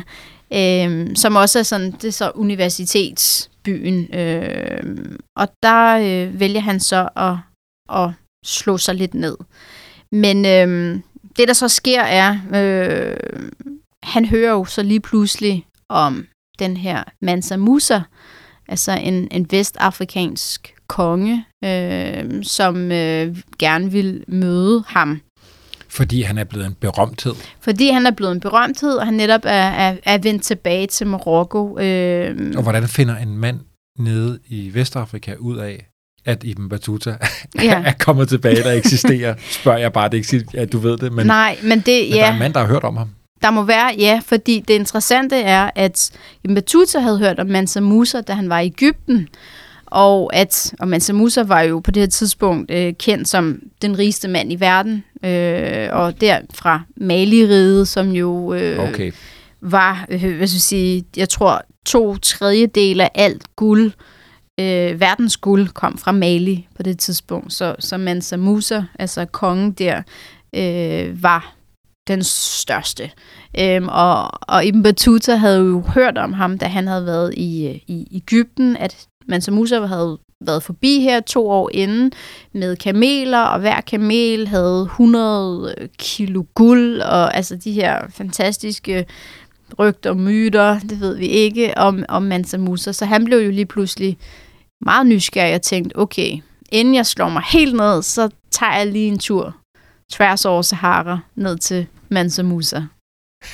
Øh, 0.53 1.17
som 1.17 1.37
også 1.37 1.59
er 1.59 1.63
sådan, 1.63 1.91
det 1.91 2.05
er 2.05 2.13
så 2.13 2.33
universitetsbyen. 2.35 4.15
Øh, 4.15 4.97
og 5.37 5.49
der 5.63 5.97
øh, 5.97 6.41
vælger 6.41 6.61
han 6.61 6.81
så 6.81 7.09
at, 7.17 7.37
at 8.01 8.11
slå 8.45 8.79
sig 8.79 8.95
lidt 8.95 9.15
ned. 9.15 9.37
Men 10.13 10.47
øh, 10.47 11.01
det, 11.37 11.49
der 11.49 11.55
så 11.55 11.69
sker, 11.69 12.01
er, 12.01 12.39
øh, 12.55 13.17
han 14.05 14.25
hører 14.25 14.51
jo 14.51 14.65
så 14.65 14.83
lige 14.83 15.01
pludselig 15.01 15.67
om 15.89 16.27
den 16.59 16.77
her 16.77 17.03
Mansa 17.23 17.57
Musa, 17.57 18.01
altså 18.69 18.93
en, 18.93 19.29
en 19.31 19.47
vestafrikansk 19.51 20.75
konge, 20.87 21.45
øh, 21.65 22.45
som 22.45 22.93
øh, 22.93 23.37
gerne 23.59 23.91
vil 23.91 24.25
møde 24.29 24.85
ham. 24.87 25.21
Fordi 25.89 26.23
han 26.23 26.39
er 26.39 26.45
blevet 26.45 26.67
en 26.67 26.75
berømthed. 26.81 27.35
Fordi 27.61 27.89
han 27.89 28.07
er 28.07 28.11
blevet 28.11 28.33
en 28.33 28.41
berømthed, 28.41 28.93
og 28.93 29.07
han 29.07 29.15
netop 29.15 29.41
er, 29.45 29.69
er, 29.71 29.97
er 30.05 30.19
vendt 30.19 30.43
tilbage 30.43 30.87
til 30.87 31.07
Marokko. 31.07 31.79
Øh, 31.79 32.53
og 32.57 32.63
hvordan 32.63 32.89
finder 32.89 33.17
en 33.17 33.39
mand 33.39 33.61
nede 33.99 34.39
i 34.47 34.75
Vestafrika 34.75 35.35
ud 35.35 35.57
af, 35.57 35.87
at 36.25 36.45
Ibn 36.45 36.69
Battuta 36.69 37.17
Ja. 37.63 37.83
er 37.87 37.93
kommet 37.99 38.29
tilbage, 38.29 38.63
der 38.63 38.73
eksisterer? 38.73 39.35
Spørger 39.51 39.79
jeg 39.79 39.93
bare, 39.93 40.09
det 40.09 40.33
ikke 40.33 40.59
at 40.59 40.73
du 40.73 40.79
ved 40.79 40.97
det, 40.97 41.13
men, 41.13 41.27
Nej, 41.27 41.59
men 41.63 41.71
det, 41.71 41.87
men 41.87 41.87
der 41.87 42.23
er 42.23 42.27
ja, 42.27 42.33
en 42.33 42.39
mand, 42.39 42.55
der 42.55 42.61
har 42.61 42.67
hørt 42.67 42.85
om 42.85 42.97
ham. 42.97 43.09
Der 43.45 43.51
må 43.51 43.63
være, 43.63 43.95
ja, 43.99 44.21
fordi 44.25 44.61
det 44.69 44.75
interessante 44.75 45.37
er, 45.37 45.71
at 45.75 46.11
Battuta 46.55 46.99
havde 46.99 47.19
hørt 47.19 47.39
om 47.39 47.47
Mansa 47.47 47.81
Musa, 47.81 48.21
da 48.21 48.33
han 48.33 48.49
var 48.49 48.61
i 48.61 48.67
Ægypten, 48.67 49.29
og 49.87 50.37
at 50.37 50.75
og 50.79 50.89
Mansa 50.89 51.13
Musa 51.13 51.43
var 51.43 51.61
jo 51.61 51.81
på 51.81 51.91
det 51.91 52.03
her 52.03 52.09
tidspunkt 52.09 52.71
øh, 52.71 52.93
kendt 52.99 53.29
som 53.29 53.61
den 53.83 53.99
rigeste 53.99 54.29
mand 54.29 54.53
i 54.53 54.61
verden, 54.61 55.05
øh, 55.25 55.89
og 55.93 56.21
der 56.21 56.39
fra 56.55 56.81
Mali-riget, 56.97 57.89
som 57.89 58.11
jo 58.11 58.55
øh, 58.55 58.79
Okay. 58.79 59.13
var, 59.61 60.07
øh, 60.09 60.21
hvad 60.21 60.47
skal 60.47 60.57
jeg 60.57 60.61
sige, 60.61 61.05
jeg 61.17 61.29
tror 61.29 61.63
to 61.87 62.17
tredjedel 62.17 63.01
af 63.01 63.11
alt 63.15 63.57
guld, 63.57 63.93
øh, 64.61 65.01
verdens 65.01 65.37
guld, 65.37 65.69
kom 65.69 65.99
fra 65.99 66.13
Mali 66.13 66.69
på 66.77 66.83
det 66.83 66.99
tidspunkt. 66.99 67.53
Så, 67.53 67.77
så 67.79 67.97
Mansa 67.97 68.37
Musa, 68.37 68.83
altså 68.99 69.25
kongen 69.25 69.73
der, 69.73 70.03
øh, 70.55 71.23
var 71.23 71.54
den 72.09 72.23
største. 72.25 73.11
Øhm, 73.59 73.89
og, 73.89 74.31
og 74.55 74.65
Ibn 74.65 74.83
Battuta 74.83 75.35
havde 75.35 75.59
jo 75.59 75.81
hørt 75.81 76.19
om 76.19 76.33
ham, 76.33 76.59
da 76.59 76.67
han 76.67 76.87
havde 76.87 77.07
været 77.07 77.35
i, 77.37 77.67
øh, 77.67 77.75
i 77.75 78.09
Ægypten, 78.17 78.77
at 78.77 79.07
Mansa 79.29 79.51
Musa 79.51 79.87
havde 79.87 80.19
været 80.41 80.63
forbi 80.63 81.01
her 81.01 81.21
to 81.21 81.51
år 81.51 81.71
inden 81.73 82.13
med 82.53 82.77
kameler, 82.77 83.41
og 83.41 83.61
hver 83.61 83.81
kamel 83.81 84.49
havde 84.49 84.83
100 84.83 85.75
øh, 85.79 85.89
kilo 85.99 86.45
guld, 86.55 87.01
og 87.01 87.37
altså 87.37 87.57
de 87.57 87.73
her 87.73 87.99
fantastiske 88.09 89.07
rygter 89.79 90.11
og 90.11 90.17
myter, 90.17 90.79
det 90.79 91.01
ved 91.01 91.17
vi 91.17 91.27
ikke, 91.27 91.79
om, 91.79 92.05
om 92.09 92.23
Mansa 92.23 92.57
Musa. 92.57 92.93
Så 92.93 93.05
han 93.05 93.25
blev 93.25 93.39
jo 93.39 93.51
lige 93.51 93.67
pludselig 93.67 94.19
meget 94.81 95.07
nysgerrig 95.07 95.55
og 95.55 95.63
tænkte, 95.63 95.99
okay, 95.99 96.39
inden 96.73 96.95
jeg 96.95 97.07
slår 97.07 97.29
mig 97.29 97.43
helt 97.53 97.75
ned, 97.75 98.03
så 98.03 98.29
tager 98.51 98.77
jeg 98.77 98.87
lige 98.87 99.09
en 99.09 99.19
tur 99.19 99.57
tværs 100.13 100.45
over 100.45 100.63
Sahara 100.63 101.19
ned 101.35 101.59
til 101.59 101.87
Mansa 102.09 102.43
Musa. 102.43 102.81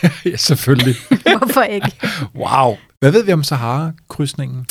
ja, 0.24 0.36
selvfølgelig. 0.36 0.94
Hvorfor 1.38 1.62
ikke? 1.62 1.92
Wow. 2.34 2.76
Hvad 3.00 3.12
ved 3.12 3.24
vi 3.24 3.32
om 3.32 3.42
Sahara-krydsningen? 3.42 4.66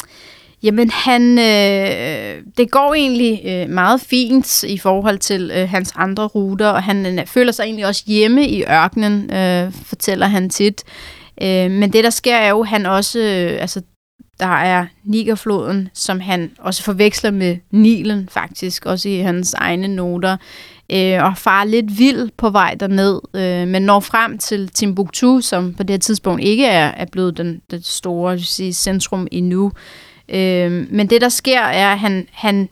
Jamen, 0.63 0.89
han, 0.91 1.39
øh, 1.39 2.43
det 2.57 2.71
går 2.71 2.93
egentlig 2.93 3.41
øh, 3.45 3.69
meget 3.69 4.01
fint 4.01 4.63
i 4.63 4.77
forhold 4.77 5.17
til 5.17 5.51
øh, 5.55 5.69
hans 5.69 5.93
andre 5.95 6.27
ruter, 6.27 6.67
og 6.67 6.83
han 6.83 7.19
øh, 7.19 7.25
føler 7.25 7.51
sig 7.51 7.63
egentlig 7.63 7.85
også 7.85 8.03
hjemme 8.07 8.47
i 8.47 8.63
ørkenen, 8.63 9.33
øh, 9.33 9.73
fortæller 9.73 10.27
han 10.27 10.49
tit. 10.49 10.83
Øh, 11.41 11.71
men 11.71 11.93
det, 11.93 12.03
der 12.03 12.09
sker, 12.09 12.35
er 12.35 12.49
jo, 12.49 12.61
at 12.61 12.67
han 12.67 12.85
også, 12.85 13.19
øh, 13.19 13.61
altså, 13.61 13.81
der 14.39 14.45
er 14.45 14.85
Nigerfloden, 15.03 15.89
som 15.93 16.19
han 16.19 16.51
også 16.59 16.83
forveksler 16.83 17.31
med 17.31 17.57
Nilen, 17.71 18.29
faktisk, 18.31 18.85
også 18.85 19.09
i 19.09 19.17
hans 19.17 19.53
egne 19.53 19.87
noter, 19.87 20.37
øh, 20.93 21.23
og 21.23 21.37
far 21.37 21.63
lidt 21.63 21.99
vild 21.99 22.29
på 22.37 22.49
vej 22.49 22.75
derned, 22.79 23.19
øh, 23.33 23.67
men 23.67 23.81
når 23.81 23.99
frem 23.99 24.37
til 24.37 24.69
Timbuktu, 24.69 25.41
som 25.41 25.73
på 25.73 25.83
det 25.83 25.89
her 25.89 25.99
tidspunkt 25.99 26.43
ikke 26.43 26.65
er, 26.65 26.87
er 26.87 27.05
blevet 27.05 27.37
den, 27.37 27.61
det 27.71 27.85
store 27.85 28.31
vil 28.33 28.45
sige, 28.45 28.73
centrum 28.73 29.27
endnu. 29.31 29.71
Øh, 30.29 30.71
men 30.91 31.09
det, 31.09 31.21
der 31.21 31.29
sker, 31.29 31.61
er, 31.61 31.91
at 31.91 31.99
han, 31.99 32.27
han 32.31 32.69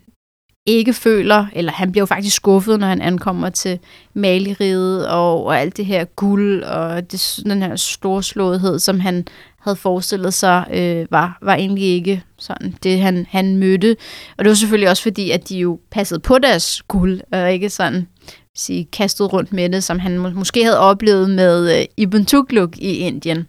ikke 0.66 0.94
føler, 0.94 1.46
eller 1.54 1.72
han 1.72 1.92
bliver 1.92 2.02
jo 2.02 2.06
faktisk 2.06 2.36
skuffet, 2.36 2.80
når 2.80 2.88
han 2.88 3.02
ankommer 3.02 3.50
til 3.50 3.80
maleriet 4.14 5.08
og, 5.08 5.46
og 5.46 5.60
alt 5.60 5.78
det 5.78 5.86
her 5.86 6.06
guld 6.06 6.64
og 6.64 7.12
det, 7.12 7.40
den 7.46 7.62
her 7.62 7.76
storslåethed, 7.76 8.80
som 8.80 9.00
han 9.00 9.28
havde 9.62 9.76
forestillet 9.76 10.34
sig, 10.34 10.66
øh, 10.74 11.08
var, 11.12 11.38
var 11.42 11.56
egentlig 11.56 11.84
ikke 11.84 12.24
sådan 12.38 12.76
det, 12.84 13.00
han, 13.00 13.26
han 13.30 13.58
mødte. 13.58 13.96
Og 14.38 14.46
det 14.46 14.50
var 14.50 14.56
selvfølgelig 14.56 14.90
også 14.90 15.04
fordi, 15.04 15.32
at 15.32 15.50
de 15.50 15.58
jo 15.58 15.80
passede 15.92 16.20
på 16.20 16.38
deres 16.38 16.82
guld, 16.88 17.22
og 17.32 17.54
ikke 17.54 17.70
sådan 17.70 18.08
sige, 18.56 18.86
kastet 18.86 19.34
rundt 19.34 19.54
med 19.54 19.70
det, 19.70 19.84
som 19.84 20.00
han 20.00 20.18
må, 20.18 20.30
måske 20.30 20.64
havde 20.64 20.80
oplevet 20.80 21.30
med 21.30 21.80
øh, 21.80 21.86
Ibn 21.98 22.26
Tugluk 22.26 22.78
i 22.78 22.98
Indien. 22.98 23.48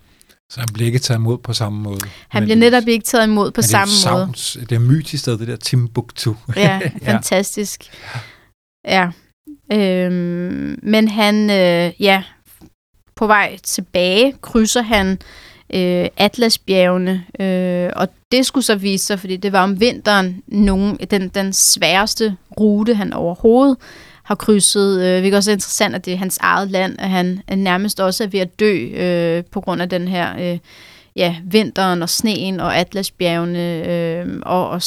Så 0.50 0.60
han 0.60 0.68
bliver 0.74 0.86
ikke 0.86 0.98
taget 0.98 1.18
imod 1.18 1.38
på 1.38 1.52
samme 1.52 1.82
måde. 1.82 2.00
Han 2.28 2.42
bliver 2.42 2.56
netop 2.56 2.88
ikke 2.88 3.04
taget 3.04 3.26
imod 3.26 3.50
på 3.50 3.62
samme 3.62 3.92
det 3.92 4.10
måde. 4.12 4.24
savns, 4.26 4.58
Det 4.68 4.72
er 4.72 4.78
mytisk 4.78 5.22
sted, 5.22 5.38
det 5.38 5.48
der 5.48 5.56
Timbuktu. 5.56 6.34
Ja, 6.56 6.80
fantastisk. 7.02 7.84
Ja. 8.84 9.10
Øhm, 9.72 10.78
men 10.82 11.08
han, 11.08 11.50
øh, 11.50 11.92
ja, 12.02 12.22
på 13.16 13.26
vej 13.26 13.58
tilbage 13.62 14.34
krydser 14.42 14.82
han 14.82 15.10
øh, 15.10 15.16
Øh, 15.74 16.08
Atlasbjergene, 16.16 17.24
øh, 17.40 17.90
og 17.96 18.08
det 18.32 18.46
skulle 18.46 18.64
så 18.64 18.74
vise 18.74 19.06
sig, 19.06 19.20
fordi 19.20 19.36
det 19.36 19.52
var 19.52 19.62
om 19.62 19.80
vinteren 19.80 20.42
nogen, 20.46 20.96
den, 21.10 21.28
den 21.28 21.52
sværeste 21.52 22.36
rute, 22.60 22.94
han 22.94 23.12
overhovedet 23.12 23.76
har 24.22 24.34
krydset. 24.34 25.02
Øh, 25.02 25.20
hvilket 25.20 25.36
også 25.36 25.50
er 25.50 25.54
interessant, 25.54 25.94
at 25.94 26.04
det 26.04 26.12
er 26.12 26.16
hans 26.16 26.38
eget 26.40 26.70
land, 26.70 26.96
at 26.98 27.08
han 27.08 27.42
nærmest 27.56 28.00
også 28.00 28.24
er 28.24 28.28
ved 28.28 28.40
at 28.40 28.60
dø 28.60 28.88
øh, 28.94 29.44
på 29.44 29.60
grund 29.60 29.82
af 29.82 29.88
den 29.88 30.08
her 30.08 30.52
øh, 30.52 30.58
ja, 31.16 31.36
vinteren 31.44 32.02
og 32.02 32.08
sneen 32.08 32.60
og 32.60 32.76
Atlasbjergene, 32.76 33.86
øh, 33.86 34.26
og, 34.42 34.70
og 34.70 34.82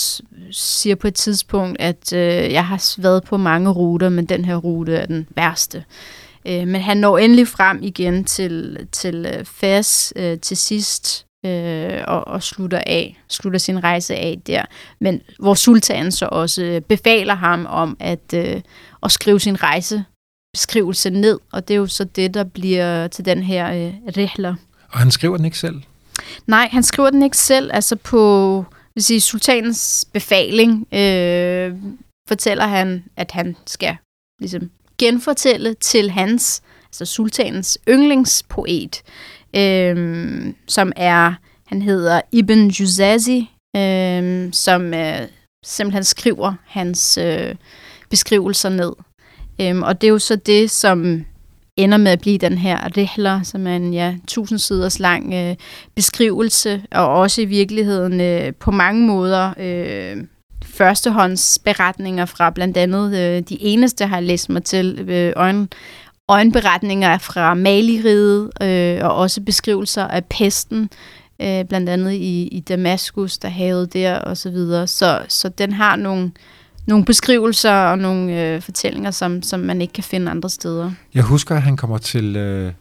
siger 0.52 0.96
på 0.96 1.08
et 1.08 1.16
tidspunkt, 1.16 1.82
at 1.82 2.14
øh, 2.14 2.54
jeg 2.54 2.66
har 2.66 3.02
været 3.02 3.24
på 3.24 3.38
mange 3.38 3.70
ruter, 3.70 4.10
men 4.10 4.26
den 4.26 4.46
her 4.46 4.56
rute 4.56 4.96
er 4.96 5.06
den 5.06 5.28
værste. 5.36 5.78
Øh, 5.78 6.21
men 6.46 6.76
han 6.82 6.98
når 6.98 7.18
endelig 7.18 7.48
frem 7.48 7.80
igen 7.82 8.24
til, 8.24 8.88
til 8.92 9.26
øh, 9.26 9.46
Fes 9.46 10.14
øh, 10.16 10.40
til 10.40 10.58
sidst, 10.58 11.26
øh, 11.46 12.00
og, 12.08 12.28
og 12.28 12.44
slutter 12.44 12.84
af, 12.88 13.22
slutter 13.30 13.60
sin 13.60 13.84
rejse 13.84 14.16
af 14.16 14.42
der. 14.48 14.66
Men 15.02 15.22
hvor 15.40 15.54
sultanen 15.54 16.12
så 16.12 16.28
også 16.32 16.64
øh, 16.64 16.82
befaler 16.82 17.36
ham 17.36 17.66
om 17.70 17.98
at, 18.00 18.34
øh, 18.36 18.62
at 19.04 19.12
skrive 19.12 19.40
sin 19.40 19.64
rejsebeskrivelse 19.64 21.10
ned, 21.10 21.40
og 21.52 21.68
det 21.68 21.74
er 21.74 21.78
jo 21.78 21.88
så 21.88 22.04
det, 22.04 22.34
der 22.34 22.44
bliver 22.44 23.08
til 23.08 23.26
den 23.26 23.44
her 23.44 23.72
øh, 23.72 23.94
rihler. 24.18 24.56
Og 24.90 25.00
han 25.00 25.12
skriver 25.12 25.38
den 25.38 25.46
ikke 25.46 25.58
selv. 25.58 25.82
Nej, 26.48 26.70
han 26.72 26.84
skriver 26.84 27.10
den 27.10 27.24
ikke 27.24 27.38
selv, 27.38 27.72
altså 27.74 27.96
på 27.96 28.66
vil 28.96 29.04
sige, 29.04 29.22
sultanens 29.22 30.08
befaling 30.14 30.94
øh, 30.94 31.76
fortæller 32.28 32.68
han, 32.68 33.04
at 33.16 33.32
han 33.32 33.56
skal 33.68 33.98
ligesom 34.40 34.72
genfortælle 35.02 35.74
til 35.74 36.12
hans, 36.12 36.62
altså 36.88 37.06
sultanens 37.06 37.78
yndlingspoet, 37.90 39.02
øh, 39.56 40.54
som 40.68 40.92
er, 40.96 41.34
han 41.68 41.82
hedder 41.82 42.22
Ibn 42.32 42.68
Juzazi, 42.68 43.50
øh, 43.76 44.50
som 44.54 44.94
øh, 44.94 45.22
simpelthen 45.66 46.04
skriver 46.04 46.54
hans 46.66 47.18
øh, 47.18 47.56
beskrivelser 48.10 48.70
ned. 48.70 48.94
Øh, 49.62 49.80
og 49.80 50.02
det 50.02 50.08
er 50.08 50.12
jo 50.12 50.20
så 50.20 50.36
det, 50.36 50.72
som 50.72 51.26
ender 51.78 51.98
med 51.98 52.12
at 52.12 52.22
blive 52.22 52.38
den 52.38 52.58
her 52.58 52.98
rehler, 52.98 53.44
som 53.44 53.68
er 53.68 53.76
en 53.76 53.94
ja, 53.94 54.16
tusind 54.28 54.60
siders 54.60 55.00
lang 55.00 55.34
øh, 55.34 55.56
beskrivelse, 55.96 56.84
og 56.92 57.08
også 57.08 57.42
i 57.42 57.46
virkeligheden 57.46 58.22
øh, 58.22 58.54
på 58.56 58.72
mange 58.72 59.08
måder 59.08 59.54
øh, 59.60 60.18
førstehåndsberetninger 60.82 62.26
fra 62.26 62.50
blandt 62.50 62.78
andet 62.78 63.18
øh, 63.18 63.44
de 63.50 63.62
eneste, 63.62 64.06
har 64.06 64.16
jeg 64.16 64.24
læst 64.24 64.50
mig 64.50 64.64
til, 64.64 65.06
øh, 65.10 65.34
øjen, 65.36 65.70
øjenberetninger 66.28 67.18
fra 67.18 67.54
Maliriget, 67.54 68.50
øh, 68.62 69.06
og 69.06 69.16
også 69.16 69.42
beskrivelser 69.42 70.08
af 70.08 70.26
pesten, 70.26 70.90
øh, 71.42 71.66
blandt 71.66 71.90
andet 71.90 72.12
i, 72.12 72.48
i 72.48 72.60
Damaskus, 72.60 73.38
der 73.38 73.50
havet 73.50 73.94
der, 73.94 74.16
og 74.16 74.38
så 74.38 74.50
videre. 74.50 74.88
Så, 74.88 75.22
så 75.28 75.50
den 75.50 75.74
har 75.74 75.96
nogle, 75.96 76.32
nogle 76.88 77.06
beskrivelser 77.06 77.74
og 77.74 78.00
nogle 78.00 78.42
øh, 78.42 78.62
fortællinger, 78.62 79.12
som, 79.12 79.42
som 79.42 79.60
man 79.60 79.82
ikke 79.82 79.94
kan 79.94 80.04
finde 80.04 80.32
andre 80.32 80.50
steder. 80.50 80.92
Jeg 81.14 81.24
husker, 81.24 81.56
at 81.56 81.62
han 81.62 81.78
kommer 81.78 81.98
til 81.98 82.36
øh, 82.36 82.74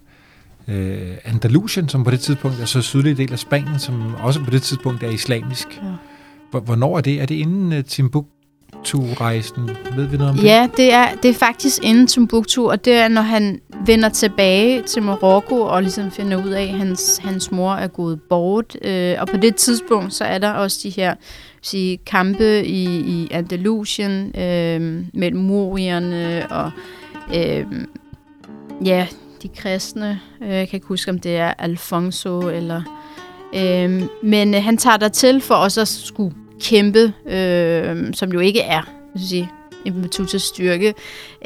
øh, 0.68 1.16
Andalusien, 1.24 1.88
som 1.88 2.04
på 2.04 2.10
det 2.10 2.20
tidspunkt 2.20 2.60
er 2.60 2.64
så 2.64 2.82
sydlig 2.82 3.16
del 3.16 3.32
af 3.32 3.38
Spanien, 3.38 3.78
som 3.78 4.14
også 4.14 4.40
på 4.44 4.50
det 4.50 4.62
tidspunkt 4.62 5.02
er 5.02 5.10
islamisk. 5.10 5.68
Ja. 5.82 6.09
Hvor- 6.50 6.60
Hvornår 6.60 6.96
er 6.96 7.00
det? 7.00 7.20
Er 7.22 7.26
det 7.26 7.34
inden 7.34 7.72
øh, 7.72 7.84
Timbuktu-rejsen? 7.84 9.70
Ved 9.96 10.06
vi 10.06 10.16
noget 10.16 10.30
om 10.30 10.36
det? 10.36 10.44
Ja, 10.44 10.68
det 10.76 10.92
er, 10.92 11.08
det 11.22 11.28
er 11.30 11.34
faktisk 11.34 11.84
inden 11.84 12.06
Timbuktu, 12.06 12.70
og 12.70 12.84
det 12.84 12.92
er, 12.92 13.08
når 13.08 13.22
han 13.22 13.60
vender 13.86 14.08
tilbage 14.08 14.82
til 14.82 15.02
Marokko 15.02 15.60
og 15.60 15.82
ligesom 15.82 16.10
finder 16.10 16.44
ud 16.44 16.50
af, 16.50 16.62
at 16.62 16.68
hans, 16.68 17.18
hans 17.24 17.52
mor 17.52 17.72
er 17.72 17.86
gået 17.86 18.20
bort. 18.28 18.76
Øh, 18.84 19.16
og 19.20 19.28
på 19.28 19.36
det 19.36 19.56
tidspunkt, 19.56 20.14
så 20.14 20.24
er 20.24 20.38
der 20.38 20.50
også 20.50 20.80
de 20.82 20.90
her 20.90 21.14
sige, 21.62 21.96
kampe 21.96 22.64
i, 22.66 22.84
i 23.00 23.28
Andalusien 23.30 24.40
øh, 24.40 25.04
mellem 25.14 25.40
morierne 25.42 26.46
og 26.50 26.70
øh, 27.36 27.66
ja, 28.84 29.06
de 29.42 29.48
kristne. 29.56 30.20
Øh, 30.42 30.48
Jeg 30.48 30.68
kan 30.68 30.76
ikke 30.76 30.86
huske, 30.86 31.10
om 31.10 31.18
det 31.18 31.36
er 31.36 31.52
Alfonso 31.58 32.40
eller 32.48 32.82
Øh, 33.56 34.02
men 34.22 34.54
øh, 34.54 34.62
han 34.62 34.76
tager 34.76 34.96
der 34.96 35.08
til 35.08 35.40
for 35.40 35.54
også 35.54 35.80
at 35.80 35.88
skulle 35.88 36.34
kæmpe, 36.60 37.12
øh, 37.26 38.14
som 38.14 38.32
jo 38.32 38.40
ikke 38.40 38.60
er 38.60 38.82
jeg 39.14 39.22
sige, 39.22 39.50
Ibn 39.84 40.02
Battutas 40.02 40.42
styrke. 40.42 40.94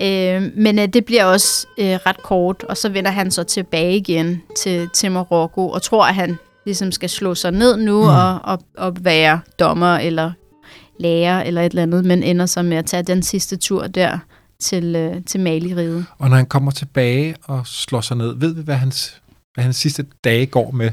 Øh, 0.01 0.43
men 0.57 0.79
øh, 0.79 0.89
det 0.89 1.05
bliver 1.05 1.25
også 1.25 1.67
øh, 1.79 1.87
ret 1.87 2.23
kort, 2.23 2.62
og 2.62 2.77
så 2.77 2.89
vender 2.89 3.11
han 3.11 3.31
så 3.31 3.43
tilbage 3.43 3.97
igen 3.97 4.43
til, 4.57 4.89
til 4.95 5.12
Marokko, 5.12 5.69
og 5.69 5.83
tror, 5.83 6.05
at 6.05 6.15
han 6.15 6.39
ligesom 6.67 6.93
skal 6.93 7.11
slå 7.11 7.35
sig 7.35 7.53
ned 7.53 7.77
nu 7.77 8.03
mm. 8.03 8.09
og, 8.09 8.41
og, 8.43 8.59
og 8.79 8.97
være 9.01 9.41
dommer 9.59 9.97
eller 9.97 10.33
lærer 11.01 11.43
eller 11.43 11.62
et 11.62 11.71
eller 11.71 11.83
andet, 11.83 12.05
men 12.05 12.23
ender 12.23 12.47
så 12.47 12.62
med 12.62 12.77
at 12.77 12.87
tage 12.87 13.03
den 13.03 13.23
sidste 13.23 13.57
tur 13.57 13.87
der 13.87 14.19
til, 14.61 14.97
øh, 14.97 15.25
til 15.27 15.41
Mali-riget. 15.41 16.07
Og 16.19 16.29
når 16.29 16.37
han 16.37 16.47
kommer 16.47 16.71
tilbage 16.71 17.37
og 17.45 17.67
slår 17.67 18.01
sig 18.01 18.17
ned, 18.17 18.35
ved 18.39 18.55
vi, 18.55 18.62
hvad 18.62 18.75
hans, 18.75 19.21
hvad 19.55 19.65
hans 19.65 19.77
sidste 19.77 20.07
dage 20.25 20.47
går 20.47 20.71
med? 20.71 20.91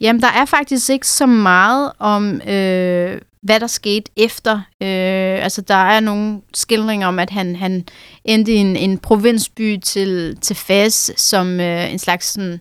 Jamen, 0.00 0.22
der 0.22 0.28
er 0.28 0.44
faktisk 0.44 0.90
ikke 0.90 1.06
så 1.06 1.26
meget 1.26 1.92
om, 1.98 2.40
øh, 2.48 3.20
hvad 3.44 3.60
der 3.60 3.66
skete 3.66 4.10
efter. 4.16 4.54
Øh, 4.56 5.44
altså, 5.44 5.60
der 5.60 5.74
er 5.74 6.00
nogle 6.00 6.40
skildringer 6.54 7.06
om, 7.06 7.18
at 7.18 7.30
han, 7.30 7.56
han 7.56 7.84
endte 8.24 8.52
i 8.52 8.56
en, 8.56 8.76
en 8.76 8.98
provinsby 8.98 9.78
til, 9.78 10.36
til 10.40 10.56
Fez 10.56 11.10
som 11.16 11.60
øh, 11.60 11.92
en 11.92 11.98
slags 11.98 12.26
sådan, 12.26 12.60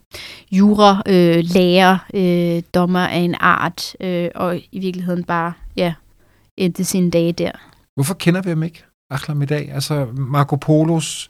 jura-lærer, 0.52 1.98
øh, 2.14 2.56
øh, 2.56 2.64
dommer 2.74 3.00
af 3.00 3.18
en 3.18 3.36
art, 3.40 3.96
øh, 4.00 4.30
og 4.36 4.58
i 4.72 4.80
virkeligheden 4.80 5.24
bare 5.24 5.54
ja, 5.78 5.94
endte 6.58 6.84
sine 6.84 7.12
dage 7.12 7.32
der. 7.32 7.52
Hvorfor 7.96 8.14
kender 8.14 8.42
vi 8.42 8.50
ham 8.50 8.64
ikke, 8.64 8.84
Achlam, 9.10 9.42
i 9.42 9.46
dag? 9.46 9.72
Altså, 9.72 10.08
Marco 10.14 10.56
Polos 10.56 11.30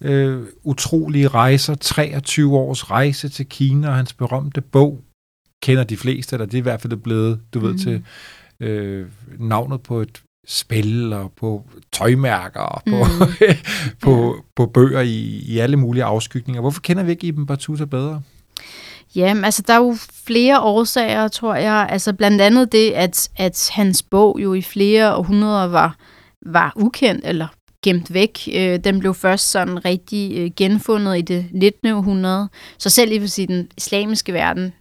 øh, 0.00 0.42
utrolige 0.62 1.28
rejser, 1.28 1.74
23 1.74 2.56
års 2.56 2.90
rejse 2.90 3.28
til 3.28 3.46
Kina, 3.46 3.88
og 3.88 3.94
hans 3.94 4.12
berømte 4.12 4.60
bog, 4.60 5.00
kender 5.62 5.84
de 5.84 5.96
fleste, 5.96 6.36
eller 6.36 6.46
det 6.46 6.54
er 6.54 6.58
i 6.58 6.62
hvert 6.62 6.80
fald 6.80 6.96
blevet, 6.96 7.40
du 7.54 7.60
mm. 7.60 7.66
ved, 7.66 7.78
til 7.78 8.04
øh, 8.64 9.06
navnet 9.38 9.82
på 9.82 10.00
et 10.00 10.22
spil 10.46 11.12
og 11.12 11.32
på 11.36 11.64
tøjmærker 11.92 12.60
og 12.60 12.82
på, 12.86 12.96
mm. 13.04 13.54
på, 14.04 14.36
på 14.56 14.66
bøger 14.66 15.00
i, 15.00 15.42
i 15.46 15.58
alle 15.58 15.76
mulige 15.76 16.04
afskygninger. 16.04 16.60
Hvorfor 16.60 16.80
kender 16.80 17.02
vi 17.02 17.10
ikke 17.10 17.26
Ibn 17.26 17.46
Battuta 17.46 17.84
bedre? 17.84 18.22
Jamen, 19.16 19.44
altså, 19.44 19.62
der 19.66 19.74
er 19.74 19.78
jo 19.78 19.96
flere 20.26 20.60
årsager, 20.60 21.28
tror 21.28 21.54
jeg. 21.54 21.88
Altså, 21.90 22.12
blandt 22.12 22.40
andet 22.40 22.72
det, 22.72 22.90
at, 22.90 23.30
at 23.36 23.70
hans 23.72 24.02
bog 24.02 24.38
jo 24.42 24.54
i 24.54 24.62
flere 24.62 25.16
århundreder 25.16 25.66
var, 25.66 25.96
var 26.46 26.72
ukendt, 26.76 27.24
eller 27.24 27.46
gemt 27.84 28.14
væk. 28.14 28.48
Øh, 28.54 28.78
den 28.84 28.98
blev 28.98 29.14
først 29.14 29.50
sådan 29.50 29.84
rigtig 29.84 30.38
øh, 30.38 30.50
genfundet 30.56 31.18
i 31.18 31.22
det 31.22 31.46
19. 31.52 31.88
århundrede. 31.88 32.48
Så 32.78 32.90
selv 32.90 33.12
i 33.12 33.46
den 33.46 33.68
islamiske 33.76 34.32
verden 34.32 34.72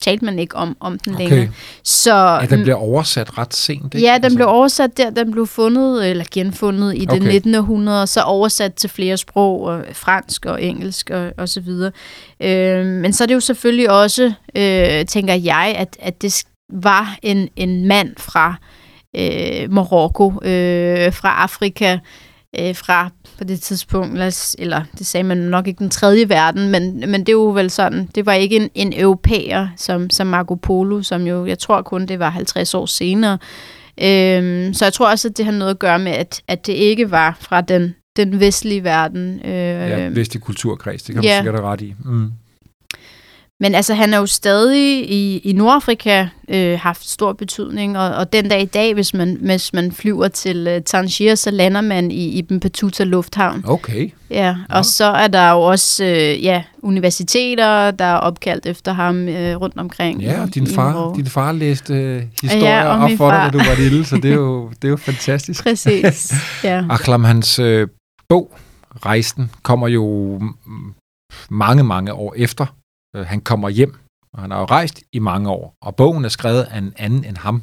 talte 0.00 0.24
man 0.24 0.38
ikke 0.38 0.56
om, 0.56 0.76
om 0.80 0.98
den 0.98 1.14
okay. 1.14 1.28
længere. 1.28 1.48
Så, 1.84 2.14
ja, 2.14 2.46
den 2.50 2.62
blev 2.62 2.76
oversat 2.78 3.38
ret 3.38 3.54
sent, 3.54 3.94
ikke? 3.94 4.06
Ja, 4.06 4.14
den 4.14 4.24
altså. 4.24 4.36
blev 4.36 4.48
oversat 4.48 4.96
der. 4.96 5.10
Den 5.10 5.30
blev 5.30 5.46
fundet, 5.46 6.10
eller 6.10 6.24
genfundet 6.32 6.94
i 6.96 7.06
okay. 7.08 7.20
det 7.20 7.28
19. 7.28 7.54
århundrede, 7.54 8.06
så 8.06 8.22
oversat 8.22 8.74
til 8.74 8.90
flere 8.90 9.16
sprog, 9.16 9.62
og 9.62 9.84
fransk 9.92 10.46
og 10.46 10.62
engelsk 10.62 11.10
og, 11.10 11.32
og 11.38 11.48
så 11.48 11.60
videre. 11.60 11.92
Øh, 12.42 12.86
men 12.86 13.12
så 13.12 13.24
er 13.24 13.26
det 13.26 13.34
jo 13.34 13.40
selvfølgelig 13.40 13.90
også, 13.90 14.32
øh, 14.56 15.04
tænker 15.06 15.34
jeg, 15.34 15.74
at, 15.76 15.96
at 16.00 16.22
det 16.22 16.44
var 16.72 17.16
en, 17.22 17.48
en 17.56 17.88
mand 17.88 18.14
fra 18.18 18.54
øh, 19.16 19.72
Marokko, 19.72 20.26
øh, 20.28 21.12
fra 21.12 21.42
Afrika, 21.42 21.98
øh, 22.58 22.74
fra 22.74 23.10
på 23.40 23.44
det 23.44 23.60
tidspunkt, 23.60 24.18
eller 24.58 24.82
det 24.98 25.06
sagde 25.06 25.24
man 25.24 25.36
nok 25.36 25.66
ikke 25.66 25.78
den 25.78 25.90
tredje 25.90 26.28
verden, 26.28 26.68
men, 26.68 27.00
men 27.10 27.20
det 27.20 27.28
er 27.28 27.32
jo 27.32 27.44
vel 27.44 27.70
sådan, 27.70 28.08
det 28.14 28.26
var 28.26 28.32
ikke 28.32 28.56
en, 28.56 28.70
en 28.74 28.92
europæer 28.96 29.68
som, 29.76 30.10
som 30.10 30.26
Marco 30.26 30.54
Polo, 30.54 31.02
som 31.02 31.26
jo, 31.26 31.46
jeg 31.46 31.58
tror 31.58 31.82
kun 31.82 32.06
det 32.06 32.18
var 32.18 32.30
50 32.30 32.74
år 32.74 32.86
senere. 32.86 33.38
Øhm, 34.02 34.74
så 34.74 34.84
jeg 34.84 34.92
tror 34.92 35.10
også, 35.10 35.28
at 35.28 35.36
det 35.36 35.44
har 35.44 35.52
noget 35.52 35.70
at 35.70 35.78
gøre 35.78 35.98
med, 35.98 36.12
at, 36.12 36.42
at 36.48 36.66
det 36.66 36.72
ikke 36.72 37.10
var 37.10 37.36
fra 37.40 37.60
den, 37.60 37.94
den 38.16 38.40
vestlige 38.40 38.84
verden. 38.84 39.40
Øh, 39.44 39.50
ja, 39.50 40.08
vestlig 40.08 40.42
kulturkreds, 40.42 41.02
det 41.02 41.14
kan 41.14 41.16
man 41.16 41.24
ja. 41.24 41.36
sikkert 41.38 41.54
have 41.54 41.68
ret 41.68 41.80
i. 41.80 41.94
Mm. 42.04 42.30
Men 43.62 43.74
altså, 43.74 43.94
han 43.94 44.14
er 44.14 44.18
jo 44.18 44.26
stadig 44.26 45.10
i, 45.10 45.38
i 45.38 45.52
Nordafrika 45.52 46.26
øh, 46.48 46.78
haft 46.78 47.08
stor 47.08 47.32
betydning, 47.32 47.98
og, 47.98 48.14
og 48.14 48.32
den 48.32 48.48
dag 48.48 48.62
i 48.62 48.64
dag, 48.64 48.94
hvis 48.94 49.14
man, 49.14 49.38
hvis 49.40 49.72
man 49.72 49.92
flyver 49.92 50.28
til 50.28 50.76
uh, 50.76 50.82
Tangier, 50.84 51.34
så 51.34 51.50
lander 51.50 51.80
man 51.80 52.10
i 52.10 52.38
Ibn 52.38 52.60
Battuta 52.60 53.04
Lufthavn. 53.04 53.64
Okay. 53.66 54.10
Ja, 54.30 54.56
og 54.68 54.76
ja. 54.76 54.82
så 54.82 55.04
er 55.04 55.28
der 55.28 55.50
jo 55.50 55.60
også 55.60 56.04
øh, 56.04 56.44
ja, 56.44 56.62
universiteter, 56.82 57.90
der 57.90 58.04
er 58.04 58.16
opkaldt 58.16 58.66
efter 58.66 58.92
ham 58.92 59.28
øh, 59.28 59.56
rundt 59.56 59.78
omkring. 59.78 60.22
Ja, 60.22 60.42
og 60.42 60.54
din 60.54 60.66
far, 60.66 61.14
din 61.14 61.26
far 61.26 61.52
læste 61.52 61.94
øh, 61.94 62.22
historier 62.42 62.76
ja, 62.76 63.04
op 63.04 63.10
for 63.16 63.30
dig, 63.30 63.50
da 63.52 63.58
du 63.58 63.58
var 63.58 63.76
lille, 63.76 64.04
så 64.04 64.16
det 64.16 64.30
er 64.30 64.34
jo, 64.34 64.68
det 64.82 64.84
er 64.84 64.90
jo 64.90 64.96
fantastisk. 64.96 65.62
Præcis, 65.62 66.34
ja. 66.64 66.84
Aklam, 66.90 67.24
hans 67.24 67.58
øh, 67.58 67.88
bog, 68.28 68.58
Rejsen, 69.06 69.50
kommer 69.62 69.88
jo 69.88 70.40
mange, 71.50 71.84
mange 71.84 72.12
år 72.12 72.34
efter 72.36 72.66
Øh, 73.16 73.26
han 73.26 73.40
kommer 73.40 73.68
hjem, 73.68 73.94
og 74.32 74.40
han 74.40 74.50
har 74.50 74.58
jo 74.58 74.64
rejst 74.64 75.02
i 75.12 75.18
mange 75.18 75.50
år, 75.50 75.74
og 75.82 75.96
bogen 75.96 76.24
er 76.24 76.28
skrevet 76.28 76.62
af 76.62 76.78
en 76.78 76.92
anden 76.96 77.24
end 77.24 77.36
ham. 77.36 77.62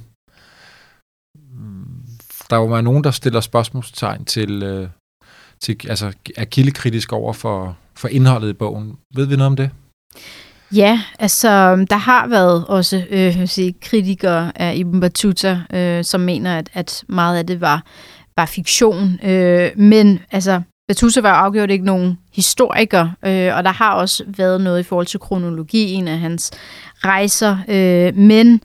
Mm, 1.51 2.03
der 2.49 2.55
var 2.55 2.81
nogen, 2.81 3.03
der 3.03 3.11
stiller 3.11 3.41
spørgsmålstegn 3.41 4.25
til, 4.25 4.63
øh, 4.63 4.89
til 5.59 5.77
altså 5.89 6.13
er 6.37 6.45
kildekritisk 6.45 7.13
over 7.13 7.33
for, 7.33 7.77
for 7.95 8.07
indholdet 8.07 8.49
i 8.49 8.53
bogen. 8.53 8.97
Ved 9.15 9.25
vi 9.25 9.35
noget 9.35 9.47
om 9.47 9.55
det? 9.55 9.71
Ja, 10.75 11.01
altså 11.19 11.85
der 11.89 11.97
har 11.97 12.27
været 12.27 12.65
også 12.67 13.05
øh, 13.09 13.47
sige, 13.47 13.75
kritikere 13.81 14.61
af 14.61 14.75
Ibn 14.75 14.99
Battuta, 14.99 15.61
øh, 15.73 16.03
som 16.03 16.21
mener, 16.21 16.57
at, 16.57 16.69
at 16.73 17.03
meget 17.07 17.37
af 17.37 17.47
det 17.47 17.61
var, 17.61 17.85
var 18.37 18.45
fiktion. 18.45 19.19
Øh, 19.23 19.71
men 19.77 20.19
altså, 20.31 20.61
Battusa 20.87 21.21
var 21.21 21.31
afgjort 21.31 21.71
ikke 21.71 21.85
nogen 21.85 22.17
historiker, 22.33 23.09
øh, 23.25 23.55
og 23.55 23.63
der 23.63 23.71
har 23.71 23.93
også 23.93 24.23
været 24.27 24.61
noget 24.61 24.79
i 24.79 24.83
forhold 24.83 25.05
til 25.05 25.19
kronologien 25.19 26.07
af 26.07 26.19
hans 26.19 26.51
rejser, 27.05 27.57
øh, 27.67 28.15
men 28.15 28.61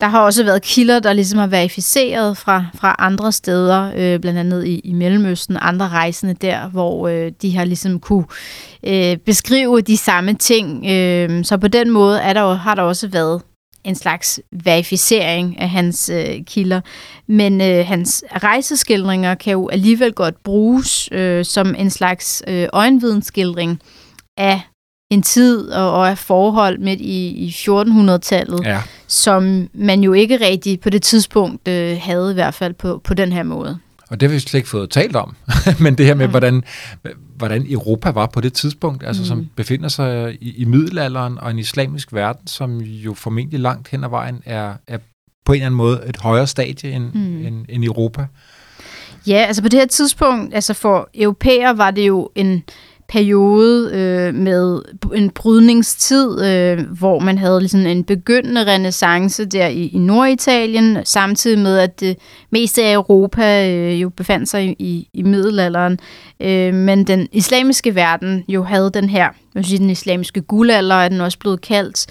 der 0.00 0.06
har 0.06 0.20
også 0.20 0.44
været 0.44 0.62
kilder, 0.62 0.98
der 1.00 1.12
ligesom 1.12 1.38
har 1.38 1.46
verificeret 1.46 2.36
fra, 2.36 2.64
fra 2.74 2.96
andre 2.98 3.32
steder, 3.32 3.92
øh, 3.96 4.20
blandt 4.20 4.38
andet 4.38 4.66
i, 4.66 4.78
i 4.78 4.92
Mellemøsten, 4.92 5.56
andre 5.60 5.88
rejsende 5.88 6.34
der, 6.34 6.68
hvor 6.68 7.08
øh, 7.08 7.32
de 7.42 7.56
har 7.56 7.64
ligesom 7.64 8.00
kunne 8.00 8.24
øh, 8.86 9.16
beskrive 9.16 9.80
de 9.80 9.96
samme 9.96 10.34
ting. 10.34 10.86
Øh, 10.90 11.44
så 11.44 11.56
på 11.56 11.68
den 11.68 11.90
måde 11.90 12.20
er 12.20 12.32
der, 12.32 12.54
har 12.54 12.74
der 12.74 12.82
også 12.82 13.08
været 13.08 13.42
en 13.84 13.94
slags 13.94 14.40
verificering 14.52 15.60
af 15.60 15.70
hans 15.70 16.08
øh, 16.08 16.44
kilder. 16.46 16.80
Men 17.26 17.60
øh, 17.60 17.86
hans 17.86 18.24
rejseskildringer 18.42 19.34
kan 19.34 19.52
jo 19.52 19.68
alligevel 19.68 20.12
godt 20.12 20.42
bruges 20.42 21.08
øh, 21.12 21.44
som 21.44 21.74
en 21.78 21.90
slags 21.90 22.42
øh, 22.46 22.68
øjenvidensskildring 22.72 23.80
af 24.36 24.60
en 25.10 25.22
tid 25.22 25.68
og, 25.68 25.92
og 25.92 26.10
af 26.10 26.18
forhold 26.18 26.78
midt 26.78 27.00
i, 27.00 27.26
i 27.26 27.48
1400-tallet, 27.48 28.60
ja. 28.64 28.80
som 29.06 29.68
man 29.74 30.00
jo 30.00 30.12
ikke 30.12 30.36
rigtig 30.36 30.80
på 30.80 30.90
det 30.90 31.02
tidspunkt 31.02 31.68
øh, 31.68 31.98
havde 32.00 32.30
i 32.30 32.34
hvert 32.34 32.54
fald 32.54 32.74
på, 32.74 33.00
på 33.04 33.14
den 33.14 33.32
her 33.32 33.42
måde. 33.42 33.78
Og 34.10 34.20
det 34.20 34.28
har 34.28 34.34
vi 34.34 34.40
slet 34.40 34.58
ikke 34.58 34.68
fået 34.68 34.90
talt 34.90 35.16
om. 35.16 35.36
Men 35.80 35.98
det 35.98 36.06
her 36.06 36.14
med, 36.14 36.28
hvordan, 36.28 36.62
hvordan 37.36 37.66
Europa 37.70 38.10
var 38.10 38.26
på 38.26 38.40
det 38.40 38.52
tidspunkt, 38.52 39.04
altså 39.06 39.22
mm. 39.22 39.26
som 39.26 39.48
befinder 39.56 39.88
sig 39.88 40.38
i, 40.40 40.54
i 40.56 40.64
middelalderen 40.64 41.38
og 41.38 41.50
en 41.50 41.58
islamisk 41.58 42.12
verden, 42.12 42.46
som 42.46 42.80
jo 42.80 43.14
formentlig 43.14 43.60
langt 43.60 43.88
hen 43.88 44.04
ad 44.04 44.08
vejen 44.08 44.42
er, 44.44 44.74
er 44.86 44.98
på 45.44 45.52
en 45.52 45.56
eller 45.56 45.66
anden 45.66 45.76
måde 45.76 46.02
et 46.08 46.16
højere 46.16 46.46
stadie 46.46 46.92
end, 46.92 47.12
mm. 47.14 47.46
end, 47.46 47.66
end 47.68 47.84
Europa. 47.84 48.26
Ja, 49.26 49.36
altså 49.36 49.62
på 49.62 49.68
det 49.68 49.78
her 49.78 49.86
tidspunkt, 49.86 50.54
altså 50.54 50.74
for 50.74 51.08
europæer 51.14 51.72
var 51.72 51.90
det 51.90 52.06
jo 52.06 52.30
en 52.34 52.62
periode 53.08 53.90
øh, 53.94 54.34
med 54.34 54.82
en 55.14 55.30
brydningstid, 55.30 56.44
øh, 56.44 56.80
hvor 56.98 57.18
man 57.18 57.38
havde 57.38 57.60
ligesom 57.60 57.86
en 57.86 58.04
begyndende 58.04 58.66
renaissance 58.66 59.44
der 59.44 59.66
i, 59.66 59.86
i 59.86 59.98
Norditalien, 59.98 60.98
samtidig 61.04 61.58
med, 61.58 61.78
at 61.78 62.00
det 62.00 62.16
meste 62.50 62.84
af 62.84 62.94
Europa 62.94 63.70
øh, 63.70 64.02
jo 64.02 64.08
befandt 64.08 64.48
sig 64.48 64.76
i, 64.78 65.08
i 65.12 65.22
middelalderen. 65.22 65.98
Øh, 66.40 66.74
men 66.74 67.04
den 67.04 67.28
islamiske 67.32 67.94
verden 67.94 68.44
jo 68.48 68.62
havde 68.62 68.90
den 68.94 69.08
her, 69.08 69.28
jeg 69.54 69.64
sige, 69.64 69.78
den 69.78 69.90
islamiske 69.90 70.40
guldalder, 70.40 70.94
er 70.94 71.08
den 71.08 71.20
også 71.20 71.38
blevet 71.38 71.60
kaldt, 71.60 72.06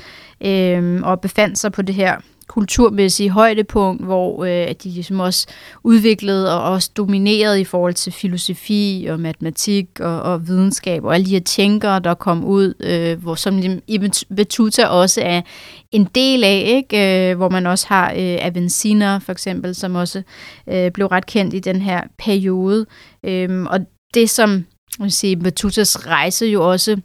øh, 0.45 1.01
og 1.03 1.21
befandt 1.21 1.57
sig 1.57 1.71
på 1.71 1.81
det 1.81 1.95
her 1.95 2.15
kulturmæssige 2.47 3.29
højdepunkt, 3.29 4.05
hvor 4.05 4.43
øh, 4.43 4.67
de 4.67 4.89
ligesom 4.89 5.19
også 5.19 5.47
udviklede 5.83 6.59
og 6.59 6.71
også 6.71 6.91
dominerede 6.97 7.61
i 7.61 7.63
forhold 7.63 7.93
til 7.93 8.13
filosofi 8.13 9.07
og 9.09 9.19
matematik 9.19 9.99
og, 9.99 10.21
og 10.21 10.47
videnskab 10.47 11.03
og 11.03 11.13
alle 11.13 11.25
de 11.25 11.31
her 11.31 11.39
tænkere, 11.39 11.99
der 11.99 12.13
kom 12.13 12.45
ud, 12.45 12.73
øh, 12.79 13.21
hvor 13.21 13.35
som 13.35 13.61
Ibn 13.87 14.11
Battuta 14.35 14.85
også 14.85 15.21
er 15.21 15.41
en 15.91 16.09
del 16.15 16.43
af, 16.43 16.63
ikke? 16.65 17.29
Øh, 17.31 17.37
hvor 17.37 17.49
man 17.49 17.67
også 17.67 17.87
har 17.87 18.11
øh, 18.11 18.45
Avicenna 18.45 19.17
for 19.17 19.31
eksempel, 19.31 19.75
som 19.75 19.95
også 19.95 20.21
øh, 20.67 20.91
blev 20.91 21.07
ret 21.07 21.25
kendt 21.25 21.53
i 21.53 21.59
den 21.59 21.81
her 21.81 22.01
periode. 22.17 22.85
Øh, 23.23 23.63
og 23.63 23.79
det 24.13 24.29
som 24.29 24.65
man 24.99 25.11
sige, 25.11 25.37
Battutas 25.37 26.07
rejse 26.07 26.45
jo 26.45 26.71
også 26.71 26.97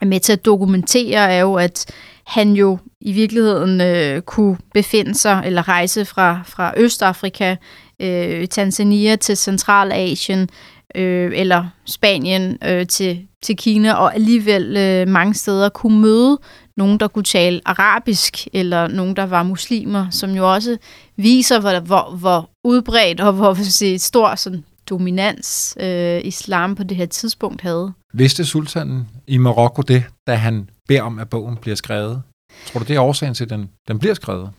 er 0.00 0.06
med 0.06 0.20
til 0.20 0.32
at 0.32 0.44
dokumentere, 0.44 1.32
er 1.32 1.40
jo, 1.40 1.54
at 1.54 1.86
han 2.30 2.52
jo 2.52 2.78
i 3.00 3.12
virkeligheden 3.12 3.80
øh, 3.80 4.22
kunne 4.22 4.58
befinde 4.74 5.14
sig 5.14 5.42
eller 5.44 5.68
rejse 5.68 6.04
fra, 6.04 6.40
fra 6.46 6.72
Østafrika, 6.76 7.56
øh, 8.00 8.48
Tanzania 8.48 9.16
til 9.16 9.36
Centralasien, 9.36 10.48
øh, 10.94 11.32
eller 11.34 11.66
Spanien 11.86 12.58
øh, 12.64 12.86
til, 12.86 13.26
til 13.42 13.56
Kina, 13.56 13.92
og 13.92 14.14
alligevel 14.14 14.76
øh, 14.76 15.08
mange 15.08 15.34
steder 15.34 15.68
kunne 15.68 16.00
møde 16.00 16.38
nogen, 16.76 17.00
der 17.00 17.08
kunne 17.08 17.24
tale 17.24 17.60
arabisk, 17.64 18.48
eller 18.52 18.88
nogen, 18.88 19.16
der 19.16 19.26
var 19.26 19.42
muslimer, 19.42 20.10
som 20.10 20.30
jo 20.30 20.52
også 20.52 20.76
viser, 21.16 21.60
hvor, 21.60 21.80
hvor, 21.80 22.16
hvor 22.16 22.50
udbredt 22.64 23.20
og 23.20 23.32
hvor 23.32 23.54
sige, 23.54 23.98
stor 23.98 24.34
sådan, 24.34 24.64
dominans 24.90 25.76
øh, 25.80 26.20
islam 26.24 26.74
på 26.74 26.82
det 26.82 26.96
her 26.96 27.06
tidspunkt 27.06 27.60
havde. 27.60 27.92
Vidste 28.14 28.44
sultanen 28.44 29.08
i 29.26 29.38
Marokko 29.38 29.82
det, 29.82 30.04
da 30.26 30.34
han 30.34 30.68
beder 30.90 31.02
om, 31.02 31.18
at 31.18 31.30
bogen 31.30 31.56
bliver 31.56 31.76
skrevet? 31.76 32.22
Tror 32.66 32.78
du, 32.78 32.84
det 32.84 32.96
er 32.96 33.00
årsagen 33.00 33.34
til, 33.34 33.44
at 33.44 33.50
den, 33.50 33.70
den 33.88 33.98
bliver 33.98 34.14
skrevet? 34.14 34.50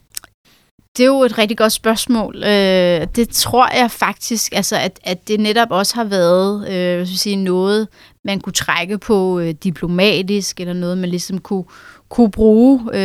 Det 0.97 1.03
er 1.03 1.07
jo 1.07 1.23
et 1.23 1.37
rigtig 1.37 1.57
godt 1.57 1.73
spørgsmål. 1.73 2.35
Øh, 2.35 3.07
det 3.15 3.29
tror 3.29 3.79
jeg 3.79 3.91
faktisk, 3.91 4.53
altså 4.55 4.75
at, 4.75 4.99
at 5.03 5.27
det 5.27 5.39
netop 5.39 5.67
også 5.71 5.95
har 5.95 6.03
været 6.03 6.69
øh, 6.71 7.07
sige, 7.07 7.35
noget, 7.35 7.87
man 8.25 8.41
kunne 8.41 8.53
trække 8.53 8.97
på 8.97 9.39
øh, 9.39 9.53
diplomatisk, 9.63 10.59
eller 10.59 10.73
noget, 10.73 10.97
man 10.97 11.09
ligesom 11.09 11.37
kunne, 11.37 11.63
kunne 12.09 12.31
bruge. 12.31 12.81
Øh, 12.93 12.99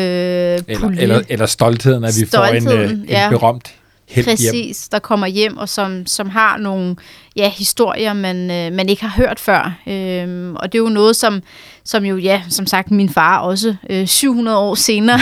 eller, 0.68 0.88
eller, 0.98 1.22
eller 1.28 1.46
stoltheden, 1.46 2.04
at 2.04 2.14
vi 2.20 2.26
stoltheden, 2.26 2.64
får 2.64 2.72
en, 2.72 2.78
øh, 2.78 2.90
en 2.90 3.04
ja. 3.08 3.30
berømt 3.30 3.74
helt 4.08 4.26
Præcis, 4.26 4.52
hjem. 4.52 4.90
der 4.92 4.98
kommer 4.98 5.26
hjem, 5.26 5.56
og 5.56 5.68
som, 5.68 6.06
som 6.06 6.30
har 6.30 6.56
nogle 6.56 6.96
ja, 7.36 7.50
historier, 7.50 8.12
man, 8.12 8.50
øh, 8.50 8.72
man 8.72 8.88
ikke 8.88 9.02
har 9.02 9.22
hørt 9.22 9.40
før. 9.40 9.78
Øhm, 9.86 10.56
og 10.56 10.72
det 10.72 10.78
er 10.78 10.82
jo 10.82 10.88
noget, 10.88 11.16
som, 11.16 11.42
som 11.84 12.04
jo, 12.04 12.16
ja, 12.16 12.42
som 12.48 12.66
sagt, 12.66 12.90
min 12.90 13.08
far 13.08 13.38
også 13.38 13.76
øh, 13.90 14.06
700 14.06 14.58
år 14.58 14.74
senere 14.74 15.18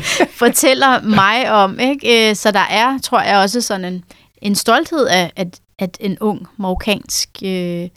fortæller 0.42 1.02
mig 1.02 1.50
om. 1.50 1.78
Ikke? 1.80 2.30
Øh, 2.30 2.36
så 2.36 2.50
der 2.50 2.66
er, 2.70 2.98
tror 3.02 3.20
jeg, 3.20 3.36
også 3.36 3.60
sådan 3.60 3.84
en, 3.84 4.04
en 4.42 4.54
stolthed 4.54 5.06
af, 5.06 5.32
at, 5.36 5.60
at 5.78 5.96
en 6.00 6.18
ung 6.20 6.46
marokkansk 6.56 7.28
øh, 7.44 7.88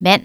mand 0.00 0.22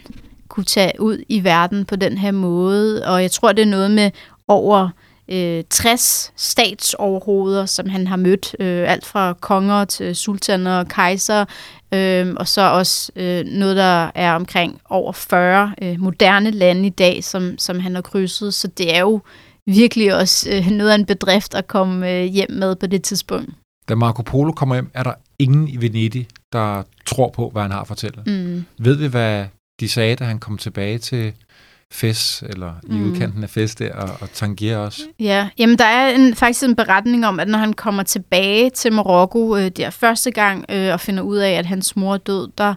kunne 0.50 0.64
tage 0.64 0.92
ud 1.00 1.18
i 1.30 1.44
verden 1.44 1.86
på 1.86 1.96
den 1.96 2.18
her 2.18 2.32
måde. 2.32 3.06
Og 3.06 3.22
jeg 3.22 3.32
tror, 3.32 3.52
det 3.52 3.62
er 3.62 3.66
noget 3.66 3.92
med 3.92 4.12
over 4.48 4.90
øh, 5.28 5.64
60 5.70 6.34
statsoverhoveder, 6.36 7.66
som 7.66 7.90
han 7.90 8.08
har 8.08 8.16
mødt. 8.16 8.56
Øh, 8.60 8.92
alt 8.92 9.06
fra 9.06 9.34
konger 9.34 9.86
til 9.86 10.16
sultaner 10.16 10.80
og 10.80 10.88
kejser, 10.88 11.46
øh, 11.94 12.34
og 12.38 12.48
så 12.48 12.62
også 12.62 13.12
øh, 13.16 13.46
noget, 13.46 13.76
der 13.76 14.12
er 14.16 14.34
omkring 14.34 14.82
over 14.90 15.12
40 15.12 15.74
øh, 15.82 16.00
moderne 16.00 16.52
lande 16.52 16.88
i 16.88 16.90
dag, 16.90 17.24
som, 17.24 17.58
som 17.58 17.80
han 17.80 17.96
har 17.96 18.02
krydset. 18.02 18.54
Så 18.54 18.68
det 18.68 18.96
er 18.96 19.00
jo 19.00 19.22
virkelig 19.68 20.16
også 20.16 20.50
øh, 20.52 20.68
noget 20.68 20.92
af 20.92 20.96
en 20.96 21.06
bedrift 21.06 21.56
at 21.56 21.68
komme 21.68 22.12
øh, 22.12 22.24
hjem 22.24 22.52
med 22.52 22.76
på 22.76 22.88
det 22.88 23.04
tidspunkt. 23.04 23.50
Da 23.90 23.96
Marco 23.96 24.22
Polo 24.22 24.52
kommer 24.52 24.76
hjem, 24.76 24.92
er 24.94 25.04
der 25.04 25.14
ingen 25.40 25.68
i 25.68 25.78
Venedig, 25.82 26.28
der 26.54 26.84
tror 27.06 27.30
på, 27.30 27.50
hvad 27.50 27.62
han 27.62 27.72
har 27.72 27.82
at 27.82 27.88
fortælle. 27.88 28.24
Mm. 28.26 28.66
Ved 28.78 28.96
vi, 28.96 29.08
hvad 29.08 29.46
de 29.80 29.90
sagde, 29.90 30.16
da 30.16 30.24
han 30.24 30.40
kom 30.40 30.58
tilbage 30.58 30.98
til 30.98 31.34
Fes, 31.94 32.44
eller 32.50 32.74
i 32.84 32.94
mm. 32.94 33.12
udkanten 33.12 33.44
af 33.44 33.50
Fes 33.50 33.76
der, 33.76 33.94
og, 33.94 34.10
og 34.22 34.32
Tangier 34.34 34.78
også. 34.78 35.02
Ja, 35.20 35.50
jamen 35.58 35.78
der 35.78 35.86
er 35.86 36.16
en, 36.16 36.36
faktisk 36.36 36.64
en 36.64 36.76
beretning 36.76 37.28
om, 37.28 37.40
at 37.40 37.48
når 37.48 37.60
han 37.60 37.74
kommer 37.74 38.04
tilbage 38.04 38.70
til 38.70 38.94
Marokko 38.94 39.58
øh, 39.58 39.70
der 39.70 39.90
første 39.90 40.32
gang, 40.32 40.66
øh, 40.70 40.94
og 40.94 41.00
finder 41.00 41.24
ud 41.24 41.38
af, 41.38 41.52
at 41.52 41.66
hans 41.66 41.96
mor 41.96 42.14
er 42.14 42.18
død, 42.18 42.52
der 42.58 42.74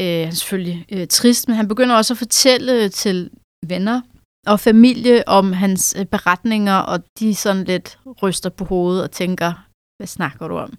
øh, 0.00 0.06
er 0.06 0.24
han 0.24 0.34
selvfølgelig 0.34 0.84
øh, 0.92 1.06
trist, 1.06 1.48
men 1.48 1.56
han 1.56 1.68
begynder 1.68 1.96
også 1.96 2.14
at 2.14 2.18
fortælle 2.18 2.88
til 2.88 3.30
venner 3.66 4.00
og 4.46 4.60
familie 4.60 5.28
om 5.28 5.52
hans 5.52 5.94
øh, 5.98 6.04
beretninger, 6.04 6.76
og 6.76 7.00
de 7.18 7.34
sådan 7.34 7.64
lidt 7.64 7.98
ryster 8.22 8.50
på 8.50 8.64
hovedet 8.64 9.02
og 9.02 9.10
tænker, 9.10 9.52
hvad 9.96 10.06
snakker 10.06 10.48
du 10.48 10.56
om? 10.56 10.72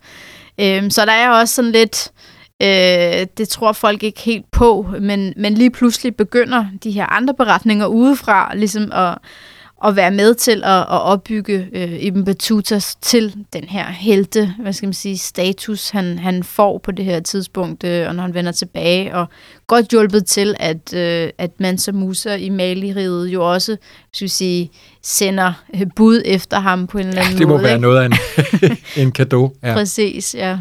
Øh, 0.60 0.92
så 0.92 1.06
der 1.06 1.12
er 1.12 1.30
også 1.30 1.56
sådan 1.56 1.72
lidt 1.72 2.12
Øh, 2.12 2.37
det 3.38 3.50
tror 3.50 3.72
folk 3.72 4.04
ikke 4.04 4.22
helt 4.22 4.52
på, 4.52 4.88
men, 5.02 5.34
men 5.38 5.54
lige 5.54 5.72
pludselig 5.72 6.16
begynder 6.16 6.66
de 6.84 6.92
her 6.92 7.06
andre 7.06 7.34
beretninger 7.34 7.86
udefra 7.86 8.56
ligesom 8.56 8.92
at, 8.94 9.18
at 9.86 9.96
være 9.96 10.12
med 10.12 10.34
til 10.36 10.64
at, 10.64 10.80
at 10.80 11.02
opbygge 11.02 11.68
øh, 11.74 12.04
Ibn 12.04 12.26
Battuta 12.26 12.80
til 13.02 13.36
den 13.54 13.64
her 13.64 13.86
helte, 13.86 14.54
hvad 14.60 14.74
skal 14.74 14.88
man 14.88 14.94
sige, 14.94 15.18
status, 15.18 15.90
han, 15.90 16.20
han 16.20 16.44
får 16.44 16.78
på 16.78 16.92
det 16.92 17.06
her 17.06 17.20
tidspunkt, 17.20 17.84
øh, 17.84 18.08
og 18.08 18.16
når 18.16 18.24
han 18.24 18.34
vender 18.34 18.52
tilbage, 18.52 19.16
og 19.16 19.28
godt 19.68 19.90
hjulpet 19.90 20.26
til, 20.26 20.56
at, 20.60 20.94
øh, 20.94 21.30
at 21.38 21.52
Mansa 21.60 21.92
Musa 21.92 22.36
i 22.36 22.50
Mali-riget 22.50 23.28
jo 23.28 23.54
også, 23.54 23.78
skal 24.14 24.26
vi 24.26 24.30
sige, 24.30 24.72
sender 25.04 25.54
øh, 25.76 25.88
bud 25.96 26.22
efter 26.26 26.60
ham 26.60 26.88
på 26.88 26.98
en 26.98 27.08
eller 27.08 27.22
anden 27.22 27.34
ja, 27.34 27.40
det 27.40 27.48
må 27.48 27.54
måde. 27.54 27.64
være 27.64 27.74
ikke? 27.74 27.82
noget 27.82 28.02
af 28.02 28.06
en, 28.06 28.14
en 29.04 29.12
gave. 29.12 29.52
Ja. 29.64 29.74
Præcis, 29.74 30.36
ja. 30.36 30.58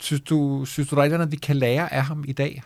Synes 0.00 0.20
du, 0.20 0.64
synes 0.64 0.88
du, 0.88 0.96
der 0.96 1.02
er 1.02 1.08
noget, 1.08 1.32
vi 1.32 1.36
kan 1.36 1.56
lære 1.56 1.92
af 1.92 2.02
ham 2.02 2.24
i 2.28 2.32
dag? 2.32 2.62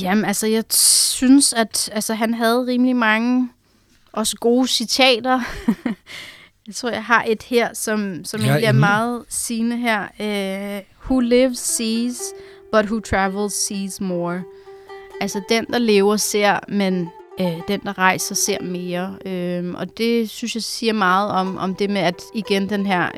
Jamen, 0.00 0.24
altså, 0.24 0.46
jeg 0.46 0.64
synes, 0.70 1.52
at 1.52 1.90
altså, 1.92 2.14
han 2.14 2.34
havde 2.34 2.66
rimelig 2.66 2.96
mange 2.96 3.48
også 4.12 4.36
gode 4.36 4.68
citater. 4.68 5.40
jeg 6.66 6.74
tror, 6.74 6.90
jeg 6.90 7.04
har 7.04 7.24
et 7.28 7.42
her, 7.42 7.74
som, 7.74 8.24
som 8.24 8.40
egentlig 8.40 8.64
er 8.64 8.72
meget 8.72 9.24
sigende 9.28 9.76
her. 9.76 10.02
Uh, 10.18 10.84
who 11.04 11.20
lives 11.20 11.58
sees, 11.58 12.22
but 12.72 12.84
who 12.84 13.00
travels 13.00 13.54
sees 13.54 14.00
more. 14.00 14.42
Altså, 15.20 15.42
den, 15.48 15.66
der 15.66 15.78
lever, 15.78 16.16
ser, 16.16 16.58
men 16.68 17.08
uh, 17.40 17.60
den, 17.68 17.80
der 17.80 17.98
rejser, 17.98 18.34
ser 18.34 18.62
mere. 18.62 19.16
Uh, 19.26 19.80
og 19.80 19.98
det, 19.98 20.30
synes 20.30 20.54
jeg, 20.54 20.62
siger 20.62 20.92
meget 20.92 21.30
om, 21.30 21.58
om 21.58 21.74
det 21.74 21.90
med, 21.90 22.00
at 22.00 22.22
igen, 22.34 22.68
den 22.68 22.86
her 22.86 23.10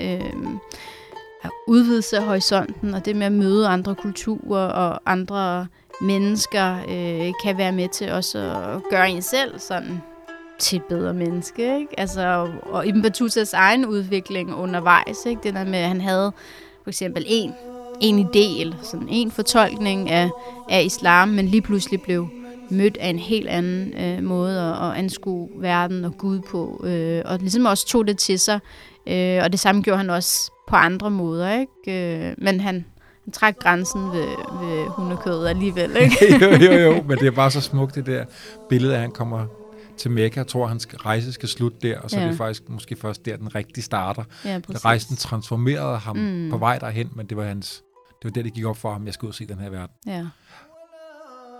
at 1.43 1.51
udvidelse 1.69 2.17
af 2.17 2.25
horisonten, 2.25 2.95
og 2.95 3.05
det 3.05 3.17
med 3.17 3.27
at 3.27 3.33
møde 3.33 3.69
andre 3.69 3.95
kulturer 3.95 4.67
og 4.69 5.01
andre 5.07 5.67
mennesker, 6.01 6.77
øh, 6.77 7.33
kan 7.45 7.59
være 7.59 7.73
med 7.73 7.89
til 7.89 8.13
også 8.13 8.39
at 8.39 8.91
gøre 8.91 9.11
en 9.11 9.23
selv 9.23 9.59
sådan 9.59 10.03
til 10.59 10.77
et 10.77 10.85
bedre 10.85 11.15
menneske. 11.15 11.79
Ikke? 11.79 12.01
Altså, 12.01 12.49
og 12.63 12.87
Ibn 12.87 13.03
Battutas 13.03 13.53
egen 13.53 13.87
udvikling 13.87 14.55
undervejs, 14.55 15.27
ikke? 15.27 15.41
det 15.43 15.55
der 15.55 15.65
med, 15.65 15.79
at 15.79 15.89
han 15.89 16.01
havde 16.01 16.33
for 16.83 16.91
eksempel 16.91 17.25
en, 17.27 17.53
en 18.01 18.27
idé, 18.27 18.61
eller 18.61 18.77
sådan 18.83 19.09
en 19.11 19.31
fortolkning 19.31 20.11
af, 20.11 20.31
af 20.71 20.83
islam, 20.85 21.29
men 21.29 21.47
lige 21.47 21.63
pludselig 21.63 22.03
blev 22.03 22.29
mødt 22.71 22.97
af 22.97 23.09
en 23.09 23.19
helt 23.19 23.49
anden 23.49 23.95
øh, 23.99 24.23
måde 24.25 24.61
at, 24.61 24.91
at 24.91 24.99
anskue 24.99 25.49
verden 25.57 26.05
og 26.05 26.19
Gud 26.19 26.41
på, 26.41 26.85
øh, 26.87 27.23
og 27.25 27.39
ligesom 27.39 27.65
også 27.65 27.87
tog 27.87 28.07
det 28.07 28.19
til 28.19 28.39
sig. 28.39 28.61
Øh, 29.07 29.41
og 29.45 29.53
det 29.53 29.61
samme 29.61 29.83
gjorde 29.83 29.99
han 29.99 30.11
også 30.11 30.53
på 30.69 30.77
andre 30.77 31.11
måder, 31.11 31.59
ikke? 31.59 32.29
Øh, 32.29 32.35
men 32.39 32.61
han, 32.61 32.85
han 33.25 33.33
træk 33.33 33.59
grænsen 33.59 34.03
ved, 34.13 34.29
ved 34.61 34.87
hundekødet 34.89 35.49
alligevel, 35.49 35.97
ikke? 36.03 36.45
jo, 36.45 36.73
jo, 36.73 36.79
jo, 36.79 37.03
men 37.03 37.19
det 37.19 37.27
er 37.27 37.31
bare 37.31 37.51
så 37.51 37.61
smukt, 37.61 37.95
det 37.95 38.07
der 38.07 38.25
billede, 38.69 38.95
at 38.95 39.01
han 39.01 39.11
kommer 39.11 39.47
til 39.97 40.11
Mekka. 40.11 40.41
Jeg 40.41 40.47
tror, 40.47 40.63
at 40.63 40.69
hans 40.69 40.89
rejse 41.05 41.33
skal 41.33 41.49
slutte 41.49 41.79
der, 41.83 41.99
og 41.99 42.11
så 42.11 42.17
ja. 42.17 42.23
er 42.23 42.29
det 42.29 42.37
faktisk 42.37 42.69
måske 42.69 42.97
først 42.97 43.25
der, 43.27 43.37
den 43.37 43.55
rigtige 43.55 43.85
starter. 43.85 44.25
Ja, 44.45 44.61
Rejsen 44.69 45.17
transformerede 45.17 45.99
ham 45.99 46.17
mm. 46.17 46.51
på 46.51 46.57
vej 46.57 46.79
derhen, 46.79 47.11
men 47.15 47.27
det 47.27 47.37
var 47.37 47.45
hans 47.45 47.83
det 48.23 48.29
var 48.29 48.33
der, 48.33 48.43
det 48.43 48.55
gik 48.55 48.65
op 48.65 48.77
for 48.77 48.93
ham, 48.93 49.07
jeg 49.07 49.15
skulle 49.15 49.29
ud 49.29 49.31
og 49.31 49.35
se 49.35 49.47
den 49.47 49.59
her 49.59 49.71
verden. 49.71 49.97
Ja. 50.07 50.27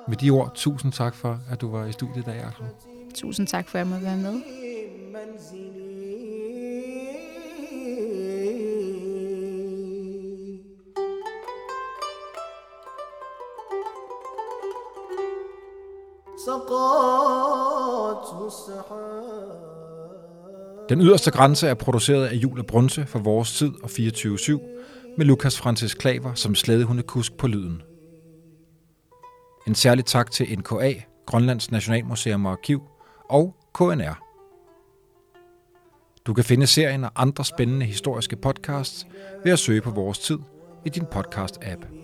Med 0.09 0.17
de 0.17 0.31
ord, 0.31 0.53
tusind 0.55 0.93
tak 0.93 1.15
for, 1.15 1.41
at 1.51 1.61
du 1.61 1.71
var 1.71 1.87
i 1.87 1.93
studiet 1.93 2.23
i 2.23 2.27
dag. 2.27 2.45
Tusind 3.15 3.47
tak 3.47 3.69
for, 3.69 3.79
at 3.79 3.87
jeg 3.87 3.87
måtte 3.87 4.07
være 4.07 4.17
med. 4.17 4.43
Den 20.89 21.01
yderste 21.01 21.31
grænse 21.31 21.69
er 21.69 21.75
produceret 21.75 22.27
af 22.27 22.35
Jule 22.35 22.63
Brunse 22.63 23.07
for 23.07 23.19
Vores 23.19 23.53
Tid 23.53 23.73
og 23.83 23.91
24-7 23.91 25.17
med 25.19 25.27
Lukas 25.27 25.59
Francis 25.59 25.95
Klaver 25.95 26.35
som 26.35 26.55
slædehundekusk 26.55 27.37
på 27.37 27.47
lyden. 27.47 27.83
En 29.67 29.75
særlig 29.75 30.05
tak 30.05 30.31
til 30.31 30.59
NKA, 30.59 30.93
Grønlands 31.27 31.71
Nationalmuseum 31.71 32.47
og 32.47 32.53
Arkiv 32.53 32.83
og 33.31 33.57
KNR. 33.75 34.23
Du 36.27 36.35
kan 36.35 36.45
finde 36.45 36.67
serien 36.67 37.05
og 37.05 37.11
andre 37.17 37.45
spændende 37.45 37.87
historiske 37.87 38.37
podcasts 38.37 39.07
ved 39.45 39.53
at 39.53 39.59
søge 39.59 39.81
på 39.81 39.91
Vores 39.91 40.19
Tid 40.19 40.39
i 40.85 40.89
din 40.89 41.05
podcast-app. 41.15 42.02